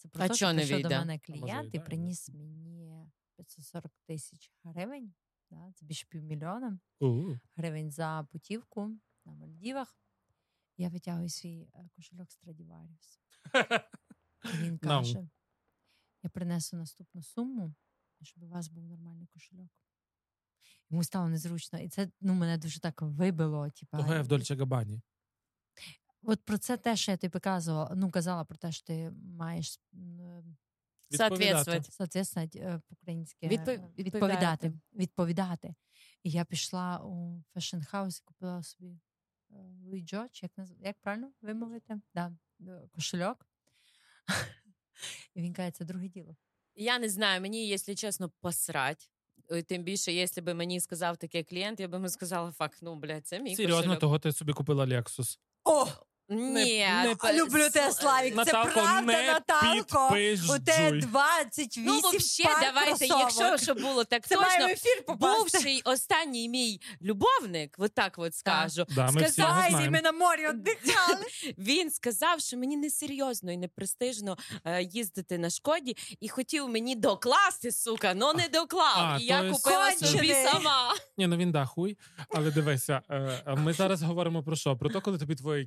[0.00, 3.06] Це про а те, що прийшов до мене клієнт і приніс мені
[3.36, 5.14] 540 тисяч гривень.
[5.50, 7.40] Да, Це більше півмільйона uh.
[7.56, 8.90] гривень за путівку
[9.24, 9.96] на Мальдівах.
[10.76, 13.20] Я витягую свій е, кошельок Страдіваріус.
[14.54, 15.28] Він каже:
[16.22, 17.74] я принесу наступну суму,
[18.22, 19.70] щоб у вас був нормальний кошельок.
[20.90, 21.78] Йому стало незручно.
[21.78, 23.70] І це ну, мене дуже так вибило.
[23.70, 25.02] Типа, Того я в Дольче Габані.
[26.22, 29.80] От про це те, що я тобі казала, ну казала про те, що ти маєш
[31.16, 31.92] Соответствовать.
[31.92, 33.78] Соответствовать э, по-українськи Відпов...
[33.98, 34.72] відповідати.
[34.92, 35.74] відповідати.
[36.22, 38.98] І я пішла у fashion house і купила собі
[39.84, 40.72] Луї Вітон, як наз...
[40.80, 42.00] як правильно вимовити?
[42.14, 43.46] Да, е, Кошельок.
[45.34, 46.36] І він каже, це друге діло.
[46.74, 49.10] Я не знаю, мені, якщо чесно, посрать.
[49.66, 53.26] тим більше, якщо б мені сказав такий клієнт, я б йому сказала, fuck, ну блядь,
[53.26, 54.00] це мій Серйозно, кошельок.
[54.00, 55.38] того ти собі купила Lexus.
[55.64, 55.86] О,
[56.30, 58.30] Ні, не- а люблю тебе, Славік.
[58.30, 60.08] Це Наталко, правда, не Наталко.
[60.54, 63.20] У тебе 28 Ну, взагалі, пар давайте, кросовок.
[63.38, 65.38] якщо щоб було так Це в точно, ефір попасти.
[65.42, 68.86] бувший останній мій любовник, от так от скажу.
[68.90, 71.24] Да, сказав, його ми на морі віддихали.
[71.58, 77.72] Він сказав, що мені несерйозно і непрестижно е, їздити на шкоді, і хотів мені докласти,
[77.72, 78.96] сука, ну не доклав.
[78.96, 80.94] А, і я купила собі сама.
[81.18, 81.98] Ні, ну він да, хуй.
[82.34, 84.76] Але дивися, е, ми зараз говоримо про що?
[84.76, 85.66] Про те, коли тобі твої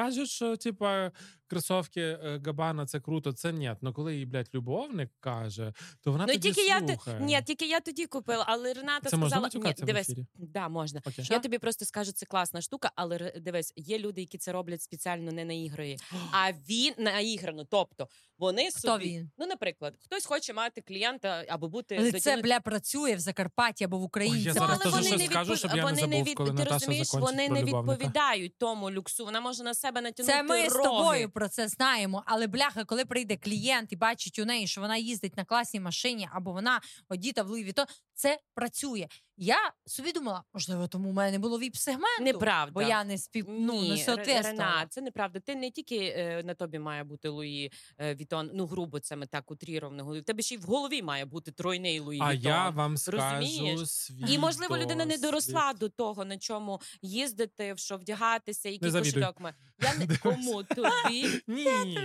[0.00, 1.12] кінти кажуть, що типа
[1.50, 3.74] кросовки е, Габана це круто, це ні.
[3.80, 7.18] Ну коли їй, блядь, любовник каже, то вона Ну тоді тільки я слухає.
[7.18, 10.26] т- ні, тільки я тоді купила, але Рената Це сказала, матюкатися ні, в дивись, ефірі?
[10.34, 11.00] да, можна.
[11.06, 11.26] Окей.
[11.30, 15.32] Я тобі просто скажу, це класна штука, але дивись, є люди, які це роблять спеціально
[15.32, 15.96] не на ігри,
[16.32, 17.64] а він наіграно.
[17.70, 18.08] Тобто
[18.38, 19.30] вони Хто собі, він?
[19.38, 23.98] ну, наприклад, хтось хоче мати клієнта або бути Але це, бля, працює в Закарпатті або
[23.98, 24.36] в Україні.
[24.38, 26.34] Ой, я зараз Ну, але вони щось не скажу, щоб я не вони забув, від-
[26.34, 29.24] коли ти розумієш, вони не відповідають тому люксу.
[29.24, 32.22] Вона може на себе натягнути Це ми з тобою про це знаємо.
[32.26, 36.28] Але бляха, коли прийде клієнт і бачить у неї, що вона їздить на класній машині,
[36.32, 37.86] або вона одіта в Луї Вітон,
[38.20, 39.08] це працює.
[39.42, 42.72] Я собі думала, можливо, тому в мене не було віп-сегменту, Неправда.
[42.72, 44.04] бо я не спів ну, не Ні.
[44.06, 45.40] Рена, це неправда.
[45.40, 49.26] Ти не тільки е, на тобі має бути Луї е, Вітон, ну грубо це ми
[49.26, 50.22] так утріровано говоримо.
[50.22, 52.50] В тебе ще й в голові має бути тройний Луї А Вітон.
[52.50, 53.90] я вам скажу Розумієш?
[53.90, 58.90] свій І можливо людина не доросла до того, на чому їздити, в що вдягатися, який
[58.90, 59.12] завідуй.
[59.12, 59.54] кошельок має.
[59.82, 60.62] Я не кому
[61.10, 61.28] ні.
[61.46, 61.64] Ні.
[61.74, 61.98] Ні.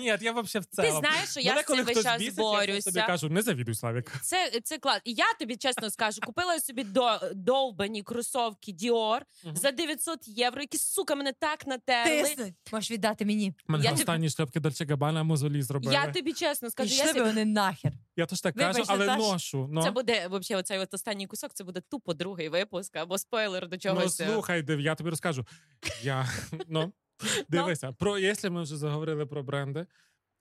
[0.00, 3.00] Ні, я взагалі в Ти знаєш, що я з цим весь час бісить, Я тобі
[3.06, 4.12] кажу, не завідуй, Славік.
[4.22, 4.99] Це, це клас.
[5.04, 9.56] І я тобі чесно скажу, купила собі до, довбані кросовки Dior Мгм.
[9.56, 12.22] за 900 євро, які сука мене так натерли.
[12.22, 12.54] Тиснуть.
[12.72, 13.54] Можеш віддати мені.
[13.66, 15.94] Мене Я тобі- останні шльопки Дольче Габана мозолі зробили.
[15.94, 17.20] Я тобі чесно скажу, я собі...
[17.20, 17.92] вони нахер.
[18.16, 19.22] Я теж так кажу, але Наташ.
[19.26, 19.68] ношу.
[19.70, 19.82] Ну.
[19.82, 23.76] Це буде взагалі оцей от останній кусок, це буде тупо другий випуск або спойлер до
[23.76, 24.20] Ну, чогось.
[24.20, 25.46] е, слухай, див, я тобі розкажу.
[26.02, 26.28] Я,
[26.68, 26.92] ну,
[27.48, 29.86] дивися, про, якщо ми вже заговорили про бренди,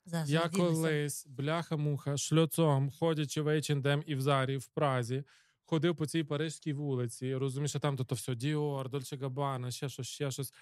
[0.09, 5.23] Зараз я колись, бляха-муха, шльоцом, ходячи в H&M і в Зарі в Празі,
[5.65, 10.07] ходив по цій парижській вулиці, розумієш, що там то все Діор, Дольче Габана, ще щось,
[10.07, 10.53] ще щось.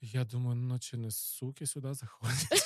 [0.00, 2.64] Я думаю, ну чи не суки сюди заходять?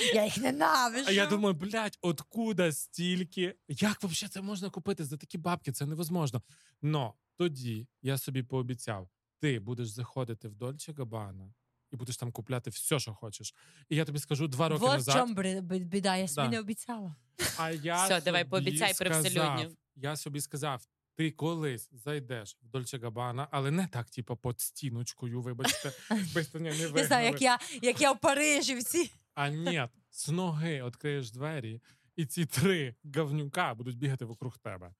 [0.14, 1.04] Я їх ненавижу.
[1.08, 3.54] А я думаю, блядь, откуда стільки?
[3.68, 5.72] Як взагалі це можна купити за такі бабки?
[5.72, 6.42] Це невозможно.
[6.82, 9.08] Но тоді я собі пообіцяв:
[9.38, 11.52] ти будеш заходити в Дольче Габана
[11.92, 13.54] і будеш там купляти все, що хочеш.
[13.88, 15.30] І я тобі скажу два роки Вот назад.
[15.30, 16.50] бри- бі- біда, я собі Да.
[16.50, 17.16] не обіцяла.
[17.58, 19.76] А я Все, давай, пообіцяй сказав, привселюдню.
[19.96, 20.86] Я собі сказав.
[21.14, 25.92] Ти колись зайдеш в Дольче Габана, але не так, типу, під стіночкою, вибачте,
[26.54, 29.12] не, не Не знаю, як я, як я в Парижі всі.
[29.34, 31.80] А ні, з ноги відкриєш двері,
[32.16, 34.94] і ці три говнюка будуть бігати вокруг тебе.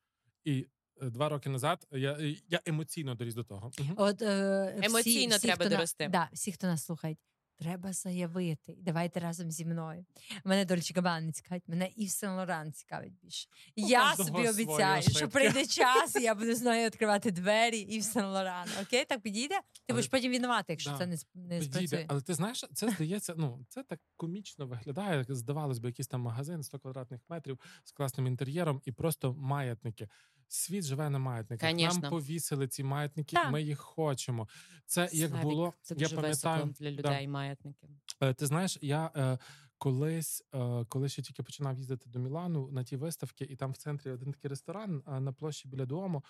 [0.44, 0.66] І
[1.02, 2.18] два роки назад я,
[2.48, 3.70] я емоційно доріс до того.
[3.96, 7.18] От, е, всі- Емоційно всі, треба хто на- Да, всі, хто нас слухають,
[7.58, 8.74] треба заявити.
[8.78, 10.04] Давайте разом зі мною.
[10.44, 13.48] Мене Дольче Габан не цікавить, мене Ів Сен Лоран цікавить більше.
[13.76, 18.04] У я собі обіцяю, що прийде час, і я буду з нею відкривати двері Ів
[18.04, 18.68] Сен Лоран.
[18.82, 19.54] Окей, так підійде?
[19.54, 20.98] Ти Але- будеш потім винувати, якщо Да.
[20.98, 21.86] це не, сп- не Підійде.
[21.86, 22.06] спрацює.
[22.08, 25.18] Але ти знаєш, це здається, ну це так комічно виглядає.
[25.18, 30.08] як Здавалось би, якийсь там магазин 100 квадратних метрів з класним інтер'єром і просто маятники.
[30.52, 31.70] Світ живе на маятниках.
[31.70, 32.00] Конечно.
[32.00, 33.50] Нам повісили ці маятники, да.
[33.50, 34.48] ми їх хочемо.
[34.86, 35.74] Це як Славік, було.
[35.82, 37.08] Це я пам'ятаю для да.
[37.08, 37.88] людей маятники.
[38.20, 39.38] Е, Ти знаєш, я е,
[39.78, 43.76] колись, е, коли ще тільки починав їздити до Мілану на ті виставки, і там в
[43.76, 46.24] центрі один такий ресторан е, на площі біля дому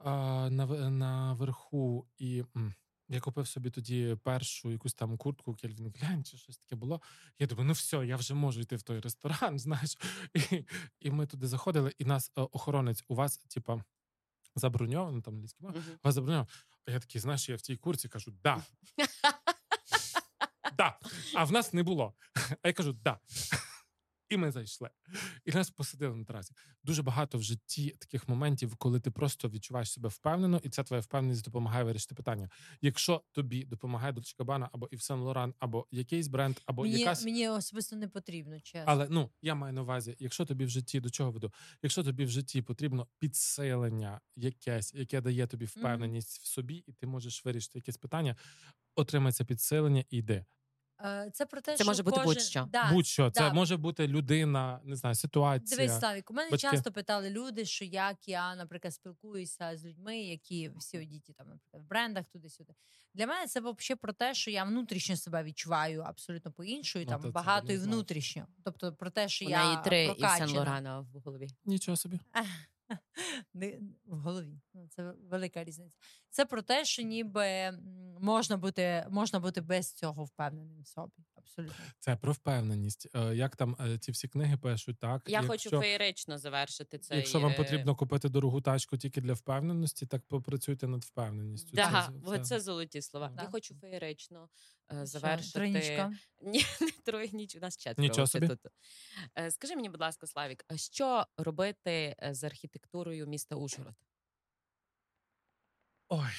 [0.00, 0.10] е,
[0.50, 2.06] на, наверху.
[2.18, 2.44] І
[3.08, 7.00] я купив собі тоді першу якусь там куртку Кельвін Кляйн чи щось таке було.
[7.38, 9.98] Я думаю, ну все, я вже можу йти в той ресторан, знаєш.
[10.34, 10.64] І,
[11.00, 13.84] і ми туди заходили, і нас е, охоронець у вас, типа,
[14.56, 15.98] заброньовано, там англійською мовою, Мгм.
[16.02, 16.48] вас заброньовано.
[16.86, 18.62] А я такий, знаєш, я в тій курці кажу, да.
[20.76, 20.98] Да.
[21.34, 22.14] А в нас не було.
[22.62, 23.18] А я кажу, да.
[24.34, 24.90] І ми зайшли.
[25.44, 26.54] І нас посадили на трасі.
[26.84, 31.00] Дуже багато в житті таких моментів, коли ти просто відчуваєш себе впевнено, і ця твоя
[31.00, 32.50] впевненість допомагає вирішити питання.
[32.80, 37.24] Якщо тобі допомагає Dolce Gabbana або Saint Laurent, або якийсь бренд, або Мені, якась.
[37.24, 38.84] мені особисто не потрібно, чесно.
[38.86, 41.52] Але ну я маю на увазі, якщо тобі в житті до чого веду,
[41.82, 47.06] якщо тобі в житті потрібно підсилення якесь, яке дає тобі впевненість в собі, і ти
[47.06, 48.36] можеш вирішити якесь питання,
[48.94, 50.44] отримай це підсилення і йди.
[51.00, 52.34] Е, це про те, це що може бути кожен...
[52.34, 52.68] будь-що.
[52.72, 55.76] Да, Будь-що, це може бути людина, не знаю, ситуація.
[55.76, 56.68] Дивись, Славік, у мене Батьки.
[56.70, 61.82] часто питали люди, що як я, наприклад, спілкуюся з людьми, які всі одіті там, наприклад,
[61.82, 62.72] в брендах туди-сюди.
[63.14, 67.22] Для мене це взагалі про те, що я внутрішньо себе відчуваю абсолютно по-іншою, Ну, там
[67.22, 68.46] то багато і внутрішньо.
[68.64, 71.48] Тобто про те, що У я неї три і Сен Лорана в голові.
[71.64, 72.20] Нічого собі.
[74.04, 74.60] В голові.
[74.74, 75.96] Ну, Це велика різниця.
[76.30, 77.70] Це про те, що ніби
[78.20, 81.12] можна бути, можна бути без цього впевненим в собі.
[81.34, 81.84] Абсолютно.
[81.98, 83.08] Це про впевненість.
[83.14, 87.16] Е, Як там е, ці всі книги пишуть, так Я хочу якщо, феєрично завершити цей...
[87.16, 91.76] якщо вам е, потрібно купити дорогу тачку тільки для впевненості, так попрацюйте над впевненістю.
[91.76, 93.32] Да, Це- це, золоті слова.
[93.36, 93.42] Да.
[93.42, 94.48] Я хочу феєрично
[94.90, 95.52] завершити.
[95.58, 96.12] Тройнічка.
[96.42, 98.08] Ні, не тройніч, у нас четверо.
[98.08, 98.48] Нічого собі.
[98.48, 98.60] Тут.
[99.38, 103.94] Е, Скажи мені, будь ласка, Славік, що робити е, з архітектурою міста Ужгород?
[106.08, 106.30] Ой,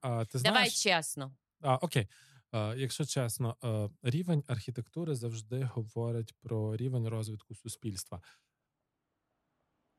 [0.00, 1.36] а, ти Давай чесно.
[1.60, 2.08] а, окей.
[2.50, 3.56] А, якщо чесно,
[4.02, 8.22] рівень архітектури завжди говорить про рівень розвитку суспільства.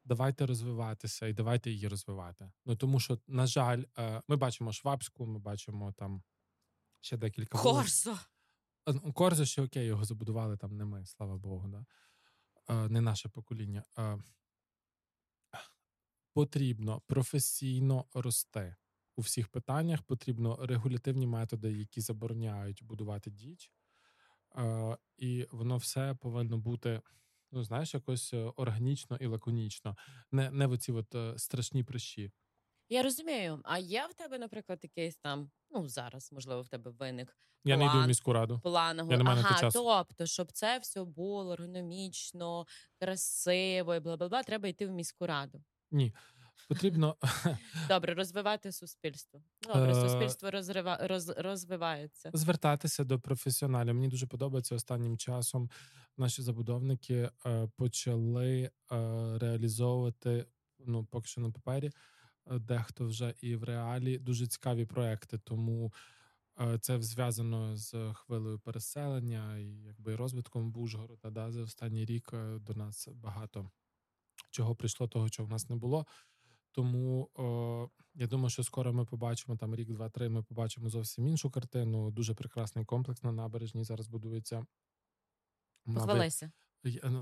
[0.09, 2.51] Давайте розвиватися і давайте її розвивати.
[2.65, 6.23] Ну тому що, на жаль, е, ми бачимо Швабську, ми бачимо там
[7.01, 7.77] ще декілька вулиць.
[7.77, 8.19] Корсо.
[8.87, 11.85] Ну, Корзо ще окей, його забудували там не ми, слава Богу, да?
[12.89, 13.83] Не наше покоління.
[16.33, 18.75] Потрібно професійно рости
[19.15, 20.01] у всіх питаннях.
[20.01, 23.71] Потрібно регулятивні методи, які забороняють будувати діч.
[24.57, 27.01] Е, і воно все повинно бути,
[27.51, 29.97] ну знаєш, якось е, органічно і лаконічно,
[30.31, 32.31] не, не в оці от е, страшні прищі.
[32.89, 33.61] Я розумію.
[33.63, 37.85] А є в тебе, наприклад, якийсь там, ну зараз, можливо, в тебе виник Я не
[37.85, 38.59] йду в міську раду.
[38.63, 38.97] план.
[38.97, 39.83] Я не маю на ага, часу.
[40.07, 42.65] тобто, щоб це все було ергономічно,
[42.99, 45.63] красиво і бла бла бла, треба йти в міську раду.
[45.91, 46.13] Ні.
[46.67, 47.15] Потрібно
[47.87, 49.41] Добре, розвивати суспільство.
[49.61, 50.97] Добре, Е, суспільство розрива...
[51.01, 51.29] роз...
[51.29, 52.31] розвивається.
[52.33, 53.93] звертатися до професіоналів.
[53.93, 55.69] Мені дуже подобається останнім часом.
[56.17, 58.71] Наші забудовники е, почали е,
[59.39, 60.45] реалізовувати
[60.85, 61.91] ну поки що на папері,
[62.49, 65.37] дехто вже і в реалі дуже цікаві проекти.
[65.37, 65.93] Тому
[66.61, 71.29] е, це зв'язано з хвилею переселення і якби розвитком Бужгорода.
[71.29, 73.71] Да, за останній рік е, до нас багато
[74.49, 76.05] чого прийшло, того, чого в нас не було.
[76.71, 80.29] Тому о, я думаю, що скоро ми побачимо там рік, два, три.
[80.29, 82.11] Ми побачимо зовсім іншу картину.
[82.11, 84.65] Дуже прекрасний комплекс на набережній зараз будується.
[85.85, 86.43] Мабуть,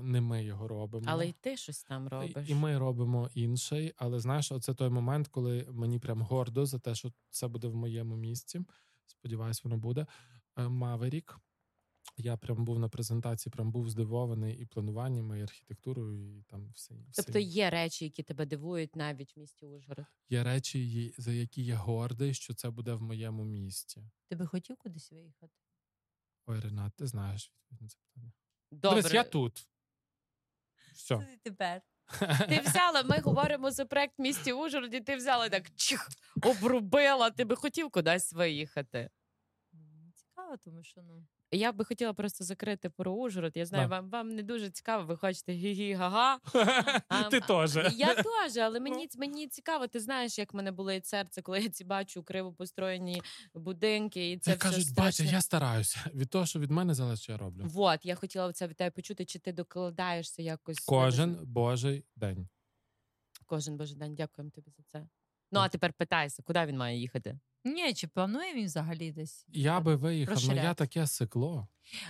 [0.02, 1.04] не ми його робимо.
[1.08, 2.48] Але й ти щось там робиш.
[2.48, 3.92] І ми робимо інший.
[3.96, 7.74] Але знаєш, оце той момент, коли мені прям гордо за те, що це буде в
[7.74, 8.60] моєму місці.
[9.06, 10.06] Сподіваюсь, воно буде.
[10.56, 11.38] Е, Маверік.
[12.16, 16.94] Я прям був на презентації, прям був здивований і плануванням, і архітектурою, і там все.
[17.10, 20.06] все Тобто є речі, які тебе дивують навіть в місті Ужгород.
[20.28, 24.02] Є речі, за які я гордий, що це буде в моєму місті.
[24.28, 25.52] Ти би хотів кудись виїхати?
[26.46, 28.32] Ой, Ренат, ти знаєш відповідь на це питання.
[28.70, 29.68] Добре, Дивись, я тут.
[30.94, 31.16] Все.
[31.16, 31.82] Ти тепер.
[32.48, 33.02] ти взяла.
[33.02, 35.00] Ми говоримо за проект в місті Ужгороді.
[35.00, 36.08] Ти взяла так чих,
[36.42, 37.30] обрубила.
[37.30, 39.10] Ти би хотів кудись виїхати.
[40.14, 41.26] Цікаво, тому що ну.
[41.52, 43.52] Я би хотіла просто закрити про Ужгород.
[43.56, 43.96] Я знаю, Да.
[43.96, 45.04] вам вам не дуже цікаво.
[45.06, 46.38] Ви хочете гі-гі, га-га.
[47.08, 47.74] А, Ти теж.
[47.96, 49.86] Я теж, але мені мені цікаво.
[49.86, 53.22] Ти знаєш, як мене болить серце, коли я ці бачу криво построєні
[53.54, 55.04] будинки, і це Це все кажуть, страшне.
[55.04, 56.00] бачиш, я стараюся.
[56.14, 57.62] Від того, що від мене залежить, що я роблю.
[57.64, 62.48] Вот, я хотіла це від тебе почути, чи ти докладаєшся якось Кожен не божий день.
[63.46, 64.14] кожен божий день.
[64.14, 65.06] Дякуємо тобі за це.
[65.52, 67.38] Ну а тепер питайся, куди він має їхати?
[67.68, 69.46] Ні, чи планує він взагалі десь?
[69.48, 71.68] Я би виїхав, але я таке сикло.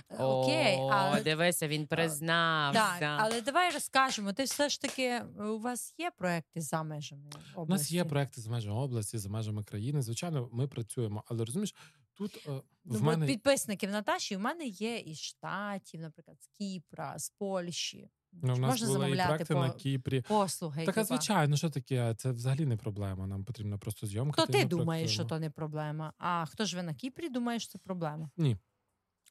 [0.09, 2.99] Е, Окей, О, але дивися, він признався.
[2.99, 4.33] Так, але давай розкажемо.
[4.33, 7.55] Ти все ж таки е, у вас є проекти за межами області?
[7.55, 10.01] У нас є проекти за межами області, за межами країни.
[10.01, 11.75] Звичайно, ми працюємо, але розумієш,
[12.13, 14.35] тут е, Ну, в мене підписників Наташі.
[14.35, 18.09] У мене є із штатів, наприклад, з Кіпра, з Польщі.
[18.31, 20.21] Ну, в нас Можна були і замовляти проекти по на Кіпрі.
[20.21, 20.85] послуги.
[20.85, 22.15] Так, а звичайно, що таке?
[22.17, 23.27] Це взагалі не проблема.
[23.27, 24.45] Нам потрібно просто зйомка.
[24.45, 26.13] То ти думаєш, що то не проблема.
[26.17, 28.29] А хто живе на Кіпрі, думає, що це проблема.
[28.37, 28.57] Ні,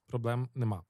[0.06, 0.84] Проблем нема.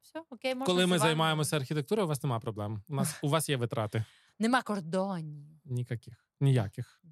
[0.00, 0.98] Все, окей, можна Коли ми вами.
[0.98, 2.82] займаємося архітектурою, у вас нема проблем.
[2.88, 4.04] У нас у вас є витрати.
[4.38, 5.46] Нема кордонів.
[5.64, 6.14] Ніяких.
[6.40, 7.02] Ніяких.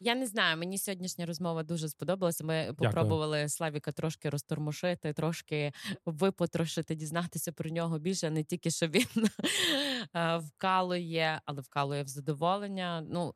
[0.00, 2.44] Я не знаю, мені сьогоднішня розмова дуже сподобалася.
[2.44, 5.72] Ми попробували Славіка трошки розтормошити, трошки
[6.06, 9.06] випотрошити, дізнатися про нього більше, не тільки що він
[10.16, 13.04] е, вкалує, але вкалує в задоволення.
[13.10, 13.34] Ну,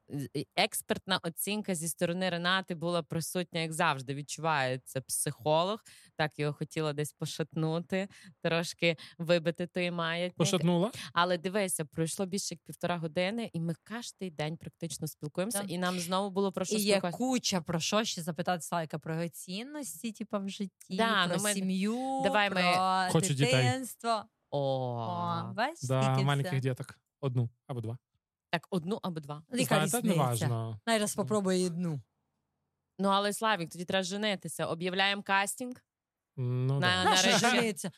[0.56, 4.14] експертна оцінка зі сторони Ренати була присутня, як завжди.
[4.14, 5.78] Відчувається психолог.
[6.16, 8.08] Так його хотіла десь пошатнути,
[8.42, 10.36] трошки вибити той маятник.
[10.36, 10.90] Пошатнула?
[11.12, 15.70] Але дивися, пройшло більше як півтора години, і ми кожен день практично спілкуємося, Так.
[15.70, 18.98] і нам знову знову було про що І є куча про що ще запитати Славіка
[18.98, 23.34] про його цінності, типу, в житті, Да, про ну ми- сім'ю, Давай ми- про Хочу
[23.34, 23.52] дітей.
[23.64, 24.24] дитинство.
[24.50, 26.60] О, О, бачиш, Да, маленьких все.
[26.60, 26.98] діток.
[27.20, 27.98] Одну або два.
[28.50, 29.42] так одну або два.
[29.48, 30.08] Знаєте, різниця?
[30.08, 30.80] неважно.
[30.86, 32.00] Най раз попробуй одну.
[32.98, 34.66] Ну але Славік, тоді треба женитися.
[34.66, 35.74] Об'являємо кастинг.
[36.36, 37.04] Ну, На- да.
[37.04, 37.90] на Наша речі.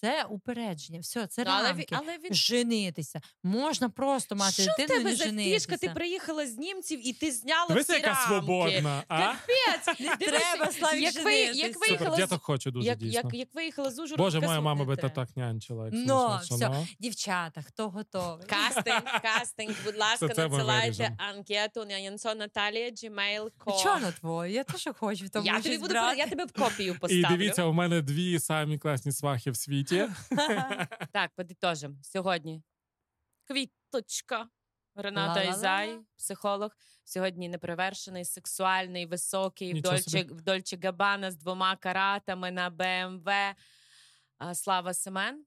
[0.00, 1.86] Це упередження, все, це але, рамки.
[1.90, 3.20] але він Женитися.
[3.42, 5.54] Можна просто мати що дитину і тебе не за женитися.
[5.54, 5.76] фішка?
[5.76, 8.26] Ти приїхала з німців і ти зняла Дивися, всі яка рамки.
[8.28, 9.02] свободна.
[9.08, 9.18] А?
[9.18, 10.00] Капець!
[10.00, 11.66] Не треба, Славік, як ви, женитися.
[11.66, 13.20] як виїхала Супер, з діток хочу дуже як, дійсно.
[13.24, 14.22] як, як виїхала з Ужгорода.
[14.22, 15.88] Боже, моя мама би то так нянчила.
[15.92, 16.68] Ну, все.
[16.68, 16.86] ну.
[16.98, 18.46] Дівчата, хто готовий?
[18.46, 23.82] Кастинг, кастинг, будь ласка, надсилайте анкету на Янсон Наталія, gmail.com.
[23.82, 24.52] Чого на твою?
[24.52, 28.02] Я теж хочу тому Я тобі буду я тебе в копію І дивіться, у мене
[28.02, 29.85] дві самі класні свахи в світі.
[31.12, 31.94] Так, подитожимо.
[32.02, 32.62] Сьогодні
[33.44, 34.48] квіточка.
[34.94, 35.42] Рената.
[35.42, 36.70] Ізай, психолог.
[37.04, 39.82] Сьогодні неперевершений, сексуальний, високий,
[40.30, 43.28] в Дольче Габана з двома каратами на БМВ.
[44.54, 45.44] Слава Семен.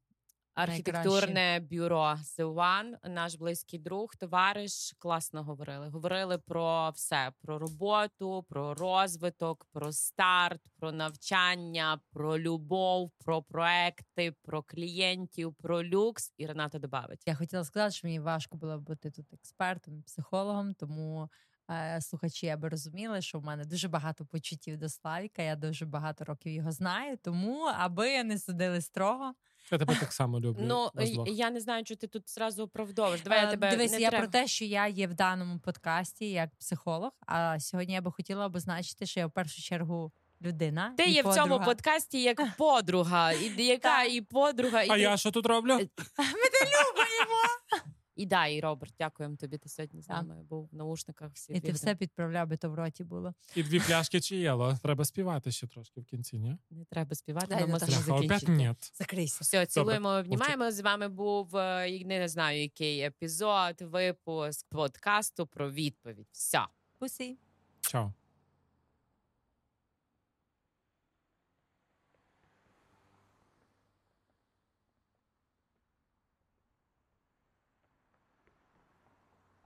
[0.59, 4.93] Архітектурне бюро The One, наш близький друг, товариш.
[4.97, 5.89] Класно говорили.
[5.89, 14.31] Говорили про все: про роботу, про розвиток, про старт, про навчання, про любов, про проекти,
[14.41, 16.33] про клієнтів, про люкс.
[16.37, 17.23] І Рената добавить.
[17.25, 21.29] Я хотіла сказати, що мені важко було бути тут експертом, психологом, тому
[21.71, 25.41] е, слухачі аби розуміли, що в мене дуже багато почуттів до Славіка.
[25.41, 27.17] Я дуже багато років його знаю.
[27.17, 29.33] Тому аби не судили строго.
[29.71, 30.63] Я тебе так само люблю.
[30.65, 30.89] Ну
[31.27, 33.21] я не знаю, чи ти тут зразу оправдовуєш.
[33.21, 34.23] Давай я Е, тебе Дивись, не я треба.
[34.23, 37.11] про те, що я є в даному подкасті як психолог.
[37.25, 40.93] А сьогодні я би хотіла обозначити, що я в першу чергу людина.
[40.97, 45.01] Ти і є в цьому подкасті як подруга, і яка і подруга, і А ти-
[45.01, 45.73] я що тут роблю?
[45.73, 45.77] Е,
[46.17, 47.89] Ми те любимо.
[48.19, 49.57] І да, і Роберт, дякуємо тобі.
[49.57, 50.17] Ти сьогодні з Так.
[50.17, 51.31] нами був в наушниках.
[51.33, 53.33] Всі І ти все підправляв, би то в роті було.
[53.55, 54.77] І дві пляшки чиєло.
[54.83, 56.57] Треба співати ще трошки в кінці, ні?
[56.69, 58.51] Не треба співати, Бляха, опять закінчити.
[58.51, 58.73] ні.
[58.93, 59.37] Закрийся.
[59.41, 60.71] Все, цілуємо, обнімаємо.
[60.71, 66.27] З вами був е, не знаю, який епізод, випуск подкасту про відповідь.
[66.31, 66.61] Все.
[66.99, 67.37] Пусі.
[67.81, 68.13] Чао.